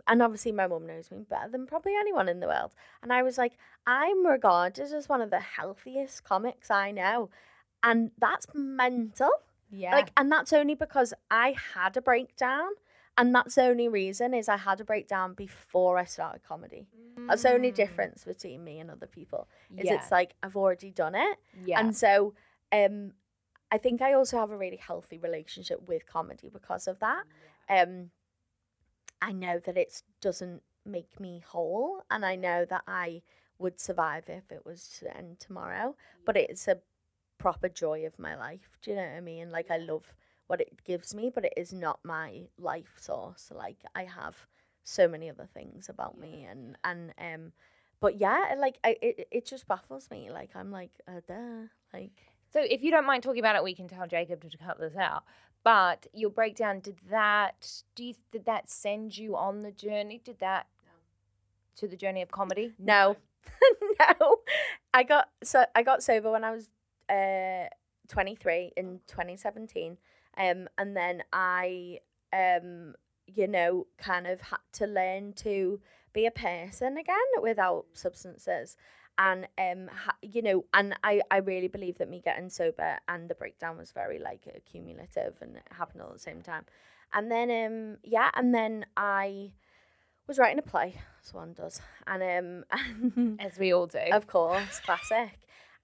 and 0.08 0.22
obviously 0.22 0.52
my 0.52 0.68
mum 0.68 0.88
knows 0.88 1.12
me 1.12 1.26
better 1.30 1.50
than 1.50 1.66
probably 1.68 1.96
anyone 1.96 2.28
in 2.28 2.40
the 2.40 2.48
world. 2.48 2.74
And 3.04 3.14
I 3.14 3.24
was 3.24 3.38
like, 3.38 3.54
I'm 3.86 4.26
regarded 4.26 4.92
as 4.94 5.08
one 5.10 5.22
of 5.22 5.30
the 5.30 5.40
healthiest 5.40 6.24
comics 6.24 6.70
I 6.72 6.92
know. 6.92 7.30
And 7.84 8.12
that's 8.20 8.48
mental. 8.54 9.32
yeah, 9.72 9.96
Like, 9.96 10.12
and 10.18 10.32
that's 10.32 10.54
only 10.54 10.76
because 10.76 11.14
I 11.30 11.56
had 11.76 11.98
a 11.98 12.02
breakdown. 12.02 12.70
And 13.18 13.36
that's 13.36 13.56
the 13.56 13.64
only 13.64 13.88
reason 13.88 14.34
is 14.34 14.48
I 14.50 14.58
had 14.58 14.80
a 14.82 14.86
breakdown 14.86 15.34
before 15.34 15.98
I 15.98 16.06
started 16.06 16.44
comedy. 16.44 16.88
That's 17.28 17.44
the 17.44 17.52
only 17.52 17.72
Mm. 17.72 17.76
difference 17.76 18.24
between 18.24 18.64
me 18.64 18.80
and 18.80 18.90
other 18.90 19.06
people. 19.08 19.48
Is 19.78 19.86
yeah, 19.86 19.96
it's 19.96 20.12
like 20.12 20.36
I've 20.42 20.56
already 20.58 20.92
done 20.92 21.16
it. 21.16 21.38
yeah. 21.66 21.80
And 21.80 21.96
so 21.96 22.34
um 22.72 23.14
I 23.72 23.78
think 23.78 24.02
I 24.02 24.14
also 24.14 24.38
have 24.38 24.52
a 24.52 24.58
really 24.58 24.78
healthy 24.78 25.18
relationship 25.18 25.88
with 25.88 26.06
comedy 26.06 26.50
because 26.50 26.88
of 26.88 27.00
that. 27.00 27.24
Um 27.70 28.12
I 29.22 29.32
know 29.34 29.60
that 29.60 29.78
it 29.78 30.02
doesn't 30.20 30.64
make 30.86 31.20
me 31.20 31.44
whole 31.46 32.04
and 32.10 32.26
I 32.26 32.36
know 32.36 32.66
that 32.66 32.84
I 32.88 33.22
would 33.60 33.80
survive 33.80 34.30
if 34.30 34.52
it 34.52 34.66
was 34.66 34.88
to 35.00 35.16
end 35.16 35.40
tomorrow, 35.40 35.96
but 36.26 36.36
it's 36.36 36.68
a 36.68 36.80
proper 37.38 37.70
joy 37.70 38.06
of 38.06 38.18
my 38.18 38.36
life. 38.36 38.78
Do 38.82 38.92
you 38.92 38.98
know 38.98 39.04
what 39.04 39.18
I 39.18 39.22
mean? 39.22 39.52
Like 39.52 39.70
I 39.70 39.78
love 39.78 40.14
what 40.52 40.60
it 40.60 40.84
gives 40.84 41.16
me, 41.16 41.32
but 41.34 41.46
it 41.46 41.54
is 41.56 41.72
not 41.72 42.02
my 42.04 42.42
life 42.60 42.98
source. 43.00 43.54
Like 43.56 43.78
I 43.96 44.04
have 44.04 44.36
so 44.84 45.08
many 45.08 45.30
other 45.30 45.48
things 45.54 45.88
about 45.88 46.20
me 46.20 46.46
and 46.50 46.76
and 46.84 47.14
um 47.18 47.54
but 48.02 48.20
yeah, 48.20 48.56
like 48.58 48.78
I 48.84 48.98
it, 49.02 49.30
it 49.32 49.46
just 49.46 49.66
baffles 49.66 50.10
me. 50.12 50.30
Like 50.30 50.50
I'm 50.54 50.70
like, 50.70 50.92
uh, 51.08 51.22
duh. 51.26 51.68
Like 51.94 52.12
So 52.50 52.60
if 52.62 52.84
you 52.84 52.92
don't 52.92 53.06
mind 53.06 53.24
talking 53.24 53.40
about 53.40 53.56
it, 53.56 53.64
we 53.64 53.74
can 53.74 53.88
tell 53.88 54.06
Jacob 54.08 54.42
to 54.42 54.58
cut 54.58 54.78
this 54.78 54.98
out. 54.98 55.24
But 55.64 56.08
your 56.14 56.30
breakdown 56.30 56.82
did 56.82 56.98
that? 57.10 57.72
Do 57.96 58.04
you 58.04 58.16
did 58.34 58.44
that 58.44 58.70
send 58.70 59.18
you 59.18 59.38
on 59.38 59.62
the 59.62 59.72
journey? 59.72 60.20
Did 60.22 60.40
that 60.40 60.68
to 61.78 61.88
the 61.88 61.96
journey 61.96 62.22
of 62.22 62.30
comedy? 62.30 62.74
No, 62.78 63.16
no. 64.02 64.40
I 64.94 65.04
got 65.04 65.30
so 65.44 65.64
I 65.74 65.84
got 65.84 66.04
sober 66.04 66.30
when 66.30 66.44
I 66.44 66.52
was 66.52 66.68
uh 67.10 67.70
23 68.10 68.74
in 68.76 69.00
2017, 69.08 69.98
um, 70.42 70.68
and 70.78 70.96
then 70.96 71.24
I 71.32 72.00
um 72.34 72.96
you 73.28 73.48
know 73.48 73.88
kind 73.98 74.26
of 74.28 74.42
had 74.42 74.60
to 74.74 74.88
learn 74.88 75.34
to 75.34 75.80
be 76.14 76.26
a 76.26 76.32
person 76.32 76.98
again 76.98 77.18
without 77.42 77.86
substances. 77.94 78.78
And 79.18 79.48
um, 79.58 79.90
ha- 79.94 80.18
you 80.22 80.42
know, 80.42 80.66
and 80.74 80.96
I, 81.04 81.22
I 81.30 81.38
really 81.38 81.68
believe 81.68 81.98
that 82.00 82.10
me 82.10 82.22
getting 82.24 82.50
sober 82.50 82.98
and 83.08 83.30
the 83.30 83.36
breakdown 83.36 83.78
was 83.78 83.92
very 83.92 84.20
like 84.20 84.48
accumulative 84.56 85.36
and 85.42 85.58
it 85.58 85.64
happened 85.78 86.02
all 86.02 86.08
at 86.08 86.14
the 86.14 86.20
same 86.20 86.42
time. 86.42 86.66
And 87.14 87.30
then 87.30 87.52
um, 87.52 87.98
yeah, 88.04 88.32
and 88.36 88.54
then 88.56 88.86
I 88.98 89.52
was 90.28 90.40
writing 90.40 90.60
a 90.60 90.64
play, 90.64 90.96
as 91.24 91.34
one 91.34 91.54
does, 91.54 91.82
and 92.08 92.64
um, 92.74 93.38
As 93.40 93.60
we 93.60 93.74
all 93.74 93.88
do. 93.88 94.00
of 94.12 94.28
course, 94.28 94.80
classic. 94.80 95.38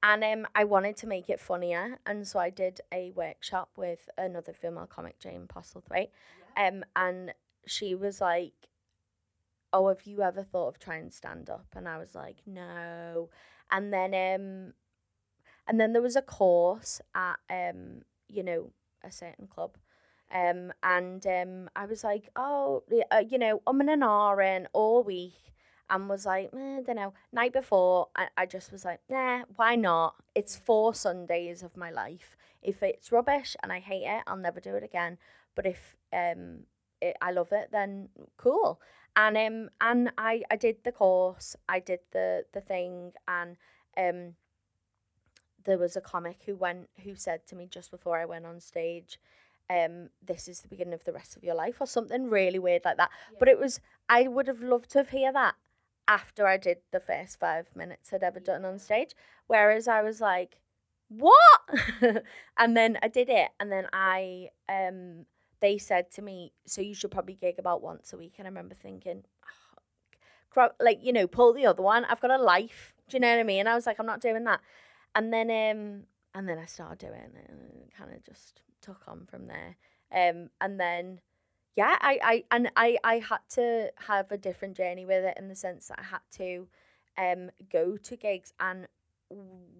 And 0.03 0.23
um, 0.23 0.47
I 0.53 0.63
wanted 0.63 0.95
to 0.97 1.07
make 1.07 1.29
it 1.29 1.39
funnier, 1.39 1.97
and 2.05 2.27
so 2.27 2.39
I 2.39 2.49
did 2.49 2.81
a 2.93 3.11
workshop 3.11 3.71
with 3.75 4.09
another 4.17 4.53
female 4.53 4.85
comic, 4.85 5.19
Jane 5.19 5.47
Postlethwaite, 5.47 6.09
um, 6.55 6.83
and 6.95 7.33
she 7.65 7.95
was 7.95 8.21
like, 8.21 8.53
"Oh, 9.73 9.87
have 9.87 10.03
you 10.03 10.21
ever 10.21 10.43
thought 10.43 10.67
of 10.67 10.79
trying 10.79 11.09
stand 11.09 11.49
up?" 11.49 11.65
And 11.75 11.87
I 11.87 11.97
was 11.97 12.13
like, 12.13 12.37
"No." 12.45 13.29
And 13.71 13.91
then 13.91 14.13
um, 14.13 14.73
and 15.67 15.79
then 15.79 15.93
there 15.93 16.01
was 16.01 16.15
a 16.15 16.21
course 16.21 17.01
at 17.15 17.37
um, 17.49 18.03
you 18.27 18.43
know, 18.43 18.71
a 19.03 19.11
certain 19.11 19.47
club. 19.47 19.77
Um, 20.33 20.73
and 20.83 21.25
um, 21.25 21.69
I 21.75 21.85
was 21.85 22.03
like, 22.03 22.29
oh, 22.35 22.83
uh, 23.11 23.23
you 23.27 23.37
know, 23.37 23.61
I'm 23.65 23.79
in 23.81 23.89
an 23.89 24.03
RN 24.03 24.67
all 24.73 25.03
week 25.03 25.53
and 25.89 26.09
was 26.09 26.25
like, 26.25 26.49
eh, 26.53 26.77
I 26.77 26.81
don't 26.81 26.95
know. 26.95 27.13
Night 27.31 27.53
before, 27.53 28.07
I, 28.15 28.27
I 28.37 28.45
just 28.45 28.71
was 28.71 28.83
like, 28.85 28.99
nah, 29.09 29.43
why 29.55 29.75
not? 29.75 30.15
It's 30.35 30.55
four 30.55 30.93
Sundays 30.93 31.63
of 31.63 31.77
my 31.77 31.91
life. 31.91 32.35
If 32.61 32.83
it's 32.83 33.11
rubbish 33.11 33.55
and 33.63 33.71
I 33.71 33.79
hate 33.79 34.03
it, 34.05 34.23
I'll 34.27 34.37
never 34.37 34.59
do 34.59 34.75
it 34.75 34.83
again. 34.83 35.17
But 35.55 35.65
if 35.65 35.95
um, 36.13 36.63
it, 37.01 37.15
I 37.21 37.31
love 37.31 37.51
it, 37.51 37.69
then 37.71 38.09
cool. 38.37 38.81
And 39.15 39.37
um, 39.37 39.69
and 39.81 40.11
I, 40.17 40.43
I 40.51 40.57
did 40.57 40.77
the 40.83 40.91
course, 40.91 41.55
I 41.67 41.79
did 41.79 42.01
the 42.11 42.45
the 42.53 42.61
thing, 42.61 43.13
and 43.27 43.57
um, 43.97 44.35
there 45.65 45.77
was 45.77 45.95
a 45.95 46.01
comic 46.01 46.41
who 46.45 46.55
went 46.55 46.89
who 47.03 47.15
said 47.15 47.47
to 47.47 47.55
me 47.55 47.67
just 47.67 47.89
before 47.89 48.19
I 48.19 48.25
went 48.25 48.45
on 48.45 48.59
stage, 48.59 49.19
um, 49.71 50.09
this 50.23 50.47
is 50.47 50.61
the 50.61 50.67
beginning 50.67 50.93
of 50.93 51.03
the 51.03 51.13
rest 51.13 51.35
of 51.35 51.43
your 51.43 51.55
life, 51.55 51.77
or 51.79 51.87
something 51.87 52.29
really 52.29 52.59
weird 52.59 52.85
like 52.85 52.97
that. 52.97 53.09
But 53.39 53.47
it 53.47 53.57
was 53.57 53.79
I 54.07 54.27
would 54.27 54.47
have 54.47 54.61
loved 54.61 54.91
to 54.91 54.99
have 54.99 55.09
hear 55.09 55.33
that 55.33 55.55
after 56.07 56.47
I 56.47 56.57
did 56.57 56.77
the 56.91 56.99
first 56.99 57.39
five 57.39 57.67
minutes 57.75 58.11
I'd 58.13 58.23
ever 58.23 58.39
done 58.39 58.65
on 58.65 58.79
stage. 58.79 59.11
Whereas 59.47 59.87
I 59.87 60.01
was 60.01 60.21
like, 60.21 60.57
What? 61.09 61.33
and 62.57 62.77
then 62.77 62.97
I 63.01 63.07
did 63.07 63.29
it 63.29 63.49
and 63.59 63.71
then 63.71 63.87
I 63.93 64.49
um 64.69 65.25
they 65.59 65.77
said 65.77 66.11
to 66.11 66.21
me, 66.21 66.53
So 66.65 66.81
you 66.81 66.93
should 66.93 67.11
probably 67.11 67.35
gig 67.35 67.55
about 67.59 67.81
once 67.81 68.13
a 68.13 68.17
week 68.17 68.35
and 68.37 68.47
I 68.47 68.49
remember 68.49 68.75
thinking, 68.75 69.23
"Oh, 70.55 70.69
like, 70.79 70.99
you 71.03 71.13
know, 71.13 71.27
pull 71.27 71.53
the 71.53 71.65
other 71.65 71.83
one. 71.83 72.05
I've 72.05 72.21
got 72.21 72.31
a 72.31 72.41
life. 72.41 72.93
Do 73.09 73.17
you 73.17 73.21
know 73.21 73.31
what 73.31 73.39
I 73.39 73.43
mean? 73.43 73.61
And 73.61 73.69
I 73.69 73.75
was 73.75 73.85
like, 73.85 73.99
I'm 73.99 74.05
not 74.05 74.21
doing 74.21 74.43
that. 74.45 74.61
And 75.15 75.33
then 75.33 75.49
um 75.49 76.03
and 76.33 76.47
then 76.47 76.59
I 76.59 76.65
started 76.65 76.99
doing 76.99 77.13
it 77.35 77.49
and 77.49 77.91
kind 77.97 78.13
of 78.13 78.23
just 78.23 78.61
took 78.81 79.01
on 79.07 79.25
from 79.29 79.47
there. 79.47 79.75
Um 80.11 80.49
and 80.61 80.79
then 80.79 81.21
yeah, 81.77 81.95
I, 82.01 82.19
I 82.23 82.43
and 82.49 82.71
I, 82.75 82.97
I 83.03 83.19
had 83.19 83.41
to 83.51 83.91
have 84.07 84.31
a 84.31 84.37
different 84.37 84.75
journey 84.75 85.05
with 85.05 85.23
it 85.23 85.37
in 85.37 85.47
the 85.47 85.55
sense 85.55 85.87
that 85.89 85.99
I 85.99 86.03
had 86.03 86.21
to 86.31 86.67
um 87.19 87.51
go 87.71 87.97
to 87.97 88.15
gigs 88.15 88.51
and 88.59 88.87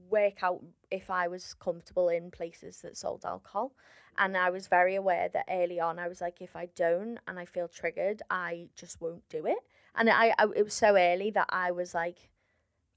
work 0.10 0.44
out 0.44 0.64
if 0.92 1.10
I 1.10 1.28
was 1.28 1.56
comfortable 1.56 2.10
in 2.10 2.30
places 2.30 2.82
that 2.82 2.98
sold 2.98 3.26
alcohol. 3.26 3.74
And 4.20 4.38
I 4.38 4.52
was 4.52 4.68
very 4.68 4.96
aware 4.96 5.28
that 5.30 5.46
early 5.50 5.80
on 5.80 5.98
I 5.98 6.08
was 6.08 6.22
like, 6.22 6.40
if 6.40 6.56
I 6.56 6.68
don't 6.76 7.18
and 7.28 7.40
I 7.40 7.46
feel 7.46 7.68
triggered, 7.68 8.22
I 8.30 8.68
just 8.76 9.02
won't 9.02 9.28
do 9.30 9.48
it. 9.48 9.58
And 9.96 10.08
I, 10.08 10.36
I 10.38 10.46
it 10.56 10.64
was 10.64 10.76
so 10.76 10.96
early 10.96 11.32
that 11.32 11.48
I 11.50 11.72
was 11.72 11.96
like, 11.96 12.30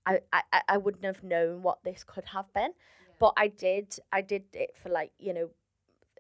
I, 0.05 0.21
I, 0.31 0.43
I 0.69 0.77
wouldn't 0.77 1.05
have 1.07 1.25
known 1.25 1.63
what 1.63 1.85
this 1.85 2.05
could 2.05 2.27
have 2.27 2.53
been. 2.53 2.73
Yeah. 2.73 3.15
But 3.19 3.33
I 3.39 3.49
did 3.49 3.99
I 4.13 4.21
did 4.21 4.45
it 4.53 4.77
for 4.77 4.91
like, 4.91 5.13
you 5.19 5.33
know, 5.33 5.51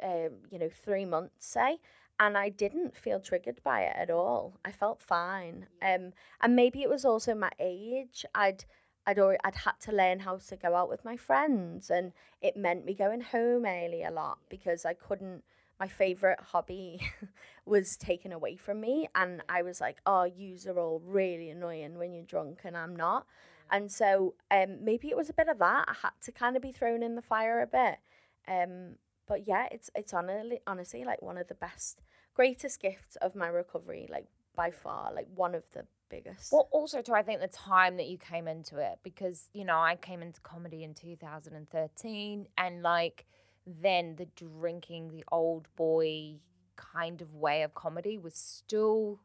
um, 0.03 0.33
you 0.51 0.59
know, 0.59 0.71
three 0.71 1.05
months 1.05 1.47
say 1.47 1.79
and 2.21 2.37
I 2.37 2.51
didn't 2.51 2.97
feel 2.97 3.19
triggered 3.19 3.63
by 3.65 3.81
it 3.81 3.97
at 3.97 4.11
all. 4.11 4.59
I 4.63 4.73
felt 4.73 5.01
fine. 5.01 5.67
Um, 5.81 6.13
and 6.43 6.55
maybe 6.55 6.83
it 6.83 6.91
was 6.91 7.07
also 7.07 7.35
my 7.35 7.51
age. 7.59 8.27
I'd 8.35 8.65
I'd 9.07 9.19
already, 9.19 9.41
I'd 9.43 9.57
had 9.57 9.81
to 9.81 9.93
learn 9.93 10.21
how 10.21 10.37
to 10.37 10.57
go 10.57 10.77
out 10.77 10.91
with 10.91 11.05
my 11.05 11.17
friends, 11.17 11.91
and 11.91 12.13
it 12.43 12.57
meant 12.57 12.85
me 12.85 12.95
going 12.95 13.23
home 13.23 13.65
early 13.65 14.03
a 14.05 14.11
lot 14.11 14.39
because 14.51 14.85
I 14.85 14.93
couldn't. 14.93 15.43
My 15.81 15.89
favorite 15.89 16.39
hobby 16.53 17.01
was 17.65 17.97
taken 17.97 18.33
away 18.33 18.57
from 18.57 18.83
me, 18.83 19.09
and 19.15 19.43
I 19.49 19.63
was 19.63 19.81
like, 19.81 19.97
"Oh, 20.05 20.25
you 20.25 20.59
are 20.69 20.79
all 20.79 21.01
really 21.03 21.49
annoying 21.49 21.97
when 21.97 22.13
you're 22.13 22.25
drunk, 22.25 22.61
and 22.65 22.77
I'm 22.77 22.95
not." 22.95 23.27
And 23.71 23.91
so, 23.91 24.35
um, 24.51 24.85
maybe 24.85 25.09
it 25.09 25.17
was 25.17 25.31
a 25.31 25.33
bit 25.35 25.49
of 25.49 25.59
that. 25.59 25.85
I 25.89 25.95
had 26.03 26.13
to 26.25 26.33
kind 26.33 26.57
of 26.57 26.63
be 26.63 26.73
thrown 26.73 27.03
in 27.03 27.15
the 27.15 27.23
fire 27.23 27.63
a 27.63 27.67
bit. 27.67 27.99
Um, 28.47 28.97
but 29.27 29.47
yeah, 29.47 29.69
it's 29.71 29.91
it's 29.95 30.13
honestly 30.13 30.61
honestly 30.67 31.05
like 31.05 31.23
one 31.23 31.39
of 31.39 31.49
the 31.49 31.55
best 31.55 32.03
greatest 32.41 32.81
gifts 32.81 33.17
of 33.17 33.35
my 33.35 33.49
recovery, 33.49 34.09
like 34.11 34.25
by 34.57 34.71
far, 34.71 35.13
like 35.13 35.27
one 35.35 35.55
of 35.55 35.63
the 35.73 35.85
biggest. 36.09 36.51
Well, 36.51 36.69
also 36.71 37.03
too, 37.03 37.13
I 37.13 37.23
think 37.23 37.43
the 37.43 37.49
time 37.49 37.99
that 37.99 38.09
you 38.09 38.17
came 38.17 38.49
into 38.49 38.79
it, 38.79 38.99
because 39.03 39.51
you 39.53 39.63
know 39.63 39.79
I 39.79 39.97
came 39.97 40.23
into 40.23 40.41
comedy 40.41 40.83
in 40.83 40.95
2013, 40.95 42.47
and 42.57 42.83
like 42.83 43.27
then 43.67 44.17
the 44.17 44.27
drinking, 44.37 45.11
the 45.11 45.23
old 45.31 45.69
boy 45.77 46.37
kind 46.77 47.21
of 47.21 47.35
way 47.35 47.63
of 47.63 47.75
comedy 47.75 48.17
was 48.17 48.37
still 48.37 49.21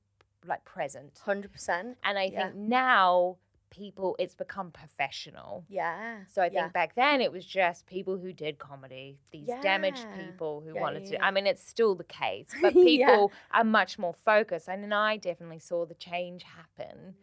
like 0.45 0.65
present, 0.65 1.17
hundred 1.25 1.53
percent. 1.53 1.97
And 2.03 2.19
I 2.19 2.25
yeah. 2.25 2.43
think 2.43 2.55
now 2.55 3.37
people 3.69 4.15
it's 4.19 4.35
become 4.35 4.71
professional. 4.71 5.65
Yeah. 5.69 6.19
So 6.31 6.41
I 6.41 6.49
think 6.49 6.55
yeah. 6.55 6.67
back 6.69 6.95
then 6.95 7.21
it 7.21 7.31
was 7.31 7.45
just 7.45 7.87
people 7.87 8.17
who 8.17 8.33
did 8.33 8.57
comedy, 8.57 9.17
these 9.31 9.47
yeah. 9.47 9.61
damaged 9.61 10.05
people 10.17 10.63
who 10.65 10.75
yeah, 10.75 10.81
wanted 10.81 11.05
to 11.07 11.23
I 11.23 11.31
mean 11.31 11.47
it's 11.47 11.65
still 11.65 11.95
the 11.95 12.03
case, 12.03 12.49
but 12.61 12.73
people 12.73 13.31
are 13.51 13.63
much 13.63 13.99
more 13.99 14.13
focused. 14.13 14.67
And 14.67 14.93
I 14.93 15.17
definitely 15.17 15.59
saw 15.59 15.85
the 15.85 15.95
change 15.95 16.43
happen 16.43 17.15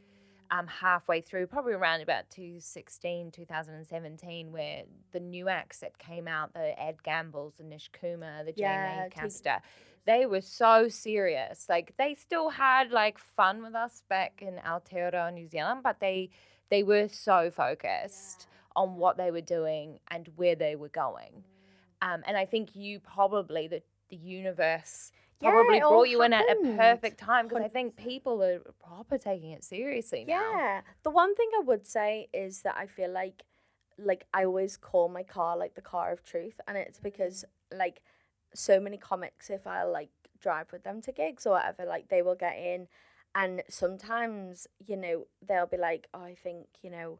um 0.52 0.66
halfway 0.66 1.20
through, 1.20 1.46
probably 1.46 1.72
around 1.72 2.02
about 2.02 2.28
2016, 2.30 3.30
2017, 3.30 4.52
where 4.52 4.82
the 5.12 5.20
new 5.20 5.48
acts 5.48 5.80
that 5.80 5.98
came 5.98 6.28
out, 6.28 6.52
the 6.52 6.80
Ed 6.80 7.02
Gambles, 7.02 7.54
the 7.58 7.64
Nish 7.64 7.90
Kumar, 7.92 8.44
the 8.44 8.52
Jamie 8.52 9.08
Caster, 9.10 9.62
they 10.06 10.26
were 10.26 10.40
so 10.40 10.88
serious. 10.88 11.66
Like 11.68 11.94
they 11.98 12.14
still 12.14 12.50
had 12.50 12.90
like 12.90 13.18
fun 13.18 13.62
with 13.62 13.74
us 13.74 14.02
back 14.08 14.42
in 14.42 14.56
Aotearoa, 14.56 15.32
New 15.32 15.48
Zealand, 15.48 15.80
but 15.82 16.00
they 16.00 16.30
they 16.70 16.82
were 16.82 17.08
so 17.08 17.50
focused 17.50 18.46
yeah. 18.48 18.82
on 18.82 18.96
what 18.96 19.16
they 19.16 19.30
were 19.30 19.42
doing 19.42 20.00
and 20.10 20.28
where 20.36 20.54
they 20.54 20.74
were 20.76 20.88
going. 20.88 21.44
Mm. 22.02 22.14
Um, 22.14 22.22
and 22.26 22.36
I 22.36 22.46
think 22.46 22.74
you 22.74 23.00
probably 23.00 23.68
the 23.68 23.82
the 24.10 24.16
universe 24.16 25.12
probably 25.42 25.76
yeah, 25.78 25.80
brought 25.80 26.08
you 26.08 26.20
happened. 26.20 26.66
in 26.66 26.72
at 26.72 26.74
a 26.74 26.76
perfect 26.76 27.18
time 27.18 27.48
because 27.48 27.64
I 27.64 27.68
think 27.68 27.96
people 27.96 28.42
are 28.42 28.60
proper 28.82 29.18
taking 29.18 29.50
it 29.50 29.64
seriously 29.64 30.24
now. 30.24 30.34
Yeah. 30.34 30.80
The 31.02 31.10
one 31.10 31.34
thing 31.34 31.50
I 31.58 31.62
would 31.64 31.86
say 31.86 32.28
is 32.32 32.62
that 32.62 32.76
I 32.76 32.86
feel 32.86 33.10
like 33.10 33.42
like 33.98 34.26
I 34.32 34.44
always 34.44 34.76
call 34.76 35.08
my 35.08 35.22
car 35.22 35.56
like 35.56 35.74
the 35.74 35.82
car 35.82 36.12
of 36.12 36.24
truth 36.24 36.60
and 36.66 36.76
it's 36.76 36.98
because 36.98 37.44
like 37.76 38.02
so 38.54 38.80
many 38.80 38.96
comics 38.96 39.50
if 39.50 39.66
I 39.66 39.84
like 39.84 40.10
drive 40.40 40.72
with 40.72 40.82
them 40.84 41.00
to 41.02 41.12
gigs 41.12 41.46
or 41.46 41.52
whatever, 41.52 41.84
like 41.84 42.08
they 42.08 42.22
will 42.22 42.34
get 42.34 42.56
in 42.56 42.88
and 43.34 43.62
sometimes, 43.68 44.66
you 44.86 44.96
know, 44.96 45.26
they'll 45.46 45.66
be 45.66 45.76
like, 45.76 46.08
Oh, 46.12 46.22
I 46.22 46.34
think, 46.34 46.66
you 46.82 46.90
know, 46.90 47.18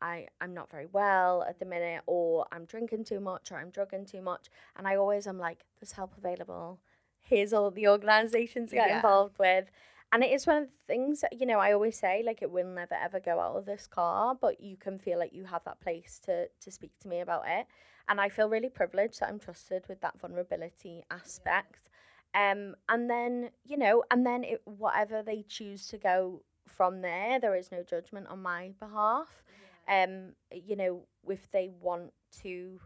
I, 0.00 0.26
I'm 0.40 0.52
not 0.52 0.70
very 0.70 0.86
well 0.86 1.44
at 1.48 1.58
the 1.58 1.64
minute 1.64 2.02
or 2.06 2.46
I'm 2.52 2.64
drinking 2.64 3.04
too 3.04 3.20
much 3.20 3.50
or 3.50 3.56
I'm 3.56 3.70
drugging 3.70 4.04
too 4.04 4.20
much 4.20 4.48
and 4.76 4.86
I 4.86 4.96
always 4.96 5.26
am 5.26 5.38
like, 5.38 5.64
There's 5.80 5.92
help 5.92 6.12
available. 6.18 6.80
Here's 7.20 7.52
all 7.52 7.70
the 7.70 7.88
organizations 7.88 8.70
to 8.70 8.76
get 8.76 8.88
yeah. 8.88 8.96
involved 8.96 9.38
with. 9.38 9.70
And 10.14 10.22
it 10.22 10.30
is 10.30 10.46
one 10.46 10.62
of 10.62 10.68
the 10.68 10.86
things 10.86 11.20
that, 11.20 11.38
you 11.38 11.44
know, 11.44 11.58
I 11.58 11.72
always 11.72 11.98
say, 11.98 12.22
like, 12.24 12.40
it 12.40 12.50
will 12.50 12.66
never 12.66 12.94
ever 12.94 13.20
go 13.20 13.38
out 13.40 13.56
of 13.56 13.66
this 13.66 13.86
car, 13.86 14.34
but 14.40 14.60
you 14.60 14.76
can 14.76 14.98
feel 14.98 15.18
like 15.18 15.34
you 15.34 15.44
have 15.44 15.64
that 15.64 15.80
place 15.80 16.18
to 16.24 16.46
to 16.60 16.70
speak 16.70 16.92
to 17.00 17.08
me 17.08 17.20
about 17.20 17.42
it 17.46 17.66
and 18.08 18.20
I 18.20 18.28
feel 18.28 18.48
really 18.48 18.68
privileged 18.68 19.20
that 19.20 19.28
I'm 19.28 19.38
trusted 19.38 19.84
with 19.88 20.00
that 20.00 20.18
vulnerability 20.20 21.02
aspect. 21.10 21.88
Um, 22.34 22.74
and 22.88 23.08
then 23.08 23.50
you 23.64 23.76
know, 23.76 24.02
and 24.10 24.26
then 24.26 24.44
it, 24.44 24.62
whatever 24.64 25.22
they 25.22 25.44
choose 25.48 25.86
to 25.88 25.98
go 25.98 26.42
from 26.66 27.00
there, 27.00 27.38
there 27.38 27.54
is 27.54 27.70
no 27.70 27.82
judgment 27.82 28.26
on 28.28 28.42
my 28.42 28.72
behalf. 28.80 29.44
Yeah. 29.88 30.04
Um, 30.04 30.32
you 30.50 30.76
know, 30.76 31.02
if 31.28 31.50
they 31.52 31.70
want 31.80 32.12
to, 32.42 32.80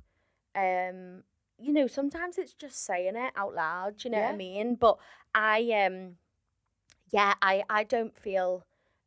um, 0.55 1.23
you 1.59 1.73
know, 1.73 1.87
sometimes 1.87 2.37
it's 2.37 2.53
just 2.53 2.85
saying 2.85 3.17
it 3.17 3.33
out 3.37 3.55
loud. 3.55 4.05
you 4.05 4.11
know 4.11 4.19
yeah. 4.19 4.27
what 4.27 4.35
I 4.35 4.37
mean? 4.37 4.75
But 4.75 4.99
I 5.35 5.87
um, 5.87 6.17
yeah, 7.11 7.35
I 7.43 7.65
I 7.69 7.85
don't 7.85 8.17
feel 8.17 8.65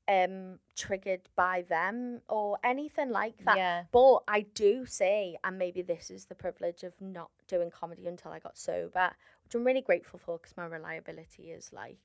um 0.08 0.60
triggered 0.76 1.22
by 1.36 1.64
them 1.70 2.22
or 2.28 2.58
anything 2.64 3.12
like 3.12 3.44
that. 3.46 3.58
Yeah. 3.58 3.84
But 3.92 4.20
I 4.28 4.42
do 4.42 4.86
say, 4.86 5.38
and 5.44 5.58
maybe 5.58 5.82
this 5.82 6.10
is 6.10 6.26
the 6.26 6.36
privilege 6.36 6.84
of 6.84 6.94
not 7.00 7.30
doing 7.48 7.70
comedy 7.70 8.08
until 8.08 8.32
I 8.32 8.40
got 8.40 8.58
sober, 8.58 9.12
which 9.44 9.56
I'm 9.56 9.64
really 9.64 9.82
grateful 9.82 10.20
for 10.20 10.38
because 10.38 10.58
my 10.58 10.66
reliability 10.66 11.52
is 11.52 11.72
like 11.72 12.00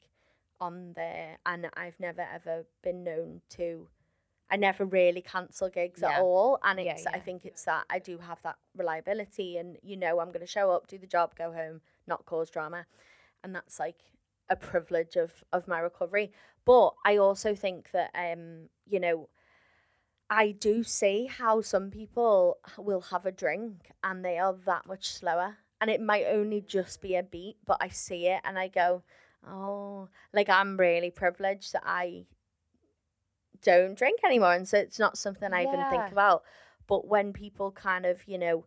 on 0.61 0.93
there, 0.95 1.39
and 1.47 1.69
I've 1.77 1.99
never 2.01 2.27
ever 2.33 2.67
been 2.83 3.05
known 3.05 3.41
to. 3.51 3.89
I 4.49 4.57
never 4.57 4.85
really 4.85 5.23
cancel 5.23 5.69
gigs 5.69 6.01
yeah. 6.03 6.13
at 6.13 6.21
all, 6.21 6.59
and 6.63 6.79
it's. 6.79 7.05
Yeah. 7.05 7.11
I 7.15 7.19
think 7.19 7.45
it's 7.45 7.65
that 7.65 7.85
I 7.91 7.99
do 7.99 8.19
have 8.19 8.41
that 8.43 8.57
reliability, 8.77 9.57
and 9.57 9.77
you 9.83 9.97
know 9.97 10.21
I'm 10.21 10.29
going 10.29 10.41
to 10.41 10.47
show 10.47 10.71
up, 10.71 10.87
do 10.87 10.99
the 10.99 11.07
job, 11.07 11.35
go 11.35 11.53
home, 11.53 11.81
not 12.07 12.27
cause 12.27 12.51
drama, 12.51 12.87
and 13.43 13.55
that's 13.55 13.81
like 13.81 13.97
a 14.49 14.57
privilege 14.57 15.17
of 15.17 15.45
of 15.53 15.69
my 15.69 15.79
recovery. 15.79 16.33
But 16.65 16.95
I 17.05 17.17
also 17.17 17.55
think 17.55 17.91
that 17.93 18.11
um, 18.15 18.69
you 18.87 19.01
know, 19.01 19.29
I 20.29 20.53
do 20.53 20.83
see 20.83 21.27
how 21.27 21.61
some 21.61 21.91
people 21.91 22.59
will 22.79 23.03
have 23.03 23.27
a 23.27 23.33
drink 23.33 23.91
and 24.03 24.25
they 24.25 24.39
are 24.39 24.55
that 24.67 24.87
much 24.87 25.09
slower. 25.09 25.59
And 25.81 25.91
it 25.91 26.01
might 26.01 26.25
only 26.27 26.63
just 26.63 27.03
be 27.03 27.17
a 27.17 27.23
beat, 27.23 27.59
but 27.67 27.77
I 27.81 27.89
see 27.89 28.27
it 28.27 28.41
and 28.45 28.59
I 28.59 28.69
go, 28.69 29.03
Oh, 29.47 30.09
like 30.33 30.49
I'm 30.49 30.77
really 30.77 31.11
privileged 31.11 31.73
that 31.75 31.85
I 31.85 32.25
don't 33.63 33.97
drink 33.97 34.21
anymore. 34.25 34.55
And 34.55 34.67
so 34.67 34.79
it's 34.79 34.99
not 34.99 35.19
something 35.19 35.53
I 35.53 35.63
yeah. 35.63 35.69
even 35.69 35.91
think 35.91 36.13
about. 36.13 36.43
But 36.87 37.07
when 37.07 37.33
people 37.33 37.71
kind 37.73 38.07
of, 38.07 38.27
you 38.27 38.39
know, 38.39 38.65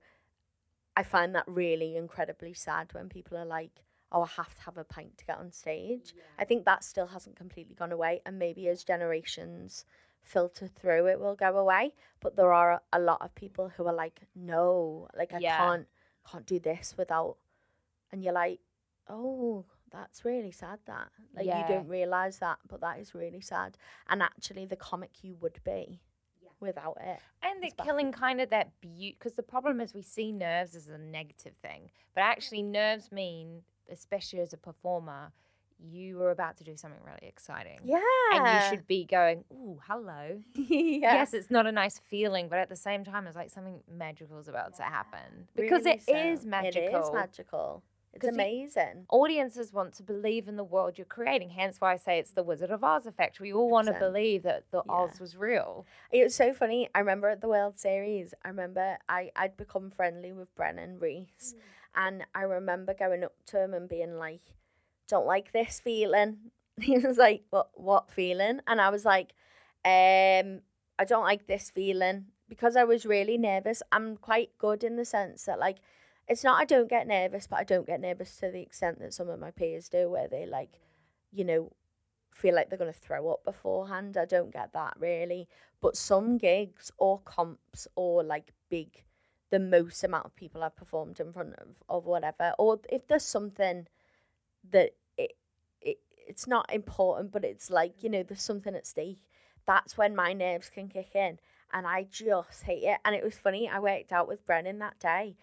I 0.96 1.04
find 1.04 1.34
that 1.36 1.46
really 1.48 1.96
incredibly 1.96 2.54
sad 2.54 2.94
when 2.94 3.10
people 3.10 3.38
are 3.38 3.46
like, 3.46 3.72
oh, 4.12 4.24
I 4.24 4.28
have 4.38 4.56
to 4.56 4.62
have 4.62 4.78
a 4.78 4.84
pint 4.84 5.18
to 5.18 5.26
get 5.26 5.38
on 5.38 5.52
stage. 5.52 6.14
Yeah. 6.16 6.24
I 6.40 6.46
think 6.46 6.66
that 6.66 6.84
still 6.84 7.08
hasn't 7.08 7.36
completely 7.36 7.76
gone 7.76 7.92
away. 7.92 8.22
And 8.26 8.40
maybe 8.40 8.68
as 8.68 8.84
generations 8.84 9.86
filter 10.22 10.68
through, 10.68 11.08
it 11.08 11.20
will 11.20 11.36
go 11.36 11.58
away. 11.58 11.94
But 12.20 12.36
there 12.36 12.54
are 12.54 12.82
a 12.92 13.00
lot 13.00 13.22
of 13.22 13.34
people 13.36 13.70
who 13.70 13.86
are 13.88 13.94
like, 13.94 14.22
no, 14.36 15.08
like 15.18 15.34
I 15.34 15.40
yeah. 15.40 15.58
can't 15.58 15.88
can't 16.30 16.46
do 16.46 16.60
this 16.60 16.96
without 16.98 17.38
and 18.12 18.24
you're 18.24 18.34
like, 18.34 18.60
oh, 19.08 19.66
that's 19.92 20.26
really 20.26 20.52
sad 20.52 20.80
that. 20.86 21.10
Like 21.36 21.46
yeah. 21.46 21.62
you 21.62 21.74
don't 21.74 21.88
realise 21.88 22.38
that, 22.38 22.58
but 22.68 22.82
that 22.82 23.00
is 23.00 23.16
really 23.16 23.42
sad. 23.42 23.78
And 24.08 24.22
actually 24.22 24.66
the 24.66 24.76
comic 24.76 25.12
you 25.22 25.36
would 25.42 25.60
be 25.64 26.02
without 26.60 26.98
it. 27.02 27.20
And 27.42 27.64
they're 27.64 27.86
killing 27.86 28.12
kind 28.12 28.42
of 28.42 28.50
that 28.50 28.72
beauty 28.82 29.16
because 29.18 29.34
the 29.34 29.44
problem 29.44 29.80
is 29.80 29.94
we 29.94 30.02
see 30.02 30.32
nerves 30.32 30.76
as 30.76 30.90
a 30.90 30.98
negative 30.98 31.54
thing, 31.62 31.90
but 32.14 32.22
actually 32.22 32.64
nerves 32.64 33.12
mean 33.12 33.62
especially 33.92 34.40
as 34.40 34.54
a 34.54 34.58
performer, 34.58 35.32
you 35.82 36.18
were 36.18 36.32
about 36.32 36.58
to 36.58 36.64
do 36.64 36.76
something 36.76 37.00
really 37.06 37.28
exciting. 37.28 37.80
Yeah. 37.84 38.00
And 38.34 38.46
you 38.46 38.70
should 38.70 38.88
be 38.88 39.06
going, 39.06 39.44
ooh, 39.52 39.80
hello. 39.88 40.42
yeah. 40.54 41.14
Yes, 41.14 41.34
it's 41.34 41.50
not 41.50 41.66
a 41.68 41.72
nice 41.72 42.00
feeling, 42.00 42.50
but 42.50 42.60
at 42.60 42.70
the 42.70 42.76
same 42.76 43.04
time, 43.04 43.28
it's 43.28 43.36
like 43.36 43.50
something 43.50 43.82
magical 43.90 44.40
is 44.40 44.48
about 44.48 44.74
yeah. 44.78 44.86
to 44.86 44.92
happen. 44.92 45.48
Because 45.56 45.86
really 45.86 45.98
it 45.98 46.04
so. 46.04 46.16
is 46.16 46.46
magical. 46.46 47.00
It 47.00 47.02
is 47.02 47.12
magical. 47.14 47.84
It's 48.14 48.26
amazing. 48.26 49.06
Audiences 49.10 49.72
want 49.72 49.94
to 49.94 50.04
believe 50.04 50.48
in 50.48 50.56
the 50.56 50.64
world 50.64 50.98
you're 50.98 51.06
creating. 51.06 51.52
Hence 51.52 51.80
why 51.80 51.94
I 51.94 51.98
say 51.98 52.18
it's 52.18 52.32
the 52.32 52.44
Wizard 52.44 52.72
of 52.72 52.84
Oz 52.84 53.06
effect. 53.06 53.40
We 53.40 53.54
all 53.54 53.70
want 53.70 53.88
to 53.88 53.94
believe 53.94 54.44
that 54.44 54.64
the 54.72 54.82
yeah. 54.86 54.92
Oz 54.92 55.20
was 55.20 55.38
real. 55.38 55.86
It 56.12 56.24
was 56.24 56.36
so 56.36 56.52
funny. 56.52 56.90
I 56.96 57.00
remember 57.00 57.30
at 57.30 57.42
the 57.42 57.48
World 57.48 57.80
Series, 57.80 58.34
I 58.44 58.48
remember 58.48 58.98
I, 59.08 59.32
I'd 59.36 59.56
become 59.58 59.92
friendly 59.92 60.32
with 60.34 60.54
Brennan 60.56 61.00
Reece. 61.00 61.54
Mm. 61.56 61.60
And 62.00 62.26
I 62.34 62.44
remember 62.44 62.94
going 62.94 63.26
up 63.26 63.36
to 63.48 63.62
him 63.62 63.74
and 63.74 63.90
being 63.90 64.18
like, 64.18 64.56
don't 65.10 65.28
like 65.28 65.52
this 65.52 65.80
feeling. 65.80 66.38
He 66.82 66.98
was 66.98 67.18
like, 67.18 67.44
what, 67.50 67.72
what 67.74 68.10
feeling? 68.10 68.62
And 68.66 68.80
I 68.80 68.90
was 68.90 69.04
like, 69.04 69.34
um, 69.84 70.62
I 70.98 71.04
don't 71.06 71.26
like 71.26 71.46
this 71.46 71.70
feeling 71.70 72.28
because 72.48 72.78
I 72.78 72.86
was 72.86 73.06
really 73.06 73.38
nervous. 73.38 73.84
I'm 73.92 74.16
quite 74.16 74.58
good 74.58 74.86
in 74.86 74.96
the 74.96 75.04
sense 75.04 75.44
that 75.44 75.60
like, 75.60 75.80
it's 76.30 76.42
not 76.42 76.62
I 76.62 76.64
don't 76.64 76.90
get 76.90 77.06
nervous, 77.06 77.48
but 77.48 77.60
I 77.60 77.66
don't 77.66 77.86
get 77.86 78.00
nervous 78.00 78.38
to 78.38 78.50
the 78.50 78.62
extent 78.62 79.00
that 79.00 79.14
some 79.14 79.28
of 79.28 79.42
my 79.42 79.52
peers 79.52 79.90
do, 79.90 80.10
where 80.10 80.30
they 80.30 80.46
like, 80.46 80.80
you 81.34 81.44
know, 81.44 81.74
feel 82.34 82.56
like 82.56 82.70
they're 82.70 82.80
going 82.80 82.94
to 82.94 82.98
throw 82.98 83.30
up 83.30 83.44
beforehand. 83.44 84.16
I 84.16 84.24
don't 84.24 84.54
get 84.54 84.72
that 84.72 84.94
really. 85.00 85.50
But 85.82 85.98
some 85.98 86.38
gigs 86.38 86.92
or 86.98 87.20
comps 87.20 87.90
or 87.96 88.24
like 88.24 88.54
big, 88.70 89.04
the 89.52 89.60
most 89.60 90.04
amount 90.04 90.26
of 90.26 90.36
people 90.36 90.64
I've 90.64 90.76
performed 90.76 91.20
in 91.20 91.34
front 91.34 91.56
of, 91.56 91.68
or 91.88 92.02
whatever, 92.02 92.54
or 92.60 92.80
if 92.90 93.08
there's 93.08 93.26
something 93.26 93.88
that 94.72 94.92
it, 95.18 95.32
it 95.82 95.98
it's 96.28 96.48
not 96.48 96.72
important, 96.74 97.32
but 97.32 97.44
it's 97.44 97.70
like, 97.70 98.04
you 98.04 98.10
know, 98.10 98.24
there's 98.24 98.44
something 98.44 98.76
at 98.76 98.86
stake, 98.86 99.28
that's 99.66 99.98
when 99.98 100.16
my 100.16 100.34
nerves 100.34 100.70
can 100.70 100.88
kick 100.88 101.16
in. 101.16 101.40
And 101.72 101.86
I 101.86 102.08
just 102.10 102.64
hate 102.64 102.84
it. 102.84 102.98
And 103.06 103.16
it 103.16 103.24
was 103.24 103.36
funny, 103.36 103.70
I 103.70 103.80
worked 103.80 104.12
out 104.12 104.28
with 104.28 104.46
Brennan 104.46 104.80
that 104.80 105.00
day. 105.00 105.36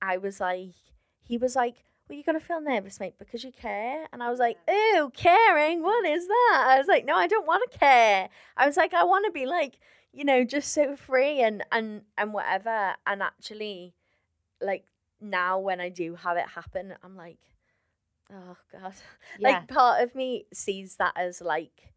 I 0.00 0.16
was 0.16 0.40
like, 0.40 0.74
he 1.20 1.36
was 1.36 1.54
like, 1.54 1.84
well, 2.08 2.16
you're 2.16 2.24
going 2.24 2.38
to 2.38 2.44
feel 2.44 2.60
nervous, 2.60 3.00
mate, 3.00 3.14
because 3.18 3.44
you 3.44 3.52
care. 3.52 4.06
And 4.12 4.22
I 4.22 4.30
was 4.30 4.38
like, 4.38 4.58
ew, 4.68 5.10
caring? 5.14 5.82
What 5.82 6.06
is 6.06 6.26
that? 6.26 6.64
I 6.68 6.78
was 6.78 6.86
like, 6.86 7.04
no, 7.04 7.14
I 7.16 7.26
don't 7.26 7.46
want 7.46 7.70
to 7.70 7.78
care. 7.78 8.28
I 8.56 8.66
was 8.66 8.76
like, 8.76 8.94
I 8.94 9.04
want 9.04 9.26
to 9.26 9.32
be 9.32 9.46
like, 9.46 9.78
you 10.14 10.24
know, 10.24 10.44
just 10.44 10.72
so 10.72 10.96
free 10.96 11.40
and, 11.40 11.64
and, 11.72 12.02
and 12.16 12.32
whatever. 12.32 12.94
And 13.06 13.22
actually, 13.22 13.94
like, 14.60 14.84
now 15.20 15.58
when 15.58 15.80
I 15.80 15.88
do 15.88 16.14
have 16.14 16.36
it 16.36 16.46
happen, 16.48 16.94
I'm 17.02 17.16
like, 17.16 17.38
oh, 18.32 18.56
God. 18.72 18.94
Yeah. 19.38 19.48
Like, 19.48 19.68
part 19.68 20.02
of 20.02 20.14
me 20.14 20.46
sees 20.52 20.96
that 20.96 21.14
as 21.16 21.40
like, 21.40 21.92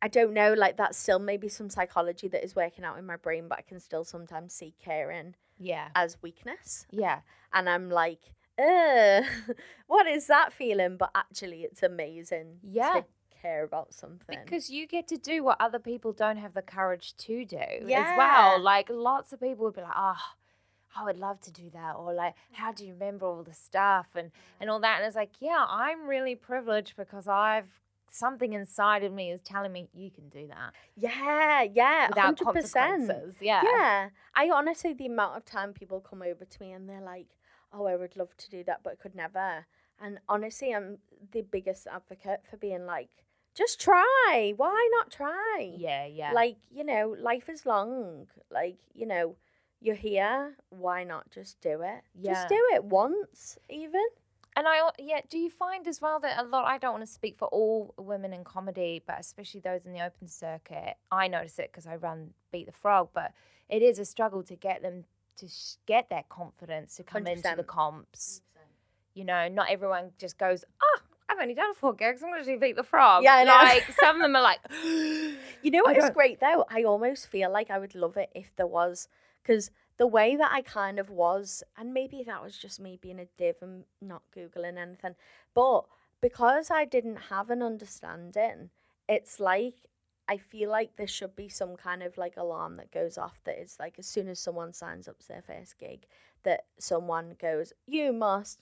I 0.00 0.08
don't 0.08 0.32
know, 0.32 0.54
like, 0.54 0.76
that's 0.76 0.96
still 0.96 1.18
maybe 1.18 1.48
some 1.48 1.68
psychology 1.68 2.28
that 2.28 2.44
is 2.44 2.54
working 2.54 2.84
out 2.84 2.98
in 2.98 3.06
my 3.06 3.16
brain, 3.16 3.48
but 3.48 3.58
I 3.58 3.62
can 3.62 3.80
still 3.80 4.04
sometimes 4.04 4.54
see 4.54 4.74
caring 4.82 5.34
yeah. 5.58 5.88
as 5.96 6.16
weakness. 6.22 6.86
Yeah. 6.92 7.20
And 7.52 7.68
I'm 7.68 7.90
like, 7.90 8.20
Ugh, 8.58 9.24
what 9.86 10.06
is 10.06 10.26
that 10.26 10.52
feeling? 10.52 10.96
But 10.96 11.10
actually, 11.14 11.62
it's 11.62 11.82
amazing 11.82 12.58
Yeah. 12.62 13.02
Care 13.40 13.64
about 13.64 13.94
something. 13.94 14.38
Because 14.44 14.70
you 14.70 14.86
get 14.86 15.08
to 15.08 15.16
do 15.16 15.44
what 15.44 15.60
other 15.60 15.78
people 15.78 16.12
don't 16.12 16.36
have 16.36 16.54
the 16.54 16.62
courage 16.62 17.16
to 17.18 17.44
do 17.44 17.56
as 17.56 18.16
well. 18.16 18.60
Like 18.60 18.88
lots 18.90 19.32
of 19.32 19.40
people 19.40 19.66
would 19.66 19.74
be 19.74 19.82
like, 19.82 19.90
oh, 19.96 20.16
I 20.96 21.04
would 21.04 21.18
love 21.18 21.40
to 21.42 21.52
do 21.52 21.70
that. 21.72 21.94
Or 21.96 22.12
like, 22.12 22.34
how 22.52 22.72
do 22.72 22.86
you 22.86 22.92
remember 22.92 23.26
all 23.26 23.42
the 23.42 23.54
stuff 23.54 24.08
and, 24.14 24.30
and 24.60 24.70
all 24.70 24.80
that? 24.80 24.98
And 24.98 25.06
it's 25.06 25.16
like, 25.16 25.32
yeah, 25.40 25.64
I'm 25.68 26.06
really 26.06 26.34
privileged 26.34 26.96
because 26.96 27.28
I've 27.28 27.80
something 28.10 28.54
inside 28.54 29.04
of 29.04 29.12
me 29.12 29.30
is 29.30 29.40
telling 29.42 29.70
me 29.70 29.86
you 29.92 30.10
can 30.10 30.30
do 30.30 30.46
that 30.48 30.72
yeah, 30.96 31.62
yeah, 31.62 32.08
without 32.08 32.38
100%. 32.38 32.42
consequences. 32.42 33.34
Yeah. 33.40 33.62
Yeah. 33.64 34.08
I 34.34 34.50
honestly, 34.50 34.94
the 34.94 35.06
amount 35.06 35.36
of 35.36 35.44
time 35.44 35.72
people 35.72 36.00
come 36.00 36.22
over 36.22 36.44
to 36.44 36.62
me 36.62 36.72
and 36.72 36.88
they're 36.88 37.02
like, 37.02 37.26
oh, 37.72 37.86
I 37.86 37.96
would 37.96 38.16
love 38.16 38.36
to 38.36 38.50
do 38.50 38.64
that, 38.64 38.80
but 38.82 38.94
I 38.94 38.96
could 38.96 39.14
never. 39.14 39.66
And 40.00 40.20
honestly, 40.28 40.74
I'm 40.74 40.98
the 41.32 41.42
biggest 41.42 41.86
advocate 41.86 42.42
for 42.48 42.56
being 42.56 42.86
like, 42.86 43.10
just 43.58 43.80
try. 43.80 44.54
Why 44.56 44.88
not 44.92 45.10
try? 45.10 45.74
Yeah. 45.76 46.06
Yeah. 46.06 46.32
Like, 46.32 46.56
you 46.70 46.84
know, 46.84 47.16
life 47.18 47.48
is 47.48 47.66
long. 47.66 48.28
Like, 48.50 48.76
you 48.94 49.04
know, 49.04 49.34
you're 49.80 49.96
here. 49.96 50.56
Why 50.70 51.04
not 51.04 51.28
just 51.30 51.60
do 51.60 51.82
it? 51.82 52.02
Yeah. 52.14 52.32
Just 52.34 52.48
do 52.48 52.60
it 52.74 52.84
once, 52.84 53.58
even. 53.68 54.04
And 54.56 54.66
I, 54.66 54.90
yeah, 54.98 55.20
do 55.28 55.38
you 55.38 55.50
find 55.50 55.86
as 55.86 56.00
well 56.00 56.18
that 56.20 56.38
a 56.38 56.44
lot, 56.44 56.64
I 56.66 56.78
don't 56.78 56.92
want 56.92 57.06
to 57.06 57.12
speak 57.12 57.36
for 57.38 57.46
all 57.48 57.94
women 57.96 58.32
in 58.32 58.42
comedy, 58.42 59.02
but 59.06 59.16
especially 59.20 59.60
those 59.60 59.86
in 59.86 59.92
the 59.92 60.04
open 60.04 60.26
circuit, 60.26 60.94
I 61.12 61.28
notice 61.28 61.58
it 61.58 61.70
because 61.70 61.86
I 61.86 61.96
run 61.96 62.30
Beat 62.50 62.66
the 62.66 62.72
Frog, 62.72 63.10
but 63.12 63.32
it 63.68 63.82
is 63.82 63.98
a 63.98 64.04
struggle 64.04 64.42
to 64.44 64.56
get 64.56 64.82
them 64.82 65.04
to 65.36 65.46
sh- 65.48 65.76
get 65.86 66.10
that 66.10 66.28
confidence 66.28 66.96
to 66.96 67.04
come 67.04 67.26
into 67.26 67.54
the 67.56 67.62
100%. 67.62 67.66
comps. 67.66 68.42
You 69.14 69.24
know, 69.24 69.48
not 69.48 69.70
everyone 69.70 70.10
just 70.18 70.38
goes, 70.38 70.64
oh, 70.82 71.00
I've 71.38 71.42
only 71.42 71.54
done 71.54 71.74
four 71.74 71.92
gigs, 71.92 72.22
I'm 72.22 72.30
going 72.30 72.44
to 72.44 72.52
do 72.52 72.58
Beat 72.58 72.74
the 72.74 72.82
Frog. 72.82 73.22
Yeah, 73.22 73.36
I 73.36 73.44
know. 73.44 73.52
Like, 73.52 73.84
some 74.00 74.16
of 74.16 74.22
them 74.22 74.34
are 74.34 74.42
like, 74.42 74.58
You 75.62 75.70
know 75.70 75.82
what 75.84 75.96
is 75.96 76.10
great 76.10 76.40
though? 76.40 76.64
I 76.68 76.82
almost 76.82 77.28
feel 77.28 77.50
like 77.52 77.70
I 77.70 77.78
would 77.78 77.94
love 77.94 78.16
it 78.16 78.30
if 78.34 78.54
there 78.56 78.66
was, 78.66 79.08
because 79.42 79.70
the 79.98 80.06
way 80.06 80.36
that 80.36 80.50
I 80.52 80.62
kind 80.62 80.98
of 80.98 81.10
was, 81.10 81.62
and 81.76 81.94
maybe 81.94 82.24
that 82.26 82.42
was 82.42 82.58
just 82.58 82.80
me 82.80 82.98
being 83.00 83.20
a 83.20 83.26
div 83.36 83.56
and 83.62 83.84
not 84.00 84.22
Googling 84.36 84.78
anything, 84.78 85.14
but 85.54 85.82
because 86.20 86.70
I 86.70 86.84
didn't 86.84 87.18
have 87.30 87.50
an 87.50 87.62
understanding, 87.62 88.70
it's 89.08 89.38
like 89.38 89.74
I 90.28 90.36
feel 90.36 90.70
like 90.70 90.96
there 90.96 91.06
should 91.06 91.34
be 91.34 91.48
some 91.48 91.76
kind 91.76 92.02
of 92.02 92.18
like 92.18 92.36
alarm 92.36 92.76
that 92.76 92.92
goes 92.92 93.16
off 93.16 93.40
that 93.44 93.60
is 93.60 93.76
like 93.78 93.98
as 93.98 94.06
soon 94.06 94.28
as 94.28 94.38
someone 94.38 94.72
signs 94.72 95.08
up 95.08 95.18
to 95.20 95.28
their 95.28 95.42
first 95.42 95.78
gig, 95.78 96.06
that 96.42 96.66
someone 96.78 97.36
goes, 97.40 97.72
You 97.86 98.12
must 98.12 98.60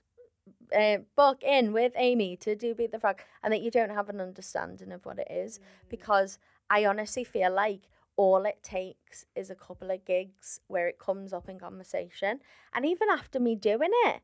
uh, 0.76 0.98
book 1.16 1.42
in 1.42 1.72
with 1.72 1.92
Amy 1.96 2.36
to 2.38 2.54
do 2.56 2.74
Beat 2.74 2.92
the 2.92 2.98
Frog, 2.98 3.20
and 3.42 3.52
that 3.52 3.60
you 3.62 3.70
don't 3.70 3.90
have 3.90 4.08
an 4.08 4.20
understanding 4.20 4.92
of 4.92 5.04
what 5.04 5.18
it 5.18 5.28
is 5.30 5.60
because 5.88 6.38
I 6.70 6.84
honestly 6.84 7.24
feel 7.24 7.52
like 7.52 7.82
all 8.16 8.44
it 8.46 8.62
takes 8.62 9.26
is 9.34 9.50
a 9.50 9.54
couple 9.54 9.90
of 9.90 10.04
gigs 10.04 10.60
where 10.68 10.88
it 10.88 10.98
comes 10.98 11.32
up 11.32 11.48
in 11.48 11.58
conversation. 11.58 12.40
And 12.74 12.86
even 12.86 13.08
after 13.10 13.38
me 13.38 13.54
doing 13.54 13.90
it 14.06 14.22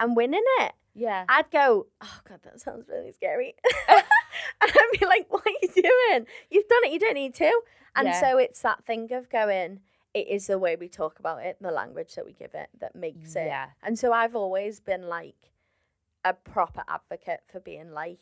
and 0.00 0.16
winning 0.16 0.44
it, 0.60 0.72
yeah. 0.94 1.24
I'd 1.28 1.50
go, 1.50 1.86
oh 2.00 2.20
God, 2.28 2.40
that 2.44 2.60
sounds 2.60 2.88
really 2.88 3.12
scary. 3.12 3.54
and 3.88 4.02
I'd 4.62 4.98
be 4.98 5.04
like, 5.04 5.26
what 5.28 5.46
are 5.46 5.50
you 5.62 5.68
doing? 5.74 6.26
You've 6.50 6.68
done 6.68 6.84
it, 6.84 6.92
you 6.92 6.98
don't 6.98 7.14
need 7.14 7.34
to. 7.34 7.60
And 7.96 8.08
Yeah. 8.08 8.20
so 8.20 8.38
it's 8.38 8.62
that 8.62 8.84
thing 8.86 9.12
of 9.12 9.28
going, 9.28 9.80
it 10.14 10.28
is 10.28 10.46
the 10.46 10.58
way 10.58 10.76
we 10.76 10.88
talk 10.88 11.18
about 11.18 11.42
it 11.42 11.56
the 11.60 11.70
language 11.72 12.14
that 12.14 12.24
we 12.24 12.32
give 12.32 12.54
it 12.54 12.68
that 12.80 12.94
makes 12.96 13.36
it. 13.36 13.46
Yeah. 13.46 13.70
And 13.82 13.98
so 13.98 14.12
I've 14.12 14.34
always 14.36 14.80
been 14.80 15.08
like 15.08 15.50
a 16.24 16.32
proper 16.32 16.82
advocate 16.88 17.40
for 17.50 17.60
being 17.60 17.92
like, 17.92 18.18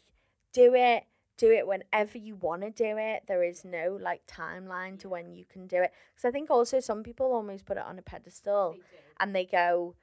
do 0.52 0.74
it, 0.74 1.04
do 1.36 1.50
it 1.50 1.66
whenever 1.66 2.18
you 2.18 2.36
want 2.36 2.62
to 2.62 2.70
do 2.70 2.96
it. 2.98 3.24
There 3.26 3.42
is 3.42 3.64
no 3.64 3.98
like 4.00 4.26
timeline 4.26 4.98
to 5.00 5.08
when 5.08 5.32
you 5.32 5.44
can 5.44 5.66
do 5.66 5.76
it. 5.76 5.92
Because 6.14 6.26
I 6.28 6.30
think 6.30 6.50
also 6.50 6.80
some 6.80 7.02
people 7.02 7.32
almost 7.32 7.64
put 7.64 7.76
it 7.76 7.84
on 7.84 7.98
a 7.98 8.02
pedestal 8.02 8.76
and 9.20 9.34
they 9.34 9.44
go, 9.44 9.94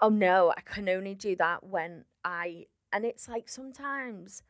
oh 0.00 0.08
no, 0.08 0.52
I 0.56 0.60
can 0.62 0.88
only 0.88 1.14
do 1.14 1.36
that 1.36 1.64
when 1.64 2.04
I. 2.24 2.66
And 2.92 3.04
it's 3.04 3.28
like 3.28 3.48
sometimes 3.48 4.42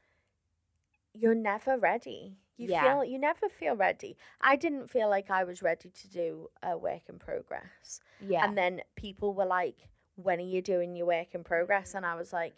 you're 1.13 1.35
never 1.35 1.79
ready. 1.79 2.39
You 2.57 2.69
Yeah. 2.69 2.83
feel 2.83 3.05
you 3.05 3.19
never 3.19 3.49
feel 3.49 3.75
ready. 3.75 4.17
I 4.41 4.57
didn't 4.57 4.89
feel 4.89 5.09
like 5.09 5.31
I 5.31 5.45
was 5.45 5.63
ready 5.63 5.91
to 5.91 6.09
do 6.09 6.51
a 6.63 6.77
work 6.77 7.03
in 7.09 7.19
progress. 7.19 8.01
Yeah. 8.21 8.45
And 8.45 8.57
then 8.57 8.83
people 8.97 9.35
were 9.35 9.47
like, 9.47 9.89
when 10.23 10.39
are 10.39 10.43
you 10.43 10.63
doing 10.63 10.97
your 10.97 11.07
work 11.07 11.35
in 11.35 11.45
progress? 11.45 11.95
And 11.95 12.05
I 12.07 12.15
was 12.15 12.33
like, 12.33 12.55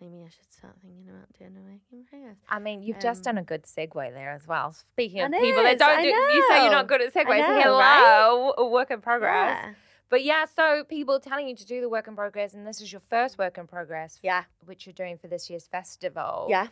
maybe 0.00 0.22
I 0.24 0.28
should 0.30 0.50
start 0.52 0.74
thinking 0.82 1.08
about 1.08 1.32
doing 1.38 1.56
a 1.56 1.60
work 1.60 1.80
in 1.92 2.04
progress. 2.04 2.36
I 2.48 2.58
mean, 2.58 2.82
you've 2.82 3.00
just 3.00 3.20
Um, 3.26 3.34
done 3.34 3.38
a 3.38 3.42
good 3.44 3.64
segue 3.64 4.12
there 4.14 4.30
as 4.30 4.46
well. 4.46 4.72
Speaking 4.72 5.20
of 5.20 5.30
people 5.32 5.62
that 5.62 5.74
is, 5.74 5.78
don't 5.78 5.98
I 5.98 6.02
do, 6.02 6.08
you 6.08 6.46
say 6.48 6.62
you're 6.62 6.72
not 6.72 6.86
good 6.86 7.02
at 7.02 7.12
segues. 7.12 7.38
know, 7.38 7.60
Hello, 7.60 8.54
a 8.56 8.66
work 8.66 8.90
in 8.90 9.00
progress. 9.00 9.58
Yeah. 9.62 9.74
But 10.08 10.24
yeah, 10.24 10.44
so 10.46 10.82
people 10.84 11.20
telling 11.20 11.46
you 11.48 11.54
to 11.54 11.64
do 11.64 11.80
the 11.80 11.88
work 11.88 12.08
in 12.08 12.16
progress, 12.16 12.52
and 12.54 12.66
this 12.66 12.80
is 12.80 12.90
your 12.92 13.00
first 13.00 13.38
work 13.38 13.58
in 13.58 13.66
progress, 13.68 14.18
Yeah. 14.22 14.44
which 14.64 14.84
you're 14.86 14.92
doing 14.92 15.18
for 15.18 15.28
this 15.28 15.48
year's 15.48 15.66
festival. 15.68 16.46
Yeah. 16.48 16.66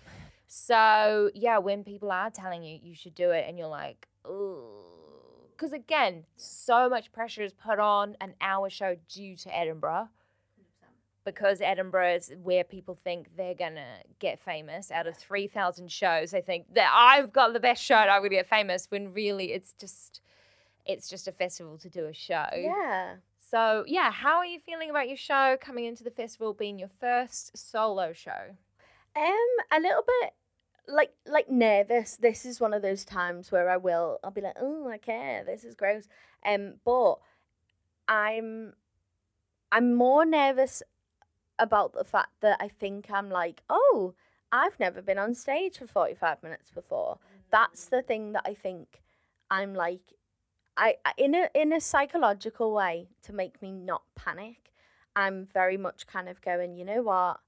So 0.48 1.30
yeah, 1.34 1.58
when 1.58 1.84
people 1.84 2.10
are 2.10 2.30
telling 2.30 2.62
you 2.62 2.78
you 2.82 2.94
should 2.94 3.14
do 3.14 3.30
it, 3.30 3.44
and 3.46 3.58
you're 3.58 3.68
like, 3.68 4.08
because 4.22 5.72
again, 5.72 6.24
so 6.36 6.88
much 6.88 7.12
pressure 7.12 7.42
is 7.42 7.52
put 7.52 7.78
on 7.78 8.16
an 8.20 8.34
hour 8.40 8.70
show 8.70 8.96
due 9.08 9.36
to 9.36 9.56
Edinburgh. 9.56 10.08
Because 11.32 11.60
Edinburgh 11.60 12.14
is 12.14 12.32
where 12.42 12.64
people 12.64 12.98
think 13.04 13.28
they're 13.36 13.54
gonna 13.54 14.02
get 14.18 14.40
famous. 14.40 14.90
Out 14.90 15.06
of 15.06 15.16
three 15.16 15.46
thousand 15.46 15.92
shows, 15.92 16.30
they 16.30 16.40
think 16.40 16.74
that 16.74 16.90
I've 16.92 17.32
got 17.32 17.52
the 17.52 17.60
best 17.60 17.82
show 17.82 17.96
and 17.96 18.10
I'm 18.10 18.20
gonna 18.20 18.30
get 18.30 18.48
famous. 18.48 18.86
When 18.90 19.12
really, 19.12 19.52
it's 19.52 19.74
just, 19.74 20.20
it's 20.86 21.08
just 21.08 21.28
a 21.28 21.32
festival 21.32 21.76
to 21.78 21.88
do 21.88 22.06
a 22.06 22.14
show. 22.14 22.46
Yeah. 22.54 23.16
So 23.40 23.84
yeah, 23.86 24.10
how 24.10 24.38
are 24.38 24.46
you 24.46 24.58
feeling 24.60 24.90
about 24.90 25.08
your 25.08 25.16
show 25.16 25.56
coming 25.60 25.84
into 25.84 26.04
the 26.04 26.10
festival 26.10 26.54
being 26.54 26.78
your 26.78 26.90
first 27.00 27.56
solo 27.56 28.12
show? 28.12 28.56
Um, 29.16 29.48
a 29.72 29.80
little 29.80 30.04
bit 30.06 30.32
like 30.86 31.12
like 31.26 31.50
nervous. 31.50 32.16
This 32.16 32.44
is 32.46 32.60
one 32.60 32.74
of 32.74 32.82
those 32.82 33.04
times 33.04 33.52
where 33.52 33.68
I 33.68 33.76
will 33.76 34.18
I'll 34.24 34.30
be 34.30 34.40
like, 34.40 34.56
oh, 34.60 34.88
I 34.88 34.98
care. 34.98 35.44
This 35.44 35.64
is 35.64 35.74
gross. 35.74 36.08
Um, 36.44 36.74
but 36.84 37.16
I'm 38.06 38.74
I'm 39.70 39.94
more 39.94 40.24
nervous 40.24 40.82
about 41.58 41.92
the 41.92 42.04
fact 42.04 42.40
that 42.40 42.58
I 42.60 42.68
think 42.68 43.10
I'm 43.10 43.30
like, 43.30 43.62
oh, 43.68 44.14
I've 44.50 44.78
never 44.78 45.02
been 45.02 45.18
on 45.18 45.34
stage 45.34 45.78
for 45.78 45.86
forty 45.86 46.14
five 46.14 46.42
minutes 46.42 46.70
before. 46.70 47.18
That's 47.50 47.86
the 47.86 47.98
mm. 47.98 48.06
thing 48.06 48.32
that 48.32 48.44
I 48.46 48.54
think 48.54 49.02
I'm 49.50 49.74
like. 49.74 50.00
I 50.76 50.94
in 51.16 51.34
a 51.34 51.48
in 51.54 51.72
a 51.72 51.80
psychological 51.80 52.72
way 52.72 53.08
to 53.22 53.32
make 53.32 53.60
me 53.60 53.72
not 53.72 54.02
panic. 54.14 54.72
I'm 55.16 55.48
very 55.52 55.76
much 55.76 56.06
kind 56.06 56.28
of 56.28 56.40
going. 56.40 56.76
You 56.76 56.84
know 56.84 57.02
what? 57.02 57.40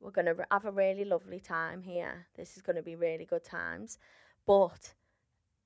We're 0.00 0.10
going 0.12 0.26
to 0.26 0.46
have 0.50 0.64
a 0.64 0.70
really 0.70 1.04
lovely 1.04 1.40
time 1.40 1.82
here. 1.82 2.26
This 2.36 2.56
is 2.56 2.62
going 2.62 2.76
to 2.76 2.82
be 2.82 2.94
really 2.94 3.24
good 3.24 3.44
times. 3.44 3.98
But 4.46 4.94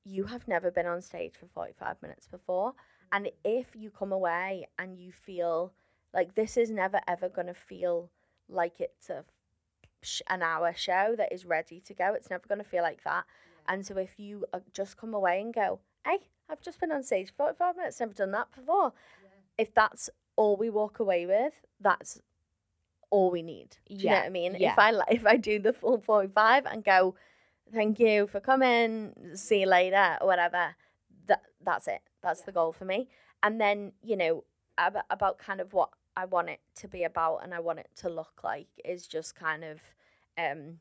you 0.05 0.25
have 0.25 0.49
never 0.49 0.71
been 0.71 0.87
on 0.87 1.03
stage 1.03 1.35
for 1.39 1.47
45 1.47 2.03
minutes 2.03 2.27
before. 2.27 2.75
And 3.13 3.27
mm. 3.27 3.33
if 3.45 3.77
you 3.77 3.91
come 3.91 4.11
away 4.11 4.67
and 4.79 4.99
you 4.99 5.13
feel 5.13 5.73
like 6.15 6.35
this 6.35 6.57
is 6.57 6.71
never 6.71 7.01
ever 7.09 7.29
going 7.29 7.47
to 7.47 7.55
feel 7.55 8.11
like 8.49 8.81
it's 8.81 9.09
a 9.11 9.25
sh- 10.03 10.23
an 10.29 10.43
hour 10.43 10.73
show 10.75 11.15
that 11.17 11.33
is 11.33 11.45
ready 11.47 11.81
to 11.81 11.95
go, 11.95 12.13
it's 12.15 12.31
never 12.31 12.47
going 12.47 12.59
to 12.59 12.65
feel 12.69 12.83
like 12.83 13.03
that. 13.05 13.25
And 13.69 13.87
so 13.87 13.97
if 13.97 14.19
you 14.19 14.45
uh, 14.53 14.61
just 14.73 14.97
come 14.97 15.15
away 15.15 15.41
and 15.41 15.55
go, 15.55 15.81
hey, 16.05 16.19
I've 16.51 16.61
just 16.61 16.81
been 16.81 16.93
on 16.93 17.03
stage 17.03 17.29
for 17.31 17.55
45 17.55 17.77
minutes, 17.77 18.01
never 18.01 18.13
done 18.13 18.33
that 18.33 18.49
before. 18.55 18.93
If 19.57 19.73
that's 19.75 20.11
all 20.37 20.57
we 20.57 20.69
walk 20.71 20.99
away 20.99 21.27
with, 21.27 21.53
that's 21.81 22.21
all 23.11 23.31
we 23.31 23.43
need. 23.43 23.77
Do 23.89 23.95
you 24.05 24.11
know 24.11 24.17
Yeah, 24.17 24.21
what 24.21 24.27
I 24.27 24.31
mean? 24.31 24.57
yeah. 24.59 24.73
If 24.73 24.79
I 24.79 24.93
if 25.11 25.27
I 25.27 25.37
do 25.37 25.59
the 25.59 25.73
full 25.73 25.99
45 26.01 26.67
and 26.67 26.83
go, 26.85 27.15
thank 27.73 28.01
you 28.01 28.27
for 28.27 28.41
coming, 28.41 29.13
see 29.35 29.61
you 29.61 29.67
later, 29.67 30.19
or 30.21 30.27
whatever, 30.27 30.75
that 31.27 31.43
that's 31.65 31.87
it. 31.87 32.01
That's 32.23 32.43
the 32.43 32.53
goal 32.53 32.73
for 32.73 32.85
me. 32.85 33.09
And 33.43 33.61
then, 33.61 33.93
you 34.03 34.17
know, 34.17 34.45
about, 34.79 35.05
about 35.11 35.39
kind 35.39 35.61
of 35.61 35.73
what 35.73 35.91
I 36.17 36.25
want 36.27 36.51
it 36.51 36.61
to 36.77 36.89
be 36.89 37.05
about 37.05 37.41
and 37.43 37.55
I 37.55 37.61
want 37.61 37.79
it 37.79 37.91
to 37.97 38.09
look 38.09 38.43
like 38.43 38.69
is 38.85 39.07
just 39.07 39.35
kind 39.35 39.65
of 39.65 39.81
um 40.39 40.79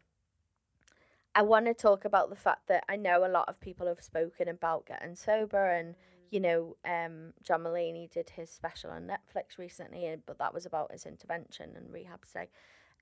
I 1.34 1.44
want 1.44 1.66
to 1.68 1.74
talk 1.74 2.04
about 2.04 2.30
the 2.30 2.36
fact 2.36 2.68
that 2.68 2.84
I 2.90 2.98
know 2.98 3.26
a 3.26 3.30
lot 3.30 3.48
of 3.48 3.62
people 3.62 3.88
have 3.88 4.02
spoken 4.02 4.50
about 4.50 4.86
getting 4.86 5.16
sober 5.16 5.70
and 5.70 5.96
you 6.30 6.40
know 6.40 6.78
um 6.86 7.34
John 7.44 7.64
Mulaney 7.64 8.10
did 8.12 8.32
his 8.32 8.50
special 8.50 8.92
on 8.92 9.08
Netflix 9.08 9.58
recently 9.58 10.06
and 10.06 10.26
but 10.26 10.40
that 10.40 10.54
was 10.54 10.66
about 10.66 10.92
his 10.92 11.06
intervention 11.06 11.72
and 11.76 11.92
rehab 11.92 12.26
stay. 12.26 12.50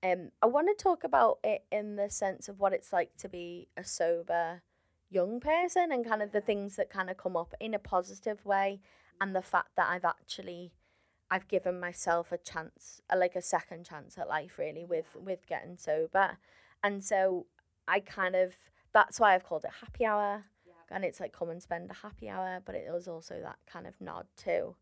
Um 0.03 0.31
I 0.41 0.45
want 0.45 0.67
to 0.67 0.83
talk 0.83 1.03
about 1.03 1.39
it 1.43 1.63
in 1.71 1.95
the 1.95 2.09
sense 2.09 2.47
of 2.47 2.59
what 2.59 2.73
it's 2.73 2.93
like 2.93 3.15
to 3.17 3.29
be 3.29 3.67
a 3.75 3.83
sober 3.83 4.61
young 5.09 5.39
person 5.39 5.91
and 5.91 6.05
kind 6.05 6.21
of 6.21 6.31
the 6.31 6.41
things 6.41 6.75
that 6.75 6.89
kind 6.89 7.09
of 7.09 7.17
come 7.17 7.35
up 7.35 7.53
in 7.59 7.73
a 7.73 7.79
positive 7.79 8.45
way 8.45 8.79
and 9.19 9.35
the 9.35 9.41
fact 9.41 9.69
that 9.75 9.89
I've 9.89 10.05
actually 10.05 10.71
I've 11.31 11.47
given 11.47 11.79
myself 11.79 12.31
a 12.31 12.37
chance, 12.37 13.01
a, 13.09 13.17
like 13.17 13.35
a 13.35 13.41
second 13.41 13.85
chance 13.85 14.17
at 14.17 14.27
life, 14.27 14.57
really, 14.57 14.85
with 14.85 15.15
with 15.15 15.47
getting 15.47 15.77
sober, 15.77 16.37
and 16.83 17.03
so 17.03 17.45
I 17.87 17.99
kind 17.99 18.35
of 18.35 18.55
that's 18.93 19.19
why 19.19 19.35
I've 19.35 19.43
called 19.43 19.65
it 19.65 19.71
happy 19.81 20.05
hour, 20.05 20.45
and 20.89 21.05
it's 21.05 21.19
like 21.19 21.33
come 21.33 21.49
and 21.49 21.61
spend 21.61 21.91
a 21.91 21.93
happy 21.93 22.29
hour, 22.29 22.61
but 22.65 22.75
it 22.75 22.91
was 22.91 23.07
also 23.07 23.39
that 23.41 23.57
kind 23.71 23.85
of 23.87 23.93
nod 24.01 24.25
to 24.37 24.75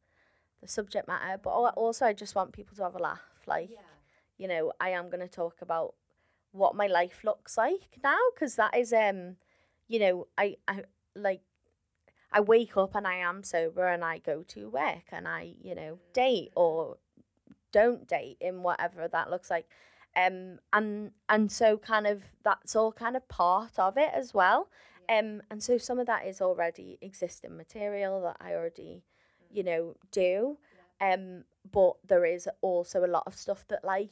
the 0.62 0.68
subject 0.68 1.08
matter, 1.08 1.38
but 1.41 1.50
also 1.50 2.06
I 2.06 2.14
just 2.14 2.34
want 2.36 2.54
people 2.54 2.76
to 2.78 2.84
have 2.84 2.95
a 2.95 3.00
laugh, 3.00 3.22
like 3.45 3.70
you 4.38 4.48
know 4.48 4.72
I 4.80 4.89
am 4.91 5.10
going 5.10 5.20
to 5.20 5.28
talk 5.28 5.58
about 5.62 5.95
what 6.52 6.76
my 6.76 6.88
life 6.88 7.24
looks 7.24 7.58
like 7.58 8.00
now, 8.04 8.18
because 8.34 8.56
that 8.56 8.76
is 8.78 8.93
um, 8.93 9.36
you 9.88 10.00
know 10.00 10.28
I 10.38 10.56
I 10.68 10.84
like 11.16 11.41
I 12.32 12.41
wake 12.41 12.75
up 12.75 12.95
and 12.95 13.07
I 13.07 13.15
am 13.15 13.43
sober 13.43 13.88
and 13.88 14.03
I 14.03 14.17
go 14.17 14.43
to 14.49 14.69
work 14.69 15.05
and 15.11 15.28
I, 15.28 15.53
you 15.61 15.75
know, 15.75 15.99
date 16.13 16.51
or 16.55 16.97
don't 17.71 18.07
date 18.07 18.38
in 18.41 18.63
whatever 18.63 19.07
that 19.07 19.30
looks 19.30 19.49
like. 19.49 19.67
Um 20.15 20.59
and 20.73 21.11
and 21.30 21.51
so 21.51 21.78
kind 21.78 22.07
of 22.07 22.23
that's 22.43 22.75
all 22.75 22.91
kind 22.91 23.15
of 23.15 23.28
part 23.28 23.78
of 23.78 23.97
it 23.97 24.11
as 24.13 24.34
well. 24.34 24.69
Um 25.09 25.41
and 25.49 25.63
so 25.63 25.78
some 25.78 25.99
of 25.99 26.07
that 26.07 26.25
is 26.25 26.41
already 26.41 26.97
existing 27.01 27.55
material 27.55 28.21
that 28.23 28.38
I 28.41 28.53
already, 28.53 29.03
you 29.51 29.63
know, 29.63 29.95
do. 30.11 30.57
Um 30.99 31.43
but 31.71 31.93
there 32.05 32.25
is 32.25 32.49
also 32.61 33.05
a 33.05 33.07
lot 33.07 33.23
of 33.25 33.36
stuff 33.36 33.65
that 33.67 33.84
like 33.84 34.09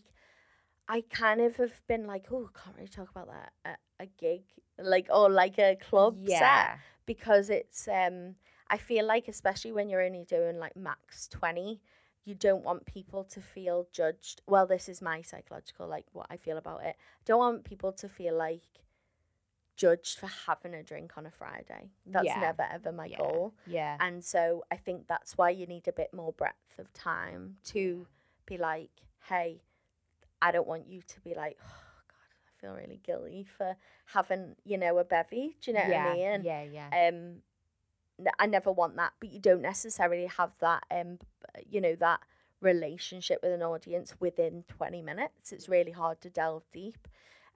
I 0.88 1.02
kind 1.02 1.42
of 1.42 1.56
have 1.58 1.82
been 1.88 2.06
like, 2.06 2.28
oh, 2.32 2.50
can't 2.54 2.76
really 2.76 2.88
talk 2.88 3.10
about 3.12 3.28
that 3.28 3.54
at 3.64 3.80
a 4.00 4.06
gig, 4.06 4.44
like 4.78 5.08
or 5.10 5.30
like 5.30 5.58
a 5.58 5.76
club 5.76 6.18
set 6.40 6.80
because 7.06 7.50
it's 7.50 7.88
um 7.88 8.36
I 8.70 8.78
feel 8.78 9.06
like 9.06 9.28
especially 9.28 9.72
when 9.72 9.90
you're 9.90 10.02
only 10.02 10.24
doing 10.26 10.58
like 10.60 10.76
max 10.76 11.28
20 11.30 11.80
you 12.26 12.34
don't 12.34 12.64
want 12.64 12.86
people 12.88 13.24
to 13.24 13.40
feel 13.40 13.88
judged 13.92 14.42
well 14.48 14.66
this 14.66 14.90
is 14.90 15.02
my 15.02 15.22
psychological 15.22 15.88
like 15.88 16.06
what 16.14 16.26
I 16.30 16.38
feel 16.38 16.58
about 16.58 16.84
it 16.84 16.96
don't 17.24 17.38
want 17.40 17.64
people 17.64 17.92
to 17.94 18.10
feel 18.10 18.36
like 18.36 18.64
judged 19.78 20.18
for 20.20 20.28
having 20.48 20.74
a 20.74 20.82
drink 20.84 21.14
on 21.18 21.26
a 21.26 21.32
Friday 21.32 21.92
that's 22.06 22.26
Yeah. 22.26 22.40
never 22.40 22.64
ever 22.72 22.92
my 22.92 23.08
Yeah. 23.08 23.18
goal 23.18 23.54
Yeah. 23.66 23.98
and 24.00 24.24
so 24.24 24.64
I 24.72 24.78
think 24.78 25.08
that's 25.08 25.38
why 25.38 25.52
you 25.52 25.68
need 25.68 25.88
a 25.88 25.94
bit 25.94 26.14
more 26.14 26.34
breadth 26.34 26.80
of 26.80 26.92
time 26.94 27.58
to 27.66 28.08
be 28.46 28.58
like 28.58 28.92
hey 29.30 29.62
I 30.46 30.52
don't 30.52 30.68
want 30.68 30.88
you 30.88 31.02
to 31.02 31.20
be 31.22 31.34
like 31.34 31.58
oh 31.62 31.84
god 32.08 32.30
I 32.48 32.62
feel 32.62 32.74
really 32.74 33.00
guilty 33.04 33.46
for 33.58 33.76
having 34.06 34.56
you 34.64 34.78
know 34.78 34.98
a 35.00 35.04
bevy 35.04 35.58
do 35.62 35.72
you 35.72 35.78
know 35.78 35.88
yeah. 35.90 36.06
what 36.06 36.12
I 36.12 36.16
mean 36.16 36.46
Yeah. 36.46 36.64
Yeah. 36.64 37.10
um 37.10 37.42
I 38.40 38.46
never 38.46 38.72
want 38.72 38.96
that 38.98 39.14
but 39.20 39.32
you 39.32 39.40
don't 39.40 39.62
necessarily 39.62 40.28
have 40.28 40.52
that 40.62 40.84
um 40.92 41.20
you 41.70 41.82
know 41.82 41.96
that 41.96 42.22
relationship 42.62 43.40
with 43.44 43.52
an 43.52 43.62
audience 43.64 44.16
within 44.20 44.64
20 44.68 45.02
minutes 45.02 45.52
it's 45.52 45.68
really 45.68 45.92
hard 45.92 46.22
to 46.22 46.30
delve 46.30 46.64
deep 46.74 47.08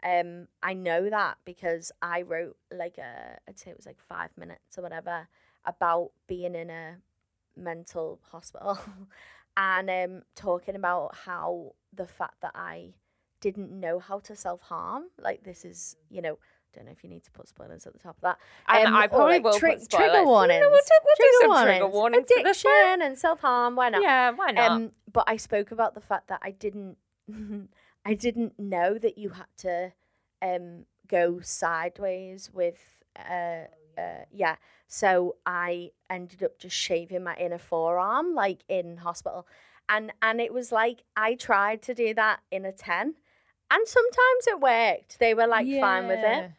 um 0.04 0.48
I 0.64 0.74
know 0.74 1.10
that 1.10 1.38
because 1.46 1.92
I 2.02 2.22
wrote 2.24 2.58
like 2.72 2.98
a 2.98 3.38
I'd 3.48 3.60
say 3.60 3.72
it 3.72 3.78
was 3.78 3.86
like 3.86 4.00
5 4.00 4.32
minutes 4.38 4.78
or 4.78 4.82
whatever 4.82 5.28
about 5.66 6.12
being 6.28 6.56
in 6.56 6.70
a 6.70 6.98
mental 7.56 8.20
hospital 8.32 8.80
and 9.58 9.90
um 9.90 10.22
talking 10.36 10.76
about 10.76 11.16
how 11.26 11.74
the 11.94 12.08
fact 12.08 12.42
that 12.42 12.52
I 12.56 12.94
didn't 13.42 13.72
know 13.72 14.00
how 14.00 14.20
to 14.20 14.36
self-harm 14.36 15.06
like 15.18 15.44
this 15.44 15.64
is 15.66 15.96
you 16.10 16.22
know 16.22 16.38
don't 16.74 16.86
know 16.86 16.92
if 16.92 17.04
you 17.04 17.10
need 17.10 17.24
to 17.24 17.32
put 17.32 17.48
spoilers 17.48 17.88
at 17.88 17.94
the 17.94 18.00
top 18.00 18.16
of 18.18 18.22
that 18.22 18.38
And 18.68 18.90
um, 18.90 18.96
I 18.96 19.08
probably 19.08 19.36
like, 19.36 19.44
will 19.44 19.54
tri- 19.58 19.76
put 19.76 19.90
trigger 19.90 20.10
spoilers. 20.10 20.26
warnings. 20.28 20.62
No, 20.62 20.70
we'll 20.70 20.80
do, 20.80 21.00
we'll 21.04 21.16
do 21.18 21.38
some 21.42 21.50
warnings. 21.50 21.66
trigger 21.80 21.88
warnings 21.88 22.28
for 22.38 22.44
this 22.44 22.64
one. 22.64 22.74
Addiction 22.76 23.02
and 23.08 23.18
self 23.18 23.40
harm. 23.40 23.76
Why 23.76 23.90
not? 23.90 24.02
Yeah. 24.04 24.30
Why 24.32 24.52
not? 24.52 24.72
Um, 24.72 24.92
but 25.12 25.24
I 25.26 25.38
spoke 25.38 25.72
about 25.72 25.96
the 25.96 26.00
fact 26.02 26.28
that 26.28 26.40
I 26.44 26.52
didn't, 26.52 26.98
I 28.06 28.14
didn't 28.14 28.60
know 28.60 29.00
that 29.00 29.18
you 29.18 29.30
had 29.30 29.48
to, 29.60 29.94
um, 30.44 30.86
go 31.08 31.40
sideways 31.42 32.52
with, 32.54 32.78
uh, 33.18 33.64
uh, 34.00 34.26
yeah. 34.32 34.56
So 34.88 35.36
I 35.46 35.92
ended 36.10 36.42
up 36.44 36.58
just 36.58 36.76
shaving 36.76 37.24
my 37.24 37.36
inner 37.36 37.58
forearm, 37.60 38.34
like 38.34 38.60
in 38.68 38.98
hospital, 38.98 39.46
and 39.88 40.12
and 40.22 40.40
it 40.42 40.54
was 40.54 40.72
like 40.72 41.04
I 41.16 41.36
tried 41.36 41.82
to 41.84 41.94
do 41.94 42.14
that 42.16 42.40
in 42.52 42.66
a 42.66 42.72
ten, 42.72 43.16
and 43.70 43.88
sometimes 43.88 44.48
it 44.48 44.60
worked. 44.60 45.20
They 45.20 45.34
were 45.34 45.48
like 45.48 45.68
fine 45.80 46.08
with 46.08 46.24
it 46.24 46.52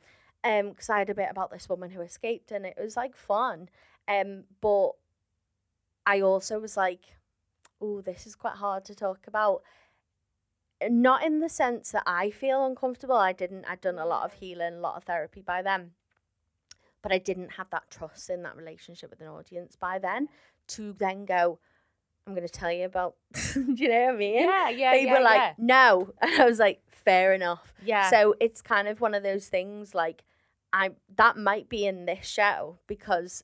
Yeah. 0.45 0.59
um 0.61 0.71
because 0.71 0.89
I 0.91 0.99
had 1.01 1.11
a 1.11 1.15
bit 1.15 1.29
about 1.31 1.51
this 1.51 1.69
woman 1.69 1.91
who 1.91 2.01
escaped 2.01 2.51
and 2.53 2.65
it 2.65 2.79
was 2.81 2.97
like 2.97 3.15
fun 3.17 3.69
um 4.09 4.45
but 4.61 4.91
I 6.07 6.21
also 6.21 6.59
was 6.59 6.77
like 6.77 7.01
oh 7.81 8.01
this 8.01 8.27
is 8.27 8.35
quite 8.37 8.57
hard 8.57 8.85
to 8.87 8.95
talk 8.95 9.27
about 9.27 9.63
not 10.89 11.23
in 11.25 11.41
the 11.41 11.49
sense 11.49 11.91
that 11.93 12.05
I 12.07 12.31
feel 12.31 12.65
uncomfortable 12.65 13.17
I 13.17 13.33
didn't 13.33 13.67
I'd 13.69 13.81
done 13.83 13.99
a 13.99 14.07
lot 14.07 14.25
of 14.25 14.33
healing 14.35 14.75
a 14.75 14.81
lot 14.81 14.97
of 14.97 15.05
therapy 15.05 15.43
by 15.43 15.61
then 15.63 15.91
but 17.03 17.13
I 17.13 17.19
didn't 17.19 17.53
have 17.53 17.71
that 17.71 17.91
trust 17.91 18.31
in 18.31 18.43
that 18.43 18.57
relationship 18.57 19.11
with 19.11 19.21
an 19.21 19.29
audience 19.29 19.77
by 19.77 19.99
then 19.99 20.29
to 20.69 20.93
then 20.93 21.25
go 21.25 21.59
I'm 22.27 22.35
going 22.35 22.47
to 22.47 22.53
tell 22.53 22.71
you 22.71 22.85
about 22.85 23.15
do 23.55 23.65
you 23.77 23.89
know 23.89 24.07
what 24.07 24.15
I 24.15 24.17
mean 24.17 24.43
Yeah. 24.45 24.69
Yeah. 24.71 24.93
they 24.93 25.05
yeah, 25.07 25.13
were 25.19 25.25
like 25.25 25.37
yeah. 25.41 25.53
no 25.59 26.13
and 26.21 26.41
I 26.41 26.45
was 26.45 26.59
like 26.59 26.81
fair 26.91 27.33
enough 27.33 27.73
yeah. 27.85 28.11
so 28.11 28.35
it's 28.41 28.61
kind 28.63 28.87
of 28.89 29.01
one 29.01 29.15
of 29.15 29.23
those 29.23 29.49
things 29.49 29.95
like 29.95 30.23
I 30.73 30.91
that 31.17 31.37
might 31.37 31.69
be 31.69 31.87
in 31.87 32.05
this 32.07 32.27
show 32.27 32.79
because 32.87 33.43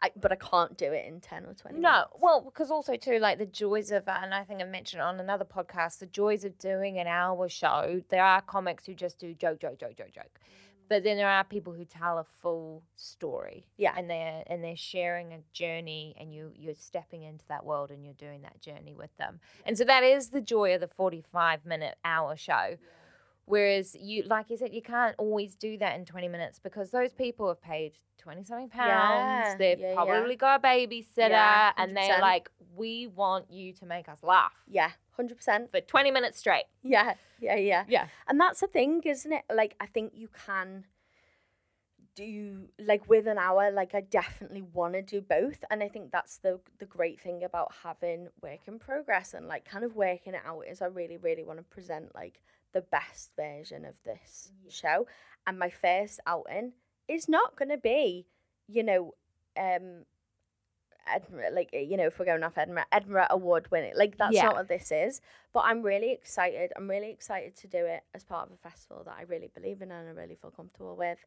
I 0.00 0.10
but 0.20 0.32
I 0.32 0.36
can't 0.36 0.76
do 0.76 0.86
it 0.92 1.06
in 1.06 1.20
10 1.20 1.44
or 1.46 1.54
20 1.54 1.78
No, 1.78 1.90
minutes. 1.90 2.06
well, 2.20 2.40
because 2.40 2.72
also 2.72 2.96
too, 2.96 3.18
like 3.20 3.38
the 3.38 3.46
joys 3.46 3.92
of, 3.92 4.08
and 4.08 4.34
I 4.34 4.42
think 4.42 4.60
I 4.60 4.64
mentioned 4.64 5.00
on 5.00 5.20
another 5.20 5.44
podcast, 5.44 6.00
the 6.00 6.06
joys 6.06 6.44
of 6.44 6.58
doing 6.58 6.98
an 6.98 7.06
hour 7.06 7.48
show. 7.48 8.02
There 8.08 8.24
are 8.24 8.40
comics 8.40 8.84
who 8.86 8.94
just 8.94 9.20
do 9.20 9.32
joke, 9.32 9.60
joke, 9.60 9.78
joke, 9.78 9.96
joke, 9.96 10.10
joke, 10.12 10.40
but 10.88 11.04
then 11.04 11.16
there 11.16 11.28
are 11.28 11.44
people 11.44 11.72
who 11.72 11.84
tell 11.84 12.18
a 12.18 12.24
full 12.24 12.82
story. 12.96 13.66
Yeah. 13.76 13.94
and 13.96 14.08
they're 14.10 14.42
and 14.46 14.62
they're 14.62 14.76
sharing 14.76 15.32
a 15.32 15.38
journey, 15.52 16.14
and 16.18 16.32
you 16.34 16.52
you're 16.54 16.74
stepping 16.74 17.22
into 17.22 17.44
that 17.48 17.64
world, 17.64 17.90
and 17.90 18.04
you're 18.04 18.14
doing 18.14 18.42
that 18.42 18.60
journey 18.60 18.94
with 18.94 19.16
them. 19.16 19.40
And 19.66 19.76
so 19.78 19.84
that 19.84 20.02
is 20.02 20.28
the 20.30 20.40
joy 20.40 20.74
of 20.74 20.80
the 20.80 20.88
forty-five 20.88 21.64
minute 21.64 21.96
hour 22.04 22.36
show. 22.36 22.76
Whereas 23.44 23.96
you, 24.00 24.22
like 24.22 24.50
you 24.50 24.56
said, 24.56 24.72
you 24.72 24.82
can't 24.82 25.16
always 25.18 25.56
do 25.56 25.76
that 25.78 25.98
in 25.98 26.04
20 26.04 26.28
minutes 26.28 26.60
because 26.60 26.92
those 26.92 27.12
people 27.12 27.48
have 27.48 27.60
paid 27.60 27.98
20 28.18 28.44
something 28.44 28.68
pounds. 28.68 28.88
Yeah, 28.88 29.56
They've 29.58 29.80
yeah, 29.80 29.88
yeah. 29.88 29.94
probably 29.94 30.36
got 30.36 30.60
a 30.60 30.66
babysitter 30.66 31.30
Yeah, 31.30 31.72
and 31.76 31.96
they're 31.96 32.20
like, 32.20 32.48
we 32.76 33.08
want 33.08 33.50
you 33.50 33.72
to 33.74 33.84
make 33.86 34.08
us 34.08 34.18
laugh 34.22 34.62
yeah 34.66 34.90
100% 35.18 35.70
for 35.70 35.80
20 35.80 36.10
minutes 36.10 36.38
straight. 36.38 36.64
yeah 36.82 37.14
yeah 37.40 37.56
yeah 37.56 37.84
Yeah. 37.88 38.06
and 38.28 38.40
that's 38.40 38.60
the 38.60 38.66
thing 38.66 39.02
isn't 39.04 39.32
it 39.32 39.44
like 39.54 39.74
I 39.80 39.86
think 39.86 40.12
you 40.14 40.28
can 40.46 40.84
do 42.14 42.68
like 42.78 43.08
with 43.08 43.26
an 43.26 43.38
hour 43.38 43.70
like 43.70 43.94
i 43.94 44.00
definitely 44.02 44.60
want 44.60 44.92
to 44.92 45.00
do 45.02 45.20
both 45.20 45.64
and 45.70 45.82
i 45.82 45.88
think 45.88 46.10
that's 46.12 46.36
the 46.38 46.60
the 46.78 46.84
great 46.84 47.18
thing 47.18 47.42
about 47.42 47.72
having 47.82 48.28
work 48.42 48.60
in 48.66 48.78
progress 48.78 49.32
and 49.32 49.48
like 49.48 49.64
kind 49.64 49.82
of 49.84 49.96
working 49.96 50.34
it 50.34 50.42
out 50.44 50.60
is 50.68 50.82
i 50.82 50.86
really 50.86 51.16
really 51.16 51.42
want 51.42 51.58
to 51.58 51.64
present 51.64 52.14
like 52.14 52.42
the 52.72 52.82
best 52.82 53.30
version 53.34 53.84
of 53.86 53.94
this 54.04 54.52
yeah. 54.62 54.70
show 54.70 55.06
and 55.46 55.58
my 55.58 55.70
first 55.70 56.20
outing 56.26 56.72
is 57.08 57.28
not 57.28 57.56
going 57.56 57.70
to 57.70 57.78
be 57.78 58.26
you 58.68 58.82
know 58.82 59.12
um 59.58 60.04
Edinburgh, 61.06 61.50
like 61.52 61.70
you 61.72 61.96
know, 61.96 62.06
if 62.06 62.18
we're 62.18 62.24
going 62.24 62.42
off 62.42 62.56
Edinburgh, 62.56 62.84
Edinburgh 62.92 63.26
award 63.30 63.70
winning, 63.70 63.92
like 63.96 64.16
that's 64.18 64.34
yeah. 64.34 64.44
not 64.44 64.54
what 64.54 64.68
this 64.68 64.90
is. 64.92 65.20
But 65.52 65.60
I'm 65.60 65.82
really 65.82 66.12
excited. 66.12 66.72
I'm 66.76 66.88
really 66.88 67.10
excited 67.10 67.56
to 67.56 67.66
do 67.66 67.84
it 67.84 68.02
as 68.14 68.24
part 68.24 68.48
of 68.48 68.54
a 68.54 68.56
festival 68.56 69.02
that 69.04 69.14
I 69.18 69.22
really 69.22 69.50
believe 69.54 69.82
in 69.82 69.90
and 69.90 70.08
I 70.08 70.12
really 70.12 70.34
feel 70.34 70.50
comfortable 70.50 70.96
with, 70.96 71.18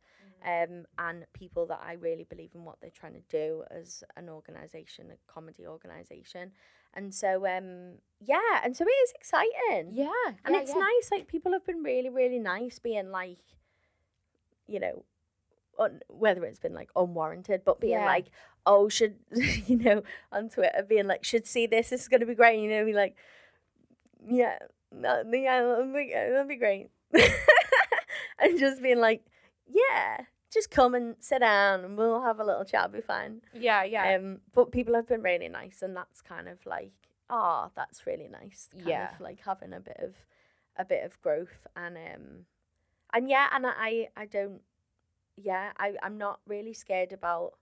mm-hmm. 0.43 0.73
um, 0.73 0.86
and 0.97 1.26
people 1.34 1.65
that 1.67 1.82
I 1.86 1.93
really 1.93 2.23
believe 2.23 2.51
in 2.55 2.63
what 2.63 2.82
they're 2.82 2.89
trying 2.89 3.13
to 3.13 3.23
do 3.30 3.63
as 3.71 4.03
an 4.17 4.30
organisation, 4.30 5.07
a 5.11 5.32
comedy 5.32 5.65
organisation, 5.67 6.51
and 6.93 7.13
so 7.13 7.45
um, 7.45 7.95
yeah, 8.19 8.61
and 8.63 8.76
so 8.76 8.86
it 8.86 8.89
is 8.89 9.13
exciting. 9.15 9.91
Yeah, 9.93 10.09
and 10.45 10.55
yeah, 10.55 10.61
it's 10.61 10.71
yeah. 10.71 10.80
nice. 10.80 11.11
Like 11.11 11.28
people 11.28 11.51
have 11.51 11.65
been 11.65 11.84
really, 11.84 12.09
really 12.09 12.39
nice, 12.39 12.80
being 12.80 13.11
like, 13.11 13.39
you 14.67 14.80
know, 14.80 15.03
on 15.78 15.99
whether 16.07 16.43
it's 16.45 16.59
been 16.59 16.73
like 16.73 16.89
unwarranted, 16.95 17.61
but 17.65 17.80
being 17.80 17.93
yeah. 17.93 18.05
like, 18.05 18.28
oh, 18.65 18.89
should 18.89 19.15
you 19.67 19.78
know, 19.78 20.03
on 20.32 20.49
Twitter 20.49 20.86
being 20.88 21.07
like, 21.07 21.23
should 21.23 21.47
see 21.47 21.67
this, 21.67 21.89
this 21.89 22.01
is 22.01 22.07
gonna 22.07 22.26
be 22.26 22.36
great, 22.36 22.61
you 22.61 22.69
know, 22.69 22.86
be 22.86 22.93
like, 22.93 23.15
yeah, 24.28 24.57
no, 24.91 25.23
yeah, 25.32 25.61
that'll 25.61 25.93
be, 25.93 26.11
that'll 26.13 26.47
be 26.47 26.55
great. 26.55 26.89
and 28.39 28.59
just 28.59 28.82
being 28.82 28.99
like, 28.99 29.23
yeah, 29.67 30.21
just 30.51 30.71
come 30.71 30.95
and 30.95 31.15
sit 31.19 31.39
down 31.39 31.84
and 31.84 31.97
we'll 31.97 32.21
have 32.21 32.39
a 32.39 32.43
little 32.43 32.65
chat, 32.65 32.91
be 32.91 33.01
fine. 33.01 33.41
Yeah, 33.53 33.84
yeah. 33.84 34.15
Um, 34.15 34.39
but 34.53 34.71
people 34.71 34.95
have 34.95 35.07
been 35.07 35.21
really 35.21 35.49
nice, 35.49 35.82
and 35.82 35.95
that's 35.95 36.21
kind 36.21 36.47
of 36.47 36.65
like, 36.65 36.93
oh, 37.30 37.69
that's 37.76 38.07
really 38.07 38.30
nice. 38.30 38.69
Kind 38.73 38.88
yeah, 38.88 39.13
of 39.13 39.19
like 39.19 39.41
having 39.45 39.73
a 39.73 39.80
bit 39.80 39.97
of, 40.01 40.15
a 40.78 40.86
bit 40.86 41.03
of 41.03 41.21
growth, 41.21 41.67
and 41.76 41.97
um, 41.97 42.45
and 43.13 43.30
yeah, 43.30 43.47
and 43.53 43.65
I, 43.67 44.09
I 44.15 44.26
don't 44.26 44.61
yeah, 45.36 45.71
I, 45.77 45.93
I'm 46.01 46.17
not 46.17 46.39
really 46.47 46.73
scared 46.73 47.13
about 47.13 47.53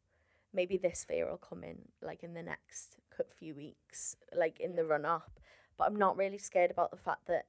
maybe 0.54 0.78
this 0.78 1.04
fear 1.04 1.30
will 1.30 1.38
come 1.38 1.64
in 1.64 1.80
like 2.02 2.24
in 2.24 2.34
the 2.34 2.44
next 2.44 2.98
few 3.38 3.56
weeks, 3.56 4.16
like 4.36 4.60
in 4.60 4.76
the 4.76 4.86
run 4.86 5.06
up. 5.06 5.40
But 5.78 5.88
I'm 5.88 5.96
not 5.96 6.18
really 6.18 6.38
scared 6.38 6.72
about 6.72 6.92
the 6.92 6.98
fact 6.98 7.26
that 7.28 7.46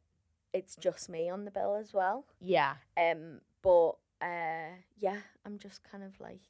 it's 0.52 0.76
just 0.76 1.08
me 1.08 1.28
on 1.28 1.44
the 1.44 1.50
bill 1.50 1.76
as 1.78 1.92
well. 1.92 2.24
Yeah. 2.40 2.74
Um, 2.96 3.40
but 3.62 3.90
uh, 4.22 4.76
yeah, 4.98 5.18
I'm 5.44 5.58
just 5.58 5.82
kind 5.84 6.02
of 6.04 6.18
like, 6.20 6.40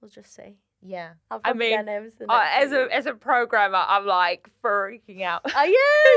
we'll 0.00 0.10
just 0.10 0.34
see. 0.34 0.56
Yeah, 0.84 1.12
I 1.44 1.52
mean, 1.52 1.78
uh, 1.78 2.46
as 2.50 2.72
a 2.72 2.88
as 2.92 3.06
a 3.06 3.14
programmer, 3.14 3.84
I'm 3.86 4.04
like 4.04 4.50
freaking 4.64 5.22
out. 5.22 5.42
Are 5.54 5.66
you? 5.68 5.74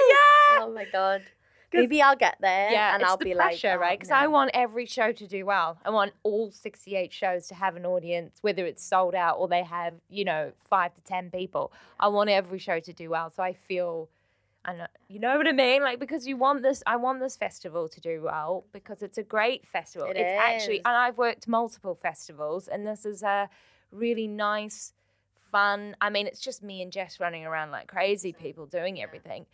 yeah. 0.09 0.63
Oh 0.63 0.71
my 0.73 0.85
god. 0.91 1.21
Maybe 1.81 2.01
I'll 2.01 2.15
get 2.15 2.37
there 2.39 2.71
yeah, 2.71 2.95
and 2.95 3.03
I'll 3.03 3.17
be 3.17 3.33
pressure, 3.33 3.69
like, 3.69 3.77
oh, 3.77 3.81
right? 3.81 3.99
Because 3.99 4.09
no. 4.09 4.15
I 4.15 4.27
want 4.27 4.51
every 4.53 4.85
show 4.85 5.11
to 5.11 5.27
do 5.27 5.45
well. 5.45 5.77
I 5.85 5.89
want 5.89 6.13
all 6.23 6.51
68 6.51 7.11
shows 7.11 7.47
to 7.47 7.55
have 7.55 7.75
an 7.75 7.85
audience, 7.85 8.37
whether 8.41 8.65
it's 8.65 8.83
sold 8.83 9.15
out 9.15 9.37
or 9.37 9.47
they 9.47 9.63
have, 9.63 9.93
you 10.09 10.25
know, 10.25 10.51
five 10.69 10.93
to 10.95 11.01
10 11.01 11.31
people. 11.31 11.71
I 11.99 12.07
want 12.07 12.29
every 12.29 12.59
show 12.59 12.79
to 12.79 12.93
do 12.93 13.09
well. 13.09 13.29
So 13.29 13.43
I 13.43 13.53
feel, 13.53 14.09
I 14.63 14.73
know, 14.73 14.87
you 15.07 15.19
know 15.19 15.37
what 15.37 15.47
I 15.47 15.51
mean? 15.51 15.81
Like, 15.81 15.99
because 15.99 16.27
you 16.27 16.37
want 16.37 16.61
this, 16.63 16.83
I 16.87 16.95
want 16.95 17.19
this 17.19 17.35
festival 17.35 17.87
to 17.89 18.01
do 18.01 18.21
well 18.23 18.65
because 18.71 19.01
it's 19.01 19.17
a 19.17 19.23
great 19.23 19.67
festival. 19.67 20.07
It 20.09 20.17
it's 20.17 20.31
is. 20.31 20.39
actually, 20.39 20.77
and 20.77 20.87
I've 20.87 21.17
worked 21.17 21.47
multiple 21.47 21.95
festivals 21.95 22.67
and 22.67 22.85
this 22.85 23.05
is 23.05 23.23
a 23.23 23.49
really 23.91 24.27
nice, 24.27 24.93
fun. 25.51 25.95
I 26.01 26.09
mean, 26.09 26.27
it's 26.27 26.41
just 26.41 26.63
me 26.63 26.81
and 26.81 26.91
Jess 26.91 27.19
running 27.19 27.45
around 27.45 27.71
like 27.71 27.87
crazy 27.87 28.33
people 28.33 28.65
doing 28.65 29.01
everything 29.01 29.45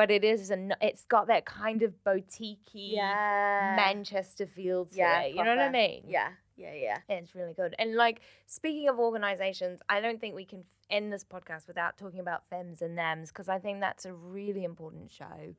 but 0.00 0.10
it 0.10 0.24
is 0.24 0.48
an 0.50 0.72
it's 0.80 1.04
got 1.04 1.26
that 1.26 1.44
kind 1.44 1.82
of 1.82 1.92
boutiquey 2.06 2.94
yeah. 2.94 3.74
Manchester 3.76 4.46
feel 4.46 4.86
to 4.86 4.96
yeah, 4.96 5.20
it. 5.20 5.34
You 5.34 5.44
know 5.44 5.50
what 5.50 5.58
I 5.58 5.68
mean? 5.68 6.04
Yeah, 6.08 6.30
yeah, 6.56 6.72
yeah. 6.72 6.98
It's 7.10 7.34
really 7.34 7.52
good. 7.52 7.74
And 7.78 7.96
like 7.96 8.22
speaking 8.46 8.88
of 8.88 8.98
organizations, 8.98 9.80
I 9.90 10.00
don't 10.00 10.18
think 10.18 10.34
we 10.34 10.46
can 10.46 10.64
end 10.88 11.12
this 11.12 11.22
podcast 11.22 11.66
without 11.66 11.98
talking 11.98 12.18
about 12.18 12.44
Femmes 12.48 12.80
and 12.80 12.96
Thems 12.96 13.28
because 13.28 13.50
I 13.50 13.58
think 13.58 13.80
that's 13.80 14.06
a 14.06 14.14
really 14.14 14.64
important 14.64 15.12
show. 15.12 15.26
Mm. 15.26 15.54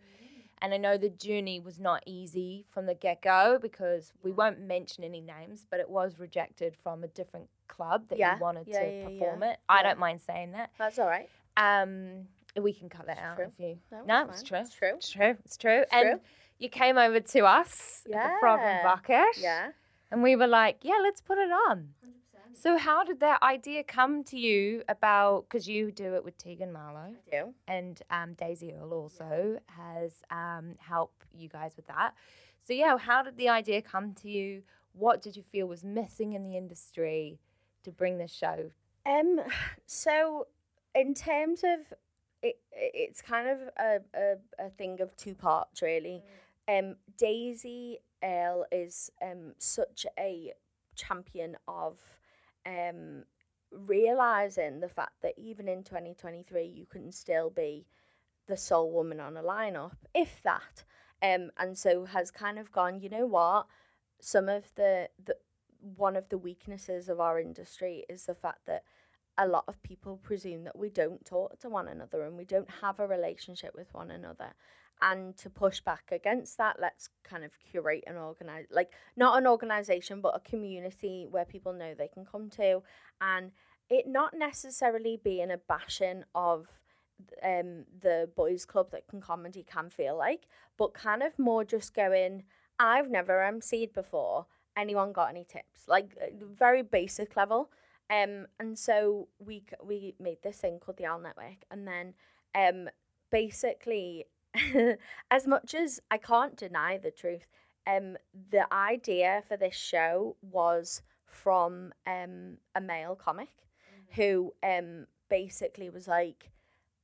And 0.63 0.73
I 0.73 0.77
know 0.77 0.97
the 0.97 1.09
journey 1.09 1.59
was 1.59 1.79
not 1.79 2.01
easy 2.07 2.65
from 2.67 2.87
the 2.87 2.95
get 2.95 3.21
go 3.21 3.59
because 3.61 4.11
we 4.23 4.31
won't 4.31 4.59
mention 4.59 5.03
any 5.03 5.21
names, 5.21 5.67
but 5.69 5.79
it 5.79 5.87
was 5.87 6.17
rejected 6.17 6.75
from 6.81 7.03
a 7.03 7.07
different 7.07 7.47
club 7.67 8.05
that 8.09 8.17
yeah. 8.17 8.37
you 8.37 8.41
wanted 8.41 8.67
yeah, 8.67 8.79
to 8.79 8.91
yeah, 8.91 9.05
perform 9.05 9.43
it. 9.43 9.59
I 9.69 9.83
don't 9.83 9.99
mind 9.99 10.19
saying 10.19 10.53
that. 10.53 10.71
That's 10.79 10.97
all 10.97 11.07
right. 11.07 11.29
Um, 11.57 12.27
we 12.59 12.73
can 12.73 12.89
cut 12.89 13.05
that 13.07 13.17
it's 13.17 13.21
out 13.21 13.35
true. 13.37 13.45
if 13.45 13.59
you. 13.59 13.77
No, 13.91 14.03
no 14.05 14.29
it's, 14.29 14.41
it's, 14.41 14.49
true. 14.49 14.59
it's 14.59 14.75
true. 14.75 14.93
It's 14.95 15.09
true. 15.09 15.37
It's 15.45 15.57
true. 15.57 15.79
It's 15.81 15.93
and 15.93 16.09
true. 16.09 16.19
you 16.59 16.69
came 16.69 16.97
over 16.97 17.19
to 17.19 17.45
us 17.45 18.03
yeah. 18.07 18.17
at 18.17 18.27
the 18.27 18.39
Frog 18.39 18.59
and 18.61 18.83
Bucket. 18.83 19.37
Yeah. 19.37 19.69
And 20.11 20.21
we 20.21 20.35
were 20.35 20.47
like, 20.47 20.79
yeah, 20.81 20.99
let's 21.01 21.21
put 21.21 21.37
it 21.37 21.51
on. 21.51 21.89
100%. 22.05 22.11
So 22.53 22.77
how 22.77 23.03
did 23.03 23.21
that 23.21 23.41
idea 23.41 23.83
come 23.83 24.23
to 24.25 24.37
you 24.37 24.83
about, 24.89 25.45
because 25.47 25.67
you 25.67 25.91
do 25.91 26.15
it 26.15 26.23
with 26.23 26.37
Tegan 26.37 26.73
Marlowe. 26.73 27.15
I 27.15 27.31
do. 27.31 27.53
And 27.67 28.01
um, 28.11 28.33
Daisy 28.33 28.73
Earle 28.73 28.93
also 28.93 29.59
has 29.67 30.21
um, 30.29 30.73
helped 30.79 31.25
you 31.33 31.47
guys 31.47 31.71
with 31.77 31.87
that. 31.87 32.13
So 32.59 32.73
yeah, 32.73 32.97
how 32.97 33.23
did 33.23 33.37
the 33.37 33.49
idea 33.49 33.81
come 33.81 34.13
to 34.15 34.29
you? 34.29 34.63
What 34.93 35.21
did 35.21 35.37
you 35.37 35.43
feel 35.43 35.67
was 35.67 35.83
missing 35.83 36.33
in 36.33 36.43
the 36.43 36.57
industry 36.57 37.39
to 37.83 37.91
bring 37.91 38.17
this 38.17 38.33
show? 38.33 38.71
Um, 39.05 39.39
so 39.85 40.47
in 40.93 41.13
terms 41.13 41.63
of 41.63 41.93
it, 42.41 42.59
it's 42.71 43.21
kind 43.21 43.47
of 43.47 43.59
a, 43.77 43.99
a, 44.15 44.65
a 44.65 44.69
thing 44.69 45.01
of 45.01 45.15
two 45.15 45.35
parts 45.35 45.81
really. 45.81 46.21
Mm. 46.69 46.79
Um, 46.79 46.95
Daisy 47.17 47.99
Earle 48.23 48.65
is 48.71 49.11
um 49.21 49.53
such 49.57 50.05
a 50.17 50.53
champion 50.95 51.57
of 51.67 51.99
um 52.65 53.23
realizing 53.71 54.79
the 54.79 54.89
fact 54.89 55.21
that 55.21 55.33
even 55.37 55.67
in 55.67 55.83
2023 55.83 56.65
you 56.65 56.85
can 56.85 57.11
still 57.11 57.49
be 57.49 57.85
the 58.47 58.57
sole 58.57 58.91
woman 58.91 59.19
on 59.19 59.37
a 59.37 59.43
lineup, 59.43 59.95
if 60.13 60.41
that. 60.43 60.83
Um, 61.21 61.51
and 61.57 61.77
so 61.77 62.05
has 62.05 62.31
kind 62.31 62.59
of 62.59 62.71
gone, 62.71 62.99
you 62.99 63.09
know 63.09 63.25
what? 63.25 63.67
Some 64.19 64.49
of 64.49 64.73
the, 64.75 65.09
the 65.23 65.37
one 65.95 66.15
of 66.15 66.29
the 66.29 66.37
weaknesses 66.37 67.09
of 67.09 67.19
our 67.19 67.39
industry 67.39 68.05
is 68.09 68.25
the 68.25 68.35
fact 68.35 68.65
that 68.67 68.83
a 69.38 69.47
lot 69.47 69.63
of 69.67 69.82
people 69.84 70.17
presume 70.21 70.63
that 70.65 70.77
we 70.77 70.89
don't 70.89 71.25
talk 71.25 71.59
to 71.59 71.69
one 71.69 71.88
another 71.88 72.23
and 72.23 72.38
we 72.38 72.45
don't 72.45 72.69
have 72.82 72.99
a 72.99 73.07
relationship 73.07 73.73
with 73.75 73.93
one 73.93 74.11
another. 74.11 74.53
And 75.01 75.36
to 75.38 75.49
push 75.49 75.82
back 75.82 76.11
against 76.11 76.57
that, 76.59 76.77
let's 76.79 77.09
kind 77.23 77.43
of 77.43 77.57
curate 77.59 78.03
and 78.05 78.17
organize, 78.17 78.67
like 78.69 78.91
not 79.17 79.38
an 79.38 79.47
organization, 79.47 80.21
but 80.21 80.36
a 80.36 80.39
community 80.39 81.25
where 81.29 81.45
people 81.45 81.73
know 81.73 81.95
they 81.95 82.07
can 82.07 82.23
come 82.23 82.51
to, 82.51 82.84
and 83.19 83.51
it 83.89 84.07
not 84.07 84.36
necessarily 84.36 85.19
being 85.23 85.49
a 85.49 85.57
bashing 85.57 86.23
of 86.36 86.67
um 87.43 87.86
the 88.01 88.27
boys 88.36 88.65
club 88.65 88.89
that 88.91 89.07
can 89.07 89.21
comedy 89.21 89.63
can 89.63 89.89
feel 89.89 90.15
like, 90.15 90.47
but 90.77 90.93
kind 90.93 91.23
of 91.23 91.39
more 91.39 91.63
just 91.63 91.95
going, 91.95 92.43
I've 92.79 93.09
never 93.09 93.39
emceed 93.39 93.93
before. 93.93 94.45
Anyone 94.77 95.13
got 95.13 95.29
any 95.29 95.43
tips? 95.43 95.88
Like 95.88 96.15
uh, 96.21 96.27
very 96.57 96.84
basic 96.84 97.36
level. 97.36 97.71
Um, 98.12 98.47
and 98.59 98.78
so 98.78 99.30
we 99.39 99.64
we 99.84 100.16
made 100.20 100.39
this 100.43 100.57
thing 100.57 100.80
called 100.80 100.97
the 100.97 101.05
Owl 101.05 101.20
Network, 101.20 101.64
and 101.72 101.88
then 101.88 102.14
um, 102.53 102.89
basically, 103.32 104.26
as 105.32 105.47
much 105.47 105.74
as 105.74 106.01
I 106.12 106.18
can't 106.18 106.57
deny 106.57 106.97
the 106.97 107.12
truth, 107.12 107.47
um, 107.88 108.18
the 108.51 108.72
idea 108.74 109.43
for 109.47 109.55
this 109.55 109.76
show 109.76 110.36
was 110.41 111.01
from 111.26 111.93
um 112.05 112.57
a 112.76 112.82
male 112.82 113.16
comic 113.16 113.47
mm-hmm. 113.47 114.22
who 114.22 114.53
um 114.62 115.07
basically 115.30 115.89
was 115.89 116.07
like. 116.07 116.51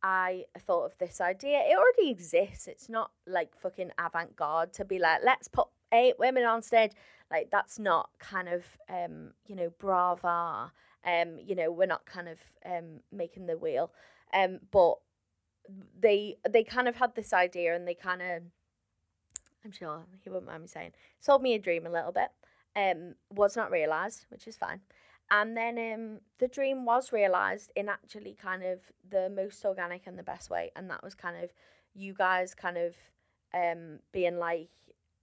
I 0.04 0.46
thought 0.60 0.86
of 0.86 0.98
this 1.00 1.20
idea. 1.20 1.58
It 1.58 1.76
already 1.76 2.12
exists. 2.12 2.68
It's 2.68 2.88
not 2.88 3.10
like 3.26 3.60
fucking 3.60 3.92
avant 4.00 4.36
garde 4.36 4.72
to 4.74 4.86
be 4.86 5.00
like, 5.00 5.22
let's 5.26 5.48
put 5.48 5.68
eight 5.92 6.20
women 6.20 6.46
on 6.46 6.62
stage. 6.62 6.92
Like 7.32 7.50
that's 7.50 7.80
not 7.80 8.12
kind 8.20 8.48
of 8.48 8.64
um, 8.90 9.32
you 9.48 9.56
know, 9.56 9.72
brava 9.80 10.72
um, 11.08 11.38
you 11.44 11.56
know, 11.56 11.72
we're 11.72 11.86
not 11.86 12.06
kind 12.06 12.28
of 12.28 12.38
um, 12.66 13.00
making 13.12 13.48
the 13.48 13.58
wheel. 13.58 13.92
Um, 14.34 14.60
but 14.72 14.96
they 16.00 16.38
they 16.50 16.64
kind 16.64 16.88
of 16.88 16.96
had 16.98 17.16
this 17.16 17.34
idea 17.34 17.76
and 17.76 17.88
they 17.88 17.96
kind 17.96 18.22
of, 18.22 18.44
I'm 19.64 19.72
sure 19.72 20.04
he 20.24 20.30
wouldn't 20.30 20.48
mind 20.48 20.64
me 20.64 20.68
saying, 20.68 20.92
sold 21.20 21.42
me 21.42 21.54
a 21.54 21.60
dream 21.60 21.86
a 21.86 21.92
little 21.92 22.12
bit. 22.12 22.30
Um, 22.76 23.16
was 23.32 23.56
not 23.56 23.72
realised, 23.72 24.26
which 24.30 24.48
is 24.48 24.58
fine. 24.58 24.82
And 25.32 25.58
then 25.58 25.78
um, 25.78 26.20
the 26.40 26.48
dream 26.48 26.86
was 26.86 27.12
realised 27.12 27.72
in 27.76 27.90
actually 27.90 28.38
kind 28.40 28.64
of 28.64 28.80
the 29.10 29.30
most 29.30 29.66
organic 29.66 30.08
and 30.08 30.18
the 30.18 30.24
best 30.24 30.50
way. 30.50 30.72
And 30.76 30.90
that 30.90 31.04
was 31.04 31.16
kind 31.16 31.44
of 31.44 31.52
you 31.96 32.14
guys 32.14 32.54
kind 32.54 32.78
of 32.78 32.96
um, 33.54 34.00
being 34.12 34.38
like, 34.38 34.70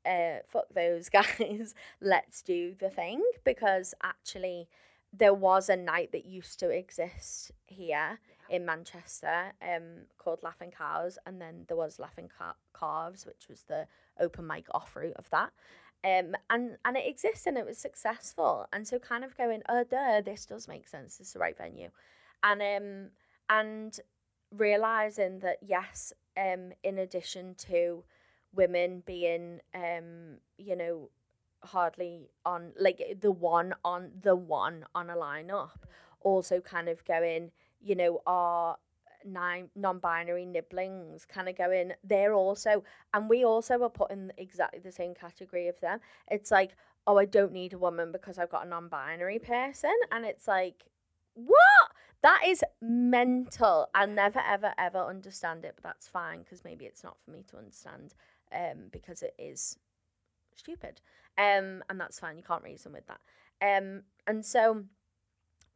uh, 0.05 0.39
fuck 0.49 0.67
those 0.75 1.09
guys, 1.11 1.75
let's 2.01 2.43
do 2.43 2.75
the 2.79 2.91
thing 2.91 3.23
because 3.45 3.95
actually 4.03 4.69
there 5.17 5.35
was 5.35 5.69
a 5.69 5.77
night 5.77 6.13
that 6.13 6.25
used 6.25 6.59
to 6.61 6.71
exist 6.71 7.53
here 7.67 8.19
in 8.51 8.67
Manchester 8.67 9.53
um, 9.63 10.07
called 10.19 10.41
Laughing 10.43 10.73
Cows, 10.77 11.19
and 11.27 11.41
then 11.41 11.65
there 11.69 11.77
was 11.77 11.99
Laughing 11.99 12.29
Car- 12.37 12.57
Calves, 12.79 13.25
which 13.25 13.49
was 13.49 13.63
the 13.63 13.87
open 14.19 14.47
mic 14.47 14.67
off 14.73 14.97
route 14.97 15.15
of 15.17 15.31
that. 15.31 15.53
Um, 16.05 16.35
and 16.51 16.77
and 16.85 16.97
it 16.97 17.07
exists 17.07 17.47
and 17.47 17.57
it 17.57 17.65
was 17.65 17.79
successful, 17.79 18.67
and 18.73 18.87
so 18.87 18.99
kind 18.99 19.25
of 19.25 19.37
going, 19.37 19.63
oh, 19.69 19.85
duh, 19.85 20.21
this 20.21 20.45
does 20.45 20.69
make 20.69 20.87
sense. 20.87 21.17
This 21.17 21.29
is 21.29 21.33
the 21.33 21.39
right 21.39 21.57
venue, 21.57 21.91
and 22.43 22.61
um, 22.61 23.11
and 23.49 23.99
realizing 24.51 25.39
that 25.39 25.59
yes, 25.63 26.13
um, 26.37 26.73
in 26.83 26.99
addition 26.99 27.55
to 27.55 28.05
women 28.55 29.03
being 29.07 29.61
um, 29.75 30.39
you 30.59 30.77
know, 30.77 31.09
hardly 31.65 32.31
on 32.45 32.73
like 32.79 33.03
the 33.21 33.31
one 33.31 33.75
on 33.85 34.11
the 34.23 34.37
one 34.37 34.85
on 34.95 35.11
a 35.11 35.17
lineup, 35.17 35.71
also 36.21 36.61
kind 36.61 36.89
of 36.89 37.05
going, 37.05 37.51
you 37.83 37.95
know, 37.95 38.21
are 38.27 38.77
nine 39.25 39.71
non-binary 39.75 40.45
nibblings 40.45 41.25
kind 41.25 41.49
of 41.49 41.57
going 41.57 41.93
they're 42.03 42.35
also. 42.35 42.85
And 43.13 43.29
we 43.29 43.45
also 43.45 43.83
are 43.83 43.91
put 43.91 44.11
in 44.11 44.33
exactly 44.37 44.81
the 44.81 44.93
same 44.93 45.15
category 45.15 45.69
of 45.69 45.81
them. 45.81 46.01
It's 46.31 46.51
like 46.51 46.77
oh 47.07 47.19
i 47.19 47.25
don't 47.27 47.53
need 47.53 47.75
a 47.75 47.79
woman 47.79 48.11
because 48.13 48.39
i've 48.39 48.51
got 48.51 48.67
a 48.67 48.69
non-binary 48.69 49.39
person. 49.39 49.95
And 50.11 50.25
it's 50.25 50.47
like 50.49 50.85
what? 51.35 51.91
That 52.23 52.43
is 52.47 52.65
mental. 52.81 53.89
I'll 53.95 54.07
never 54.09 54.41
ever 54.41 54.73
ever 54.79 54.99
understand 54.99 55.65
it 55.65 55.75
but 55.77 55.85
that's 55.85 56.09
fine 56.09 56.41
because 56.41 56.65
maybe 56.65 56.85
it's 56.85 57.05
not 57.05 57.17
for 57.25 57.31
me 57.31 57.45
to 57.51 57.57
understand 57.59 58.15
um 58.53 58.89
because 58.93 59.23
it 59.23 59.35
is 59.39 59.79
stupid 60.55 61.01
um 61.39 61.83
and 61.89 61.99
that's 62.01 62.19
fine 62.19 62.37
you 62.37 62.43
can't 62.43 62.63
reason 62.63 62.93
with 62.93 63.05
that 63.07 63.21
um 63.63 64.03
and 64.27 64.45
so 64.45 64.85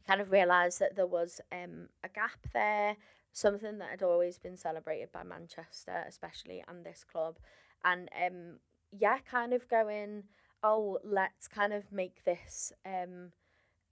kind 0.08 0.20
of 0.22 0.32
realised 0.32 0.80
that 0.80 0.96
there 0.96 1.06
was 1.06 1.40
um, 1.52 1.88
a 2.02 2.08
gap 2.08 2.38
there, 2.54 2.96
something 3.32 3.78
that 3.78 3.90
had 3.90 4.02
always 4.02 4.38
been 4.38 4.56
celebrated 4.56 5.12
by 5.12 5.22
Manchester, 5.22 6.02
especially 6.08 6.64
and 6.66 6.84
this 6.84 7.04
club. 7.04 7.36
And 7.84 8.08
um, 8.26 8.58
yeah, 8.90 9.18
kind 9.30 9.52
of 9.52 9.68
going, 9.68 10.24
oh, 10.62 10.98
let's 11.04 11.46
kind 11.46 11.74
of 11.74 11.92
make 11.92 12.24
this 12.24 12.72
um, 12.86 13.32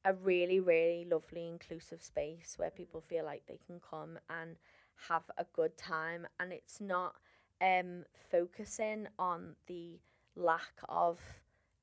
a 0.06 0.14
really, 0.14 0.58
really 0.58 1.06
lovely, 1.08 1.46
inclusive 1.46 2.02
space 2.02 2.54
where 2.56 2.70
people 2.70 3.02
feel 3.02 3.24
like 3.24 3.42
they 3.46 3.60
can 3.66 3.78
come 3.78 4.18
and 4.30 4.56
have 5.08 5.24
a 5.36 5.44
good 5.52 5.76
time. 5.76 6.26
And 6.40 6.50
it's 6.50 6.80
not 6.80 7.16
um, 7.60 8.04
focusing 8.30 9.08
on 9.18 9.56
the 9.66 9.98
lack 10.36 10.74
of 10.88 11.18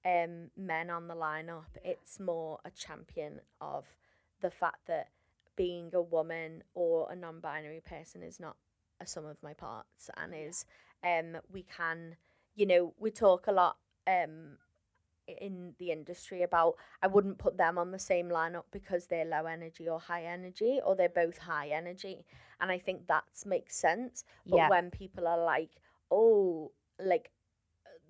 um, 0.05 0.49
men 0.57 0.89
on 0.89 1.07
the 1.07 1.15
lineup, 1.15 1.65
it's 1.83 2.19
more 2.19 2.59
a 2.65 2.71
champion 2.71 3.41
of 3.61 3.85
the 4.41 4.51
fact 4.51 4.87
that 4.87 5.09
being 5.55 5.91
a 5.93 6.01
woman 6.01 6.63
or 6.73 7.11
a 7.11 7.15
non-binary 7.15 7.81
person 7.87 8.23
is 8.23 8.39
not 8.39 8.57
a 8.99 9.05
sum 9.05 9.25
of 9.25 9.37
my 9.43 9.53
parts 9.53 10.09
and 10.17 10.33
is 10.35 10.65
um 11.03 11.37
we 11.51 11.63
can 11.63 12.15
you 12.55 12.65
know 12.65 12.93
we 12.99 13.11
talk 13.11 13.47
a 13.47 13.51
lot 13.51 13.77
um 14.07 14.57
in 15.27 15.73
the 15.79 15.91
industry 15.91 16.43
about 16.43 16.75
I 17.01 17.07
wouldn't 17.07 17.37
put 17.37 17.57
them 17.57 17.77
on 17.77 17.91
the 17.91 17.99
same 17.99 18.29
lineup 18.29 18.65
because 18.71 19.07
they're 19.07 19.25
low 19.25 19.45
energy 19.45 19.87
or 19.87 19.99
high 19.99 20.25
energy 20.25 20.79
or 20.85 20.95
they're 20.95 21.07
both 21.09 21.37
high 21.37 21.69
energy 21.69 22.25
and 22.59 22.71
I 22.71 22.77
think 22.79 23.07
that 23.07 23.23
makes 23.45 23.75
sense. 23.77 24.25
But 24.49 24.57
Yeah. 24.57 24.69
when 24.69 24.91
people 24.91 25.27
are 25.27 25.43
like 25.43 25.71
oh 26.11 26.71
like 26.99 27.31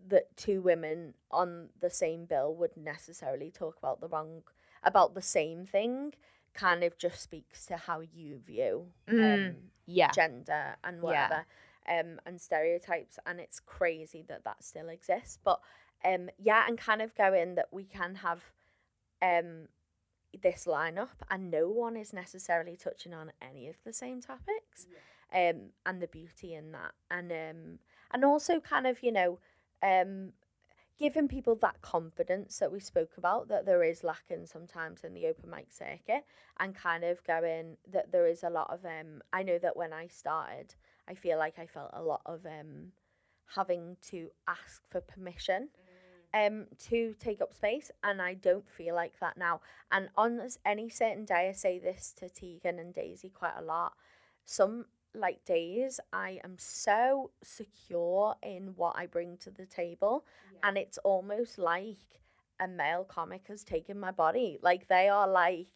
the 0.08 0.24
two 0.36 0.62
women 0.62 1.14
on 1.32 1.70
the 1.80 1.90
same 1.90 2.26
bill 2.26 2.54
would 2.56 2.76
necessarily 2.78 3.52
talk 3.52 3.78
about 3.78 4.02
the 4.02 4.08
wrong 4.08 4.44
about 4.84 5.14
the 5.16 5.22
same 5.22 5.66
thing 5.66 6.14
kind 6.54 6.84
of 6.84 6.98
just 6.98 7.22
speaks 7.22 7.66
to 7.66 7.78
how 7.78 8.00
you 8.02 8.38
view 8.40 8.88
Mm, 9.10 9.50
um, 9.50 9.56
Yeah. 9.86 10.12
gender 10.12 10.76
and 10.84 10.98
Yeah. 11.02 11.02
whatever 11.04 11.46
um 11.90 12.20
and 12.26 12.40
stereotypes 12.40 13.20
and 13.26 13.40
it's 13.40 13.60
crazy 13.60 14.24
that 14.28 14.44
that 14.46 14.64
still 14.64 14.88
exists 14.90 15.38
but 15.44 15.60
um 16.06 16.30
yeah 16.38 16.64
and 16.68 16.78
kind 16.78 17.02
of 17.02 17.14
going 17.16 17.56
that 17.56 17.68
we 17.72 17.84
can 17.84 18.16
have 18.16 18.52
um 19.22 19.68
this 20.42 20.66
lineup 20.66 21.10
and 21.30 21.52
no 21.52 21.70
one 21.70 21.96
is 21.96 22.14
necessarily 22.14 22.76
touching 22.76 23.14
on 23.14 23.32
any 23.42 23.68
of 23.68 23.76
the 23.86 23.94
same 23.94 24.20
topics 24.22 24.88
um 25.34 25.70
and 25.86 26.02
the 26.02 26.08
beauty 26.08 26.54
in 26.54 26.72
that 26.72 26.94
and 27.12 27.32
um 27.32 27.80
and 28.12 28.24
also 28.26 28.60
kind 28.60 28.88
of 28.88 29.04
you 29.04 29.12
know 29.12 29.40
um 29.84 30.32
giving 31.00 31.28
people 31.28 31.56
that 31.56 31.82
confidence 31.82 32.60
that 32.60 32.72
we 32.72 32.80
spoke 32.80 33.12
about 33.18 33.48
that 33.48 33.66
there 33.66 33.84
is 33.84 34.04
lacking 34.04 34.46
sometimes 34.46 35.04
in 35.04 35.14
the 35.14 35.26
open 35.26 35.50
mic 35.50 35.68
circuit 35.72 36.24
and 36.60 36.76
kind 36.76 37.04
of 37.04 37.24
going 37.24 37.76
that 37.92 38.12
there 38.12 38.28
is 38.28 38.44
a 38.44 38.50
lot 38.50 38.72
of 38.72 38.86
um 38.86 39.22
I 39.32 39.44
know 39.44 39.58
that 39.60 39.76
when 39.76 39.92
I 39.94 40.08
started 40.08 40.76
I 41.08 41.16
feel 41.16 41.38
like 41.38 41.60
I 41.60 41.66
felt 41.66 41.90
a 41.94 42.02
lot 42.02 42.22
of 42.26 42.46
um 42.46 42.92
having 43.56 43.98
to 44.10 44.30
ask 44.48 44.82
for 44.90 45.02
permission 45.02 45.70
um 46.34 46.68
to 46.90 47.16
take 47.20 47.42
up 47.42 47.54
space 47.54 47.92
and 48.04 48.22
I 48.22 48.36
don't 48.36 48.70
feel 48.70 48.96
like 48.96 49.20
that 49.20 49.38
now. 49.38 49.62
And 49.92 50.10
on 50.16 50.42
any 50.66 50.90
certain 50.90 51.26
day 51.26 51.50
I 51.50 51.52
say 51.54 51.80
this 51.80 52.14
to 52.20 52.30
Tegan 52.30 52.80
and 52.80 52.94
Daisy 52.94 53.30
quite 53.30 53.58
a 53.58 53.64
lot 53.64 53.94
some 54.46 54.86
like 55.16 55.46
days 55.46 56.00
I 56.12 56.40
am 56.44 56.56
so 56.58 57.32
secure 57.44 58.36
in 58.42 58.74
what 58.76 58.96
I 58.98 59.06
bring 59.06 59.38
to 59.38 59.52
the 59.52 59.66
table 59.66 60.26
and 60.64 60.78
it's 60.78 60.98
almost 61.00 61.58
like 61.58 61.98
a 62.60 62.68
male 62.68 63.04
comic 63.04 63.46
has 63.48 63.64
taken 63.64 64.00
my 64.00 64.12
body. 64.12 64.60
Like 64.62 64.88
they 64.88 65.10
are 65.10 65.28
like 65.28 65.68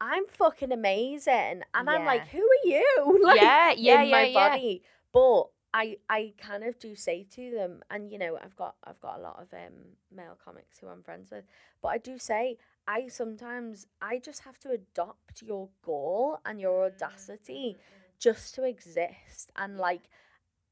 I'm 0.00 0.26
fucking 0.26 0.72
amazing 0.72 1.62
and 1.74 1.88
I'm 1.88 2.04
like 2.04 2.28
who 2.28 2.40
are 2.40 2.68
you? 2.68 3.20
Like 3.24 3.40
yeah, 3.40 3.72
yeah, 3.76 4.02
in 4.02 4.08
yeah, 4.08 4.12
my 4.12 4.24
yeah. 4.24 4.48
body. 4.48 4.82
But 5.12 5.44
I 5.74 5.96
I 6.08 6.34
kind 6.38 6.62
of 6.62 6.78
do 6.78 6.94
say 6.94 7.26
to 7.34 7.50
them 7.50 7.82
and 7.90 8.10
you 8.10 8.18
know 8.18 8.38
I've 8.42 8.56
got 8.56 8.76
I've 8.84 9.00
got 9.00 9.18
a 9.18 9.22
lot 9.22 9.40
of 9.42 9.52
um 9.52 9.96
male 10.14 10.38
comics 10.42 10.78
who 10.78 10.86
I'm 10.86 11.02
friends 11.02 11.30
with 11.32 11.44
but 11.82 11.88
I 11.88 11.98
do 11.98 12.16
say 12.16 12.58
I 12.86 13.08
sometimes 13.08 13.86
I 14.00 14.18
just 14.18 14.42
have 14.44 14.58
to 14.60 14.70
adopt 14.70 15.42
your 15.42 15.68
goal 15.82 16.38
and 16.44 16.60
your 16.60 16.84
audacity 16.86 17.76
just 18.24 18.54
to 18.54 18.64
exist 18.64 19.52
and 19.54 19.76
like 19.76 20.08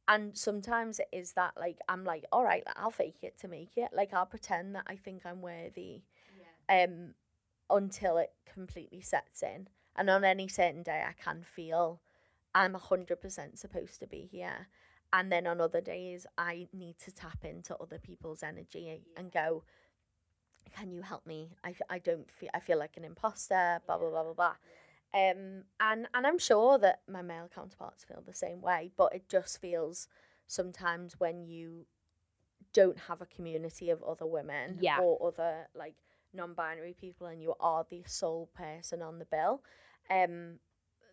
and 0.09 0.37
sometimes 0.37 0.99
it 0.99 1.09
is 1.13 1.35
that 1.35 1.53
like 1.61 1.79
I'm 1.87 2.03
like 2.03 2.25
all 2.33 2.43
right 2.43 2.63
like, 2.65 2.77
I'll 2.79 2.91
fake 2.91 3.19
it 3.23 3.39
to 3.41 3.49
make 3.49 3.77
it. 3.77 3.91
Like 3.95 4.15
I'll 4.15 4.27
pretend 4.27 4.75
that 4.75 4.85
I 4.87 4.97
think 4.97 5.27
I'm 5.27 5.43
worthy 5.43 6.03
um 6.69 7.15
until 7.69 8.17
it 8.17 8.33
completely 8.51 9.03
sets 9.03 9.43
in. 9.43 9.69
And 9.95 10.09
on 10.09 10.25
any 10.25 10.49
certain 10.49 10.83
day 10.83 11.05
I 11.07 11.13
can 11.23 11.43
feel 11.43 12.01
I'm 12.55 12.75
100% 12.75 13.59
supposed 13.59 14.01
to 14.01 14.07
be 14.07 14.29
here. 14.31 14.69
And 15.13 15.31
then 15.31 15.47
on 15.47 15.61
other 15.61 15.83
days 15.83 16.27
I 16.39 16.69
need 16.73 16.97
to 17.05 17.13
tap 17.13 17.45
into 17.45 17.77
other 17.77 17.99
people's 17.99 18.43
energy 18.43 19.03
and 19.15 19.31
go 19.31 19.63
can 20.75 20.91
you 20.91 21.03
help 21.03 21.27
me? 21.27 21.51
I, 21.63 21.75
I 21.91 21.99
don't 21.99 22.31
feel 22.31 22.49
I 22.55 22.61
feel 22.61 22.79
like 22.79 22.97
an 22.97 23.05
imposter 23.05 23.81
blah 23.87 23.99
blah 23.99 24.09
blah 24.09 24.23
blah 24.23 24.33
blah 24.33 24.55
um 25.15 25.65
and 25.81 26.09
and 26.15 26.27
I'm 26.27 26.39
sure 26.39 26.79
that 26.79 27.01
my 27.09 27.23
male 27.23 27.49
counterparts 27.55 28.05
feel 28.05 28.23
the 28.27 28.35
same 28.35 28.61
way 28.61 28.91
but 28.97 29.15
it 29.15 29.29
just 29.29 29.61
feels 29.61 30.09
sometimes 30.47 31.19
when 31.21 31.45
you 31.45 31.87
don't 32.73 32.99
have 32.99 33.21
a 33.21 33.27
community 33.27 33.91
of 33.91 34.03
other 34.03 34.27
women 34.27 34.79
Yeah. 34.81 34.99
or 35.01 35.27
other 35.29 35.69
like 35.75 35.95
non-binary 36.33 36.95
people 36.95 37.27
and 37.27 37.43
you 37.43 37.55
are 37.61 37.85
the 37.91 38.03
sole 38.07 38.49
person 38.55 39.03
on 39.03 39.19
the 39.19 39.27
bill 39.27 39.63
um 40.11 40.59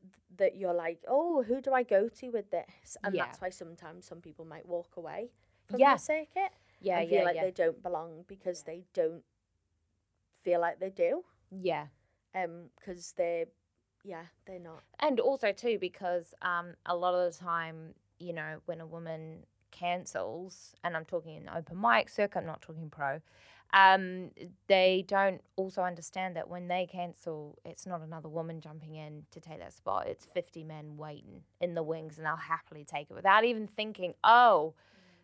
th- 0.02 0.38
that 0.38 0.56
you're 0.56 0.74
like 0.74 1.04
oh 1.08 1.44
who 1.44 1.62
do 1.62 1.74
I 1.74 1.84
go 1.84 2.08
to 2.08 2.30
with 2.30 2.50
this 2.52 2.98
and 3.04 3.14
Yeah. 3.16 3.26
that's 3.26 3.42
why 3.42 3.50
sometimes 3.50 4.06
some 4.06 4.22
people 4.22 4.46
might 4.46 4.66
walk 4.66 4.96
away 4.98 5.32
from 5.66 5.80
Yeah. 5.80 5.96
the 5.96 6.00
circuit 6.00 6.52
Yeah, 6.80 7.00
and 7.00 7.10
feel 7.10 7.20
yeah, 7.20 7.24
like 7.26 7.36
yeah. 7.36 7.44
they 7.46 7.52
don't 7.52 7.84
belong 7.84 8.24
because 8.28 8.64
they 8.64 8.86
don't 8.94 9.24
feel 10.44 10.60
like 10.62 10.80
they 10.80 10.90
do 10.90 11.24
yeah. 11.52 11.88
um 12.36 12.70
because 12.78 13.14
they're 13.18 13.46
yeah 14.04 14.24
they're 14.46 14.60
not 14.60 14.84
And 15.00 15.20
also 15.20 15.52
too, 15.52 15.78
because 15.80 16.34
um, 16.42 16.74
a 16.86 16.96
lot 16.96 17.16
of 17.16 17.32
the 17.32 17.38
time, 17.38 17.94
you 18.20 18.34
know, 18.34 18.58
when 18.66 18.82
a 18.82 18.86
woman 18.86 19.46
cancels, 19.72 20.76
and 20.84 20.96
I'm 20.96 21.06
talking 21.06 21.36
in 21.36 21.50
open 21.50 21.80
mic 21.80 22.10
circuit, 22.10 22.40
I'm 22.40 22.46
not 22.46 22.62
talking 22.62 22.90
pro, 22.90 23.22
um, 23.72 24.32
they 24.68 25.06
don't 25.08 25.42
also 25.56 25.84
understand 25.84 26.36
that 26.36 26.50
when 26.50 26.68
they 26.68 26.88
cancel, 26.92 27.60
it's 27.64 27.86
not 27.86 28.02
another 28.02 28.28
woman 28.28 28.62
jumping 28.62 28.96
in 28.96 29.24
to 29.32 29.40
take 29.40 29.60
that 29.60 29.74
spot. 29.74 30.08
It's 30.08 30.26
50 30.34 30.64
men 30.64 30.98
waiting 30.98 31.44
in 31.62 31.76
the 31.76 31.84
wings, 31.84 32.18
and 32.18 32.26
they'll 32.26 32.36
happily 32.36 32.84
take 32.84 33.12
it 33.12 33.14
without 33.14 33.46
even 33.46 33.68
thinking, 33.68 34.16
oh, 34.24 34.74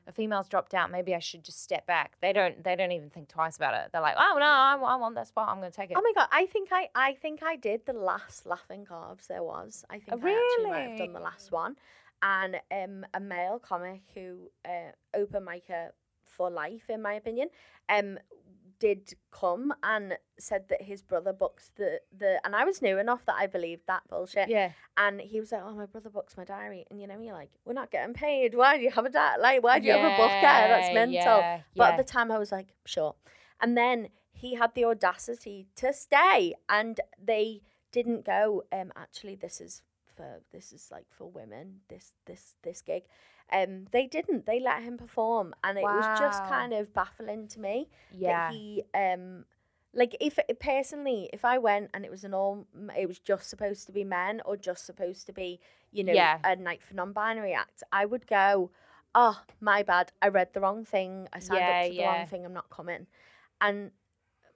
a 0.07 0.11
female's 0.11 0.47
dropped 0.47 0.73
out. 0.73 0.91
Maybe 0.91 1.15
I 1.15 1.19
should 1.19 1.43
just 1.43 1.61
step 1.61 1.85
back. 1.87 2.13
They 2.21 2.31
don't. 2.33 2.63
They 2.63 2.75
don't 2.75 2.91
even 2.91 3.09
think 3.09 3.27
twice 3.29 3.55
about 3.57 3.73
it. 3.73 3.89
They're 3.91 4.01
like, 4.01 4.15
oh 4.17 4.37
no, 4.39 4.45
I, 4.45 4.77
I 4.79 4.95
want 4.95 5.15
that 5.15 5.27
spot. 5.27 5.49
I'm 5.49 5.59
going 5.59 5.71
to 5.71 5.75
take 5.75 5.91
it. 5.91 5.97
oh 5.97 6.01
my 6.01 6.11
god 6.13 6.27
I 6.31 6.45
think 6.45 6.69
I 6.71 6.89
I 6.95 7.13
think 7.13 7.41
I 7.43 7.55
did 7.55 7.85
the 7.85 7.93
last 7.93 8.45
laughing 8.45 8.85
calves 8.85 9.27
there 9.27 9.43
was 9.43 9.83
I 9.89 9.99
think 9.99 10.23
I 10.23 10.31
actually 10.31 10.69
might 10.71 10.89
have 10.89 10.97
done 10.97 11.13
the 11.13 11.19
last 11.19 11.51
one 11.51 11.75
and 12.21 12.57
um 12.71 13.05
a 13.13 13.19
male 13.19 13.59
comic 13.59 14.01
who 14.13 14.49
uh 14.63 14.91
open 15.13 15.43
micer 15.43 15.89
for 16.23 16.49
life, 16.49 16.89
in 16.89 17.01
my 17.01 17.13
opinion, 17.13 17.47
um, 17.87 18.19
did 18.79 19.13
come 19.31 19.73
and 19.83 20.17
said 20.37 20.67
that 20.69 20.81
his 20.81 21.01
brother 21.01 21.33
books 21.33 21.71
the 21.75 21.99
the 22.17 22.39
and 22.45 22.55
I 22.55 22.63
was 22.65 22.81
new 22.81 22.97
enough 22.97 23.25
that 23.25 23.35
I 23.37 23.47
believed 23.47 23.83
that 23.87 24.03
bullshit. 24.09 24.49
Yeah. 24.49 24.71
And 24.97 25.19
he 25.21 25.39
was 25.39 25.51
like, 25.51 25.61
"Oh, 25.65 25.73
my 25.73 25.85
brother 25.85 26.09
books 26.09 26.37
my 26.37 26.43
diary," 26.45 26.85
and 26.89 26.99
you 26.99 27.07
know, 27.07 27.19
you're 27.19 27.33
like, 27.33 27.51
"We're 27.65 27.73
not 27.73 27.91
getting 27.91 28.13
paid. 28.13 28.55
Why 28.55 28.77
do 28.77 28.83
you 28.83 28.91
have 28.91 29.05
a 29.05 29.09
diary? 29.09 29.41
Like, 29.41 29.63
why 29.63 29.79
do 29.79 29.87
you 29.87 29.93
have 29.93 30.13
a 30.13 30.15
booker? 30.15 30.41
That's 30.41 30.93
mental." 30.93 31.13
yeah, 31.13 31.61
But 31.75 31.83
yeah. 31.83 31.89
at 31.91 31.97
the 31.97 32.03
time, 32.03 32.31
I 32.31 32.37
was 32.37 32.51
like, 32.51 32.67
"Sure." 32.85 33.15
And 33.61 33.77
then 33.77 34.09
he 34.31 34.55
had 34.55 34.75
the 34.75 34.85
audacity 34.85 35.67
to 35.77 35.93
stay, 35.93 36.53
and 36.69 36.99
they 37.21 37.61
didn't 37.91 38.25
go. 38.25 38.63
Um, 38.71 38.91
actually, 38.95 39.35
this 39.35 39.59
is 39.61 39.81
for 40.15 40.41
this 40.51 40.71
is 40.73 40.89
like 40.91 41.05
for 41.09 41.25
women. 41.29 41.81
This 41.89 42.13
this 42.25 42.55
this 42.63 42.81
gig. 42.81 43.03
Um, 43.51 43.85
they 43.91 44.07
didn't. 44.07 44.45
They 44.45 44.59
let 44.59 44.81
him 44.81 44.97
perform, 44.97 45.53
and 45.63 45.77
it 45.77 45.83
was 45.83 46.19
just 46.19 46.43
kind 46.45 46.73
of 46.73 46.93
baffling 46.93 47.47
to 47.49 47.59
me 47.59 47.89
yeah. 48.11 48.47
that 48.49 48.53
he 48.53 48.83
um 48.93 49.45
like 49.93 50.15
if 50.19 50.37
personally 50.59 51.29
if 51.31 51.45
i 51.45 51.57
went 51.57 51.89
and 51.93 52.03
it 52.03 52.11
was 52.11 52.23
an 52.23 52.33
all 52.33 52.67
it 52.97 53.07
was 53.07 53.17
just 53.19 53.49
supposed 53.49 53.85
to 53.87 53.93
be 53.93 54.03
men 54.03 54.41
or 54.45 54.57
just 54.57 54.85
supposed 54.85 55.25
to 55.25 55.31
be 55.33 55.59
you 55.91 56.03
know 56.03 56.13
Yeah. 56.13 56.39
a 56.43 56.55
night 56.55 56.83
for 56.83 56.93
non-binary 56.93 57.53
act 57.53 57.81
i 57.91 58.05
would 58.05 58.27
go 58.27 58.71
oh 59.15 59.41
my 59.61 59.83
bad 59.83 60.11
i 60.21 60.27
read 60.27 60.49
the 60.53 60.59
wrong 60.59 60.83
thing 60.83 61.29
i 61.31 61.39
signed 61.39 61.61
Yeah, 61.61 61.79
up 61.79 61.87
to 61.89 61.93
the 61.95 62.03
wrong 62.03 62.27
thing 62.27 62.45
i'm 62.45 62.53
not 62.53 62.69
coming 62.69 63.07
and 63.61 63.91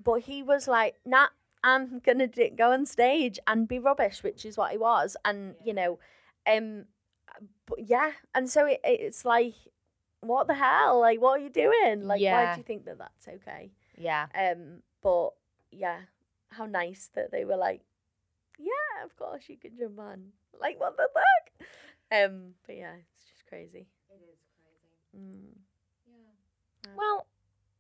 but 0.04 0.22
he 0.22 0.44
was 0.44 0.68
like 0.68 0.96
nah 1.06 1.28
i'm 1.64 2.00
gonna 2.00 2.28
do, 2.28 2.50
go 2.58 2.72
on 2.72 2.86
stage 2.86 3.40
and 3.48 3.68
be 3.68 3.80
rubbish 3.80 4.24
which 4.24 4.46
is 4.46 4.58
what 4.58 4.72
he 4.72 4.78
was 4.78 5.18
and 5.26 5.56
you 5.64 5.74
know 5.74 6.00
um 6.48 6.86
but 7.66 7.80
yeah 7.88 8.12
and 8.34 8.50
so 8.50 8.66
it, 8.66 8.80
it's 8.84 9.26
like 9.26 9.56
what 10.22 10.48
the 10.48 10.54
hell 10.54 11.00
like 11.00 11.22
what 11.22 11.40
are 11.40 11.44
you 11.44 11.50
doing 11.50 12.06
like 12.06 12.22
why 12.22 12.54
do 12.54 12.60
you 12.60 12.64
think 12.64 12.86
that 12.86 12.98
that's 12.98 13.28
okay 13.28 13.72
yeah. 14.00 14.28
um, 14.34 14.82
but 15.04 15.32
yeah, 15.72 16.00
how 16.50 16.66
nice 16.66 17.10
that 17.16 17.32
they 17.32 17.46
were 17.46 17.58
like, 17.58 17.82
yeah, 18.58 19.04
of 19.04 19.16
course 19.16 19.44
you 19.48 19.58
can 19.58 19.78
jump 19.78 20.00
on. 20.00 20.24
Like 20.60 20.80
what 20.80 20.98
the 20.98 21.08
fuck? 21.14 21.68
Um, 22.12 22.54
but 22.66 22.76
yeah, 22.76 22.94
it's 23.00 23.30
just 23.30 23.46
crazy. 23.48 23.88
It 24.10 24.22
is 24.34 24.40
crazy. 24.58 25.26
Mm. 25.26 25.58
Yeah. 26.08 26.92
Well, 26.98 27.28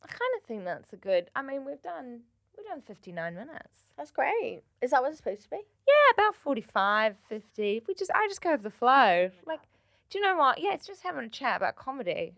I 0.04 0.08
kind 0.08 0.32
of 0.38 0.44
think 0.44 0.66
that's 0.66 0.94
a 0.94 0.98
good. 0.98 1.30
I 1.36 1.42
mean, 1.42 1.66
we've 1.66 1.82
done 1.82 2.22
we've 2.60 2.68
done 2.68 2.82
59 2.82 3.36
minutes. 3.36 3.90
That's 3.98 4.12
great. 4.12 4.62
Is 4.82 4.92
that 4.92 5.02
what 5.02 5.10
it's 5.10 5.18
supposed 5.18 5.44
to 5.44 5.50
be? 5.50 5.58
Yeah, 5.88 6.24
about 6.24 6.36
45, 6.36 7.16
50. 7.28 7.84
We 7.88 7.94
just 7.94 8.12
I 8.14 8.28
just 8.28 8.42
go 8.42 8.52
with 8.52 8.64
the 8.64 8.70
flow. 8.70 9.32
Like, 9.46 9.62
do 10.10 10.20
you 10.20 10.24
know 10.24 10.38
what? 10.38 10.60
Yeah, 10.62 10.74
it's 10.74 10.88
just 10.88 11.04
having 11.04 11.26
a 11.26 11.30
chat 11.30 11.58
about 11.58 11.76
comedy. 11.76 12.34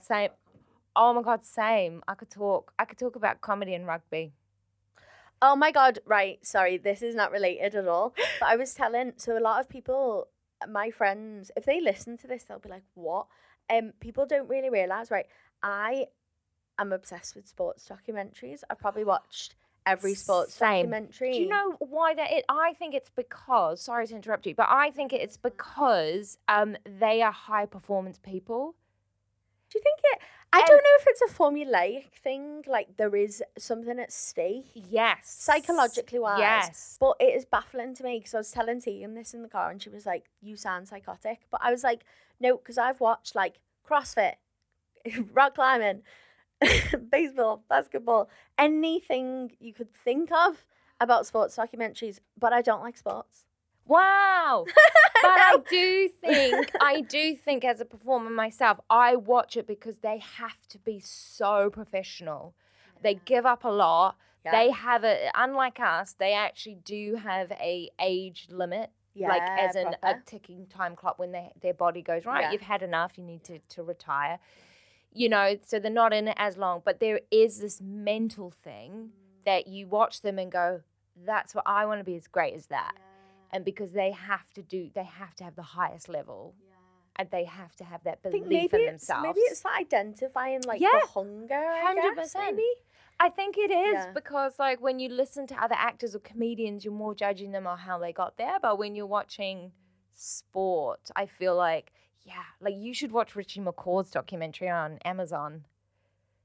Same. 0.00 0.30
Oh 0.96 1.14
my 1.14 1.22
god, 1.22 1.44
same. 1.44 2.02
I 2.08 2.14
could 2.14 2.30
talk. 2.30 2.72
I 2.78 2.84
could 2.84 2.98
talk 2.98 3.16
about 3.16 3.40
comedy 3.40 3.74
and 3.74 3.86
rugby. 3.86 4.32
Oh 5.42 5.56
my 5.56 5.70
god, 5.70 6.00
right. 6.04 6.44
Sorry, 6.44 6.76
this 6.76 7.02
is 7.02 7.14
not 7.14 7.30
related 7.30 7.74
at 7.74 7.88
all. 7.88 8.14
But 8.40 8.48
I 8.48 8.56
was 8.56 8.74
telling 8.74 9.12
so 9.16 9.38
a 9.38 9.40
lot 9.40 9.60
of 9.60 9.68
people, 9.68 10.28
my 10.68 10.90
friends, 10.90 11.50
if 11.56 11.64
they 11.64 11.80
listen 11.80 12.16
to 12.18 12.26
this, 12.26 12.44
they'll 12.44 12.58
be 12.58 12.68
like, 12.68 12.84
What? 12.94 13.26
Um, 13.72 13.92
people 14.00 14.26
don't 14.26 14.48
really 14.48 14.68
realise, 14.68 15.10
right? 15.10 15.26
I 15.62 16.06
am 16.80 16.92
obsessed 16.92 17.34
with 17.34 17.46
sports 17.48 17.88
documentaries. 17.88 18.62
I've 18.68 18.78
probably 18.78 19.04
watched 19.04 19.54
every 19.86 20.14
sports 20.14 20.54
Same. 20.54 20.90
documentary. 20.90 21.32
Do 21.32 21.38
you 21.40 21.48
know 21.48 21.76
why 21.78 22.14
that 22.14 22.32
is? 22.32 22.42
I 22.48 22.74
think 22.74 22.94
it's 22.94 23.10
because, 23.10 23.80
sorry 23.82 24.06
to 24.06 24.14
interrupt 24.14 24.46
you, 24.46 24.54
but 24.54 24.68
I 24.68 24.90
think 24.90 25.12
it's 25.12 25.36
because 25.36 26.38
um 26.48 26.76
they 26.84 27.22
are 27.22 27.32
high 27.32 27.66
performance 27.66 28.18
people. 28.18 28.74
Do 29.70 29.78
you 29.78 29.82
think 29.82 30.00
it? 30.14 30.18
I 30.52 30.62
don't 30.62 30.76
know 30.78 30.96
if 31.00 31.06
it's 31.06 31.22
a 31.22 31.32
formulaic 31.32 32.10
thing. 32.24 32.64
Like 32.66 32.96
there 32.96 33.14
is 33.14 33.40
something 33.56 34.00
at 34.00 34.12
stake 34.12 34.66
Yes. 34.74 35.20
psychologically 35.24 36.18
wise. 36.18 36.40
Yes. 36.40 36.96
But 36.98 37.16
it 37.20 37.36
is 37.36 37.44
baffling 37.44 37.94
to 37.94 38.02
me 38.02 38.18
because 38.18 38.34
I 38.34 38.38
was 38.38 38.50
telling 38.50 38.80
Tegan 38.80 39.14
this 39.14 39.32
in 39.32 39.42
the 39.42 39.48
car 39.48 39.70
and 39.70 39.80
she 39.80 39.90
was 39.90 40.06
like, 40.06 40.24
"You 40.42 40.56
sound 40.56 40.88
psychotic." 40.88 41.42
But 41.52 41.60
I 41.62 41.70
was 41.70 41.84
like, 41.84 42.04
"No," 42.40 42.56
because 42.56 42.78
I've 42.78 43.00
watched 43.00 43.36
like 43.36 43.60
CrossFit, 43.88 44.34
rock 45.32 45.54
climbing, 45.54 46.02
baseball, 47.10 47.64
basketball, 47.68 48.28
anything 48.58 49.52
you 49.60 49.72
could 49.72 49.92
think 50.04 50.30
of 50.32 50.64
about 51.00 51.26
sports 51.26 51.56
documentaries. 51.56 52.20
But 52.38 52.52
I 52.52 52.62
don't 52.62 52.82
like 52.82 52.96
sports. 52.96 53.46
Wow. 53.86 54.64
but 55.22 55.30
I 55.30 55.56
do 55.68 56.08
think 56.08 56.70
I 56.80 57.00
do 57.00 57.34
think 57.34 57.64
as 57.64 57.80
a 57.80 57.84
performer 57.84 58.30
myself, 58.30 58.78
I 58.88 59.16
watch 59.16 59.56
it 59.56 59.66
because 59.66 59.98
they 59.98 60.18
have 60.18 60.68
to 60.68 60.78
be 60.78 61.00
so 61.00 61.70
professional. 61.70 62.54
They 63.02 63.14
give 63.14 63.46
up 63.46 63.64
a 63.64 63.68
lot. 63.68 64.16
Yeah. 64.44 64.52
They 64.52 64.70
have 64.70 65.04
a 65.04 65.30
unlike 65.34 65.80
us, 65.80 66.14
they 66.18 66.34
actually 66.34 66.78
do 66.84 67.16
have 67.16 67.50
a 67.52 67.90
age 68.00 68.48
limit. 68.50 68.90
like 69.16 69.42
as 69.42 69.74
in 69.76 69.88
a 70.02 70.14
ticking 70.24 70.66
time 70.66 70.94
clock 70.94 71.18
when 71.18 71.32
they, 71.32 71.50
their 71.60 71.74
body 71.74 72.00
goes 72.00 72.24
right 72.24 72.42
Yeah. 72.42 72.52
you've 72.52 72.60
had 72.62 72.82
enough 72.82 73.18
you 73.18 73.24
need 73.24 73.42
to, 73.44 73.58
to 73.58 73.82
retire 73.82 74.38
you 75.12 75.28
know 75.28 75.56
so 75.66 75.78
they're 75.78 75.90
not 75.90 76.12
in 76.12 76.28
it 76.28 76.36
as 76.38 76.56
long 76.56 76.80
but 76.84 77.00
there 77.00 77.20
is 77.30 77.60
this 77.60 77.80
mental 77.80 78.50
thing 78.50 79.10
that 79.44 79.66
you 79.66 79.86
watch 79.86 80.20
them 80.22 80.38
and 80.38 80.52
go 80.52 80.80
that's 81.26 81.54
what 81.54 81.64
i 81.66 81.84
want 81.84 81.98
to 82.00 82.04
be 82.04 82.14
as 82.16 82.26
great 82.26 82.54
as 82.54 82.66
that 82.66 82.92
and 83.52 83.64
because 83.64 83.92
they 83.92 84.12
have 84.12 84.52
to 84.52 84.62
do 84.62 84.90
they 84.94 85.04
have 85.04 85.34
to 85.34 85.42
have 85.44 85.56
the 85.56 85.62
highest 85.62 86.08
level 86.08 86.54
and 87.16 87.28
they 87.30 87.44
have 87.44 87.74
to 87.76 87.84
have 87.84 88.02
that 88.04 88.22
belief 88.22 88.44
maybe 88.46 88.76
in 88.84 88.86
themselves 88.86 89.22
maybe 89.26 89.40
it's 89.40 89.60
that 89.62 89.76
identifying 89.80 90.62
like 90.62 90.80
Yeah. 90.80 90.88
the 91.02 91.06
hunger. 91.08 91.54
I 91.54 91.94
guess, 91.94 92.34
100%. 92.34 92.50
maybe. 92.56 92.68
I 93.18 93.28
think 93.28 93.58
it 93.58 93.70
is 93.70 93.92
Yeah. 93.94 94.12
because, 94.14 94.58
like, 94.58 94.80
when 94.80 94.98
you 94.98 95.10
listen 95.10 95.46
to 95.48 95.62
other 95.62 95.74
actors 95.76 96.14
or 96.16 96.20
comedians, 96.20 96.86
you're 96.86 96.94
more 96.94 97.14
judging 97.14 97.50
them 97.52 97.66
on 97.66 97.76
how 97.78 97.98
they 97.98 98.12
got 98.14 98.38
there. 98.38 98.58
But 98.62 98.78
when 98.78 98.94
you're 98.94 99.04
watching 99.18 99.72
sport, 100.14 101.10
I 101.14 101.26
feel 101.26 101.54
like, 101.54 101.92
yeah, 102.24 102.42
like 102.60 102.74
you 102.76 102.94
should 102.94 103.12
watch 103.12 103.34
Richie 103.34 103.60
McCaw's 103.60 104.10
documentary 104.10 104.68
on 104.68 104.98
Amazon. 105.04 105.64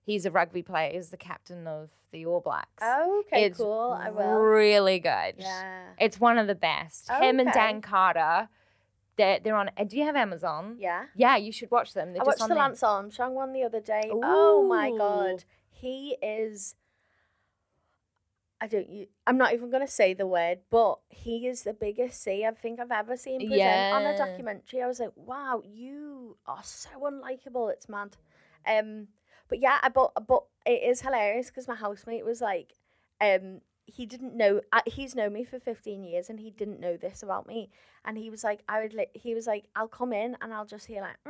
He's 0.06 0.26
a 0.26 0.32
rugby 0.32 0.62
player. 0.62 0.92
He's 0.94 1.10
the 1.10 1.18
captain 1.18 1.66
of 1.66 1.90
the 2.12 2.26
All 2.26 2.40
Blacks. 2.40 2.70
Oh, 2.82 3.24
okay, 3.26 3.46
it's 3.46 3.58
cool. 3.58 3.98
I 4.00 4.12
will. 4.12 4.36
really 4.36 5.00
good. 5.00 5.36
Yeah. 5.38 5.88
It's 6.00 6.20
one 6.20 6.38
of 6.38 6.48
the 6.48 6.56
best. 6.56 7.10
Him 7.10 7.40
and 7.40 7.52
Dan 7.52 7.82
Carter, 7.82 8.48
they're, 9.18 9.40
they're 9.40 9.56
on. 9.56 9.72
Do 9.88 9.98
you 9.98 10.04
have 10.04 10.16
Amazon? 10.16 10.78
Yeah. 10.80 11.06
Yeah, 11.16 11.38
you 11.38 11.52
should 11.52 11.72
watch 11.72 11.94
them. 11.94 12.14
They're 12.14 12.22
I 12.22 12.26
watched 12.26 12.48
the. 12.48 12.54
Lance 12.54 12.84
Armstrong 12.84 13.34
one 13.34 13.52
the 13.52 13.64
other 13.64 13.82
day. 13.82 14.10
Oh 14.12 14.68
my 14.68 14.92
god. 14.96 15.44
He 15.72 16.18
is 16.22 16.76
I 18.62 18.68
don't 18.68 18.90
you 18.90 19.08
I'm 19.28 19.38
not 19.38 19.54
even 19.54 19.70
gonna 19.70 19.88
say 19.88 20.14
the 20.14 20.28
word, 20.28 20.60
but 20.70 21.00
he 21.10 21.48
is 21.48 21.64
the 21.64 21.74
biggest 21.74 22.22
C 22.24 22.46
I 22.46 22.52
think 22.52 22.80
I've 22.80 22.92
ever 22.92 23.18
seen 23.18 23.42
present 23.48 23.94
on 23.94 24.06
a 24.06 24.16
documentary. 24.18 24.82
I 24.82 24.88
was 24.88 25.00
like, 25.00 25.12
wow, 25.16 25.62
you 25.66 26.38
are 26.46 26.64
so 26.64 26.90
unlikable. 27.02 27.72
It's 27.72 27.90
mad. 27.90 28.16
Um, 28.68 29.08
but 29.50 29.60
yeah, 29.60 29.80
I 29.82 29.90
but 29.90 30.14
but 30.28 30.44
it 30.66 30.84
is 30.84 31.02
hilarious 31.02 31.48
because 31.48 31.68
my 31.68 31.76
housemate 31.76 32.26
was 32.26 32.42
like, 32.42 32.74
um, 33.22 33.62
he 33.86 34.06
didn't 34.06 34.36
know. 34.36 34.62
Uh, 34.72 34.82
he's 34.86 35.16
known 35.16 35.34
me 35.34 35.44
for 35.44 35.60
fifteen 35.60 36.04
years, 36.04 36.30
and 36.30 36.40
he 36.40 36.50
didn't 36.50 36.80
know 36.80 36.98
this 36.98 37.22
about 37.22 37.48
me. 37.48 37.70
And 38.06 38.18
he 38.18 38.30
was 38.30 38.44
like, 38.44 38.62
I 38.68 38.82
would. 38.82 38.94
Li- 38.94 39.12
he 39.14 39.36
was 39.36 39.46
like, 39.48 39.66
I'll 39.76 39.88
come 39.88 40.14
in 40.14 40.38
and 40.42 40.54
I'll 40.54 40.66
just 40.66 40.88
hear 40.88 41.02
like, 41.02 41.18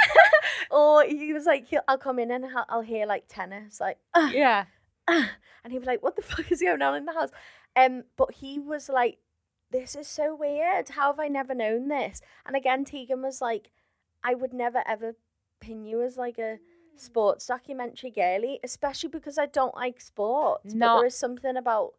or 0.70 1.04
he 1.04 1.32
was 1.32 1.46
like, 1.46 1.66
I'll 1.86 1.98
come 1.98 2.18
in 2.18 2.30
and 2.30 2.44
I'll, 2.46 2.66
I'll 2.68 2.80
hear 2.80 3.06
like 3.06 3.24
tennis, 3.28 3.80
like, 3.80 3.98
"Ah, 4.14 4.30
Yeah. 4.30 4.64
Ah," 5.10 5.30
and 5.64 5.72
he'd 5.72 5.80
be 5.80 5.86
like, 5.86 6.02
what 6.02 6.16
the 6.16 6.22
fuck 6.30 6.50
is 6.50 6.62
going 6.62 6.82
on 6.82 6.96
in 6.96 7.04
the 7.04 7.12
house? 7.12 7.30
Um, 7.76 8.04
but 8.16 8.34
he 8.34 8.58
was 8.58 8.88
like, 8.88 9.18
this 9.70 9.94
is 9.94 10.08
so 10.08 10.34
weird. 10.34 10.90
How 10.90 11.12
have 11.12 11.20
I 11.20 11.28
never 11.28 11.54
known 11.54 11.88
this? 11.88 12.20
And 12.44 12.56
again, 12.56 12.84
Tegan 12.84 13.22
was 13.22 13.40
like, 13.40 13.70
I 14.22 14.34
would 14.34 14.52
never 14.52 14.82
ever 14.86 15.14
pin 15.60 15.84
you 15.84 16.02
as 16.02 16.16
like 16.16 16.38
a 16.38 16.58
sports 16.96 17.46
documentary 17.46 18.10
girly, 18.10 18.58
especially 18.64 19.10
because 19.10 19.38
I 19.38 19.46
don't 19.46 19.74
like 19.74 20.00
sports. 20.00 20.74
No. 20.74 20.86
But 20.86 20.96
there 20.96 21.06
is 21.06 21.14
something 21.14 21.56
about 21.56 21.92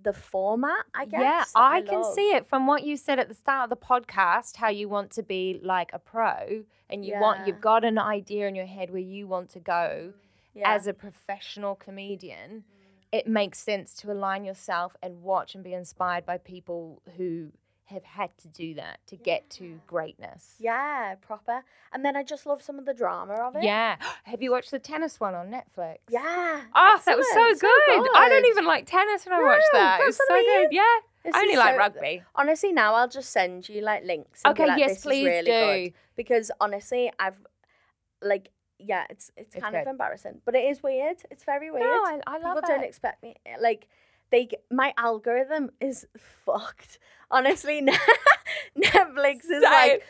the 0.00 0.12
format, 0.12 0.84
I 0.94 1.04
guess. 1.04 1.20
Yeah, 1.20 1.44
that 1.54 1.72
I, 1.72 1.82
can 1.82 2.02
see 2.14 2.32
it 2.32 2.46
from 2.46 2.66
what 2.66 2.84
you 2.84 2.96
said 2.96 3.20
at 3.20 3.28
the 3.28 3.34
start 3.34 3.70
of 3.70 3.78
the 3.78 3.84
podcast. 3.84 4.56
How 4.56 4.68
you 4.68 4.88
want 4.88 5.12
to 5.12 5.22
be 5.22 5.60
like 5.62 5.90
a 5.92 5.98
pro, 5.98 6.64
and 6.90 7.04
you 7.04 7.14
want 7.20 7.46
you've 7.46 7.60
got 7.60 7.84
an 7.84 7.98
idea 7.98 8.48
in 8.48 8.54
your 8.54 8.66
head 8.66 8.90
where 8.90 9.00
you 9.00 9.26
want 9.28 9.50
to 9.50 9.60
go 9.60 10.12
Yeah. 10.54 10.72
as 10.72 10.86
a 10.86 10.92
professional 10.94 11.74
comedian. 11.74 12.64
It 13.12 13.26
makes 13.28 13.60
sense 13.60 13.94
to 13.96 14.10
align 14.10 14.44
yourself 14.44 14.96
and 15.02 15.22
watch 15.22 15.54
and 15.54 15.62
be 15.62 15.72
inspired 15.72 16.26
by 16.26 16.38
people 16.38 17.00
who 17.16 17.52
have 17.86 18.02
had 18.04 18.36
to 18.38 18.48
do 18.48 18.74
that 18.74 18.98
to 19.06 19.14
get 19.16 19.48
to 19.50 19.78
greatness. 19.86 20.54
yeah, 20.58 21.14
proper. 21.20 21.62
And 21.92 22.04
then 22.04 22.16
I 22.16 22.22
just 22.22 22.46
love 22.46 22.62
some 22.62 22.78
of 22.78 22.86
the 22.86 22.94
drama 22.94 23.34
of 23.34 23.56
it. 23.56 23.62
Yeah. 23.62 23.96
Have 24.24 24.42
you 24.42 24.50
watched 24.50 24.70
the 24.70 24.78
tennis 24.78 25.20
one 25.20 25.34
on 25.34 25.48
Netflix? 25.50 25.98
Yeah. 26.08 26.62
Oh, 26.74 27.00
that 27.04 27.16
was 27.16 27.26
so 27.32 27.50
excellent, 27.50 27.60
good. 27.60 28.10
I 28.16 28.28
don't 28.30 28.46
even 28.46 28.64
like 28.64 28.86
tennis 28.86 29.26
when 29.26 29.34
I 29.34 29.42
watch 29.42 29.62
that. 29.74 30.00
It 30.00 30.06
was 30.06 30.16
that's 30.16 30.28
so 30.28 30.34
good. 30.40 30.68
Yeah. 30.72 30.82
This 31.24 31.34
I 31.34 31.40
only 31.40 31.56
like 31.56 31.74
so- 31.74 31.78
rugby. 31.78 32.22
Honestly, 32.34 32.72
now 32.72 32.94
I'll 32.94 33.08
just 33.08 33.30
send 33.30 33.68
you 33.68 33.82
like 33.82 34.02
links. 34.04 34.40
Okay, 34.46 34.66
like, 34.66 34.78
yes, 34.78 35.02
please 35.02 35.26
really 35.26 35.44
do. 35.44 35.90
Good. 35.90 35.94
Because 36.16 36.50
honestly, 36.60 37.12
I've 37.18 37.38
like 38.22 38.50
yeah, 38.84 39.04
it's 39.10 39.30
it's, 39.36 39.54
It's 39.54 39.62
kind 39.62 39.74
good. 39.74 39.82
of 39.82 39.86
embarrassing, 39.88 40.40
but 40.44 40.54
it 40.54 40.64
is 40.64 40.82
weird. 40.82 41.16
It's 41.30 41.44
very 41.44 41.70
weird. 41.70 41.84
No, 41.84 41.88
I, 42.04 42.20
I 42.26 42.38
love 42.38 42.56
People 42.56 42.62
don't 42.68 42.84
expect 42.84 43.22
me 43.22 43.36
like 43.60 43.88
they 44.30 44.48
my 44.70 44.92
algorithm 44.96 45.70
is 45.80 46.06
fucked. 46.44 46.98
Honestly, 47.30 47.82
Netflix 48.78 49.44
is 49.50 49.62
like, 49.62 50.02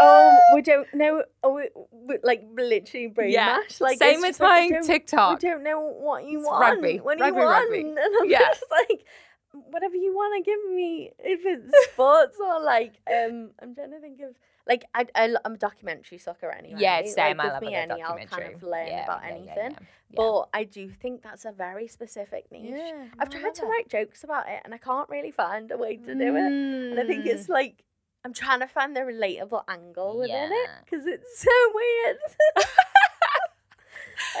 oh, 0.00 0.38
we 0.54 0.62
don't 0.62 0.92
know, 0.94 1.22
oh, 1.42 1.54
we, 1.54 1.68
we, 1.90 2.18
like 2.22 2.42
literally 2.56 3.08
brain 3.08 3.32
Yeah. 3.32 3.46
mash. 3.58 3.80
Like 3.80 3.98
Same 3.98 4.20
with 4.20 4.30
just 4.30 4.40
like, 4.40 4.70
my 4.70 4.78
TikTok. 4.80 5.42
We 5.42 5.48
don't 5.48 5.62
know 5.62 5.80
what 5.80 6.24
you 6.24 6.38
It's 6.38 6.46
want. 6.48 6.60
rugby. 6.60 6.98
Do 6.98 7.04
Rugby, 7.04 7.24
you 7.24 7.34
want? 7.34 7.70
rugby. 7.70 7.80
And 7.96 7.98
I'm 7.98 8.28
Yeah. 8.28 8.38
just 8.48 8.64
like, 8.70 9.04
whatever 9.52 9.96
you 9.96 10.12
want 10.14 10.44
to 10.44 10.50
give 10.50 10.74
me. 10.74 11.10
If 11.18 11.40
it's 11.44 11.84
sports 11.92 12.36
or 12.42 12.60
like, 12.62 12.94
um, 13.10 13.50
I'm 13.60 13.74
trying 13.74 13.90
to 13.90 14.00
think 14.00 14.20
of 14.20 14.34
like 14.70 14.84
I, 14.94 15.04
I 15.14 15.24
am 15.44 15.54
a 15.54 15.58
documentary 15.58 16.16
sucker 16.18 16.50
anyway. 16.50 16.78
Yeah, 16.80 17.02
same. 17.04 17.36
Like, 17.38 17.46
I 17.48 17.52
love 17.54 17.62
me 17.62 17.74
a 17.74 17.78
any, 17.80 18.00
I'll 18.02 18.16
kind 18.26 18.54
of 18.54 18.62
learn 18.62 18.86
Yeah, 18.86 19.04
about 19.04 19.20
yeah, 19.24 19.28
anything. 19.34 19.72
yeah. 19.72 20.16
But 20.16 20.48
I 20.54 20.64
do 20.64 20.88
think 20.88 21.22
that's 21.22 21.44
a 21.44 21.52
very 21.52 21.88
specific 21.88 22.50
niche. 22.52 22.70
Yeah, 22.74 23.06
I've 23.18 23.28
I 23.34 23.38
tried 23.40 23.54
to 23.56 23.62
it. 23.62 23.68
write 23.68 23.88
jokes 23.88 24.22
about 24.24 24.48
it 24.48 24.62
and 24.64 24.72
I 24.72 24.78
can't 24.78 25.08
really 25.10 25.32
find 25.32 25.70
a 25.72 25.76
way 25.76 25.96
to 25.96 26.14
do 26.14 26.36
it. 26.36 26.52
And 26.52 27.00
I 27.00 27.04
think 27.04 27.26
Mm. 27.26 27.28
it's 27.34 27.48
like 27.48 27.84
I'm 28.24 28.32
trying 28.32 28.60
to 28.60 28.68
find 28.68 28.94
the 28.94 29.00
relatable 29.00 29.64
angle 29.68 30.18
within 30.18 30.50
it 30.52 30.70
because 30.84 31.04
it's 31.06 31.40
so 31.42 31.50
weird. 31.74 32.18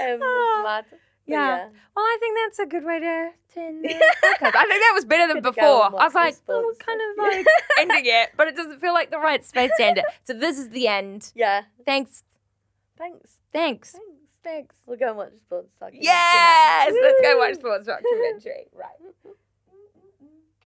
um, 0.00 0.20
Oh, 0.22 0.54
it's 0.54 0.64
mad. 0.92 1.00
But 1.26 1.32
yeah. 1.32 1.68
Well, 1.96 2.04
I 2.04 2.16
think 2.20 2.38
that's 2.44 2.58
a 2.58 2.66
good 2.66 2.84
way 2.84 2.98
to, 3.00 3.30
to 3.54 3.60
end 3.60 3.84
the 3.84 3.88
podcast. 4.40 4.54
I 4.56 4.64
think 4.66 4.80
that 4.80 4.92
was 4.94 5.04
better 5.04 5.26
than 5.26 5.42
Good 5.42 5.54
to 5.54 5.60
go 5.60 5.82
before. 5.84 6.00
I 6.00 6.04
was 6.04 6.14
like, 6.14 6.36
oh, 6.48 6.62
we're 6.64 6.74
kind 6.74 7.00
of 7.00 7.18
like 7.18 7.46
ending 7.78 8.02
it, 8.12 8.30
but 8.36 8.48
it 8.48 8.56
doesn't 8.56 8.80
feel 8.80 8.92
like 8.94 9.10
the 9.10 9.18
right 9.18 9.44
space 9.44 9.70
to 9.78 9.84
end 9.84 9.98
it. 9.98 10.04
So 10.24 10.32
this 10.32 10.58
is 10.58 10.70
the 10.70 10.88
end. 10.88 11.32
Yeah. 11.34 11.62
Thanks. 11.86 12.24
Thanks. 12.96 13.36
Thanks. 13.52 13.92
Thanks. 13.92 14.06
Thanks. 14.42 14.74
We'll 14.86 14.98
go 14.98 15.08
and 15.08 15.16
watch 15.18 15.32
sports. 15.36 15.68
documentary. 15.78 16.04
Yes! 16.04 16.92
Let's 17.02 17.20
go 17.20 17.38
watch 17.38 17.54
sports 17.56 17.86
documentary. 17.86 18.66
Right. 18.74 18.88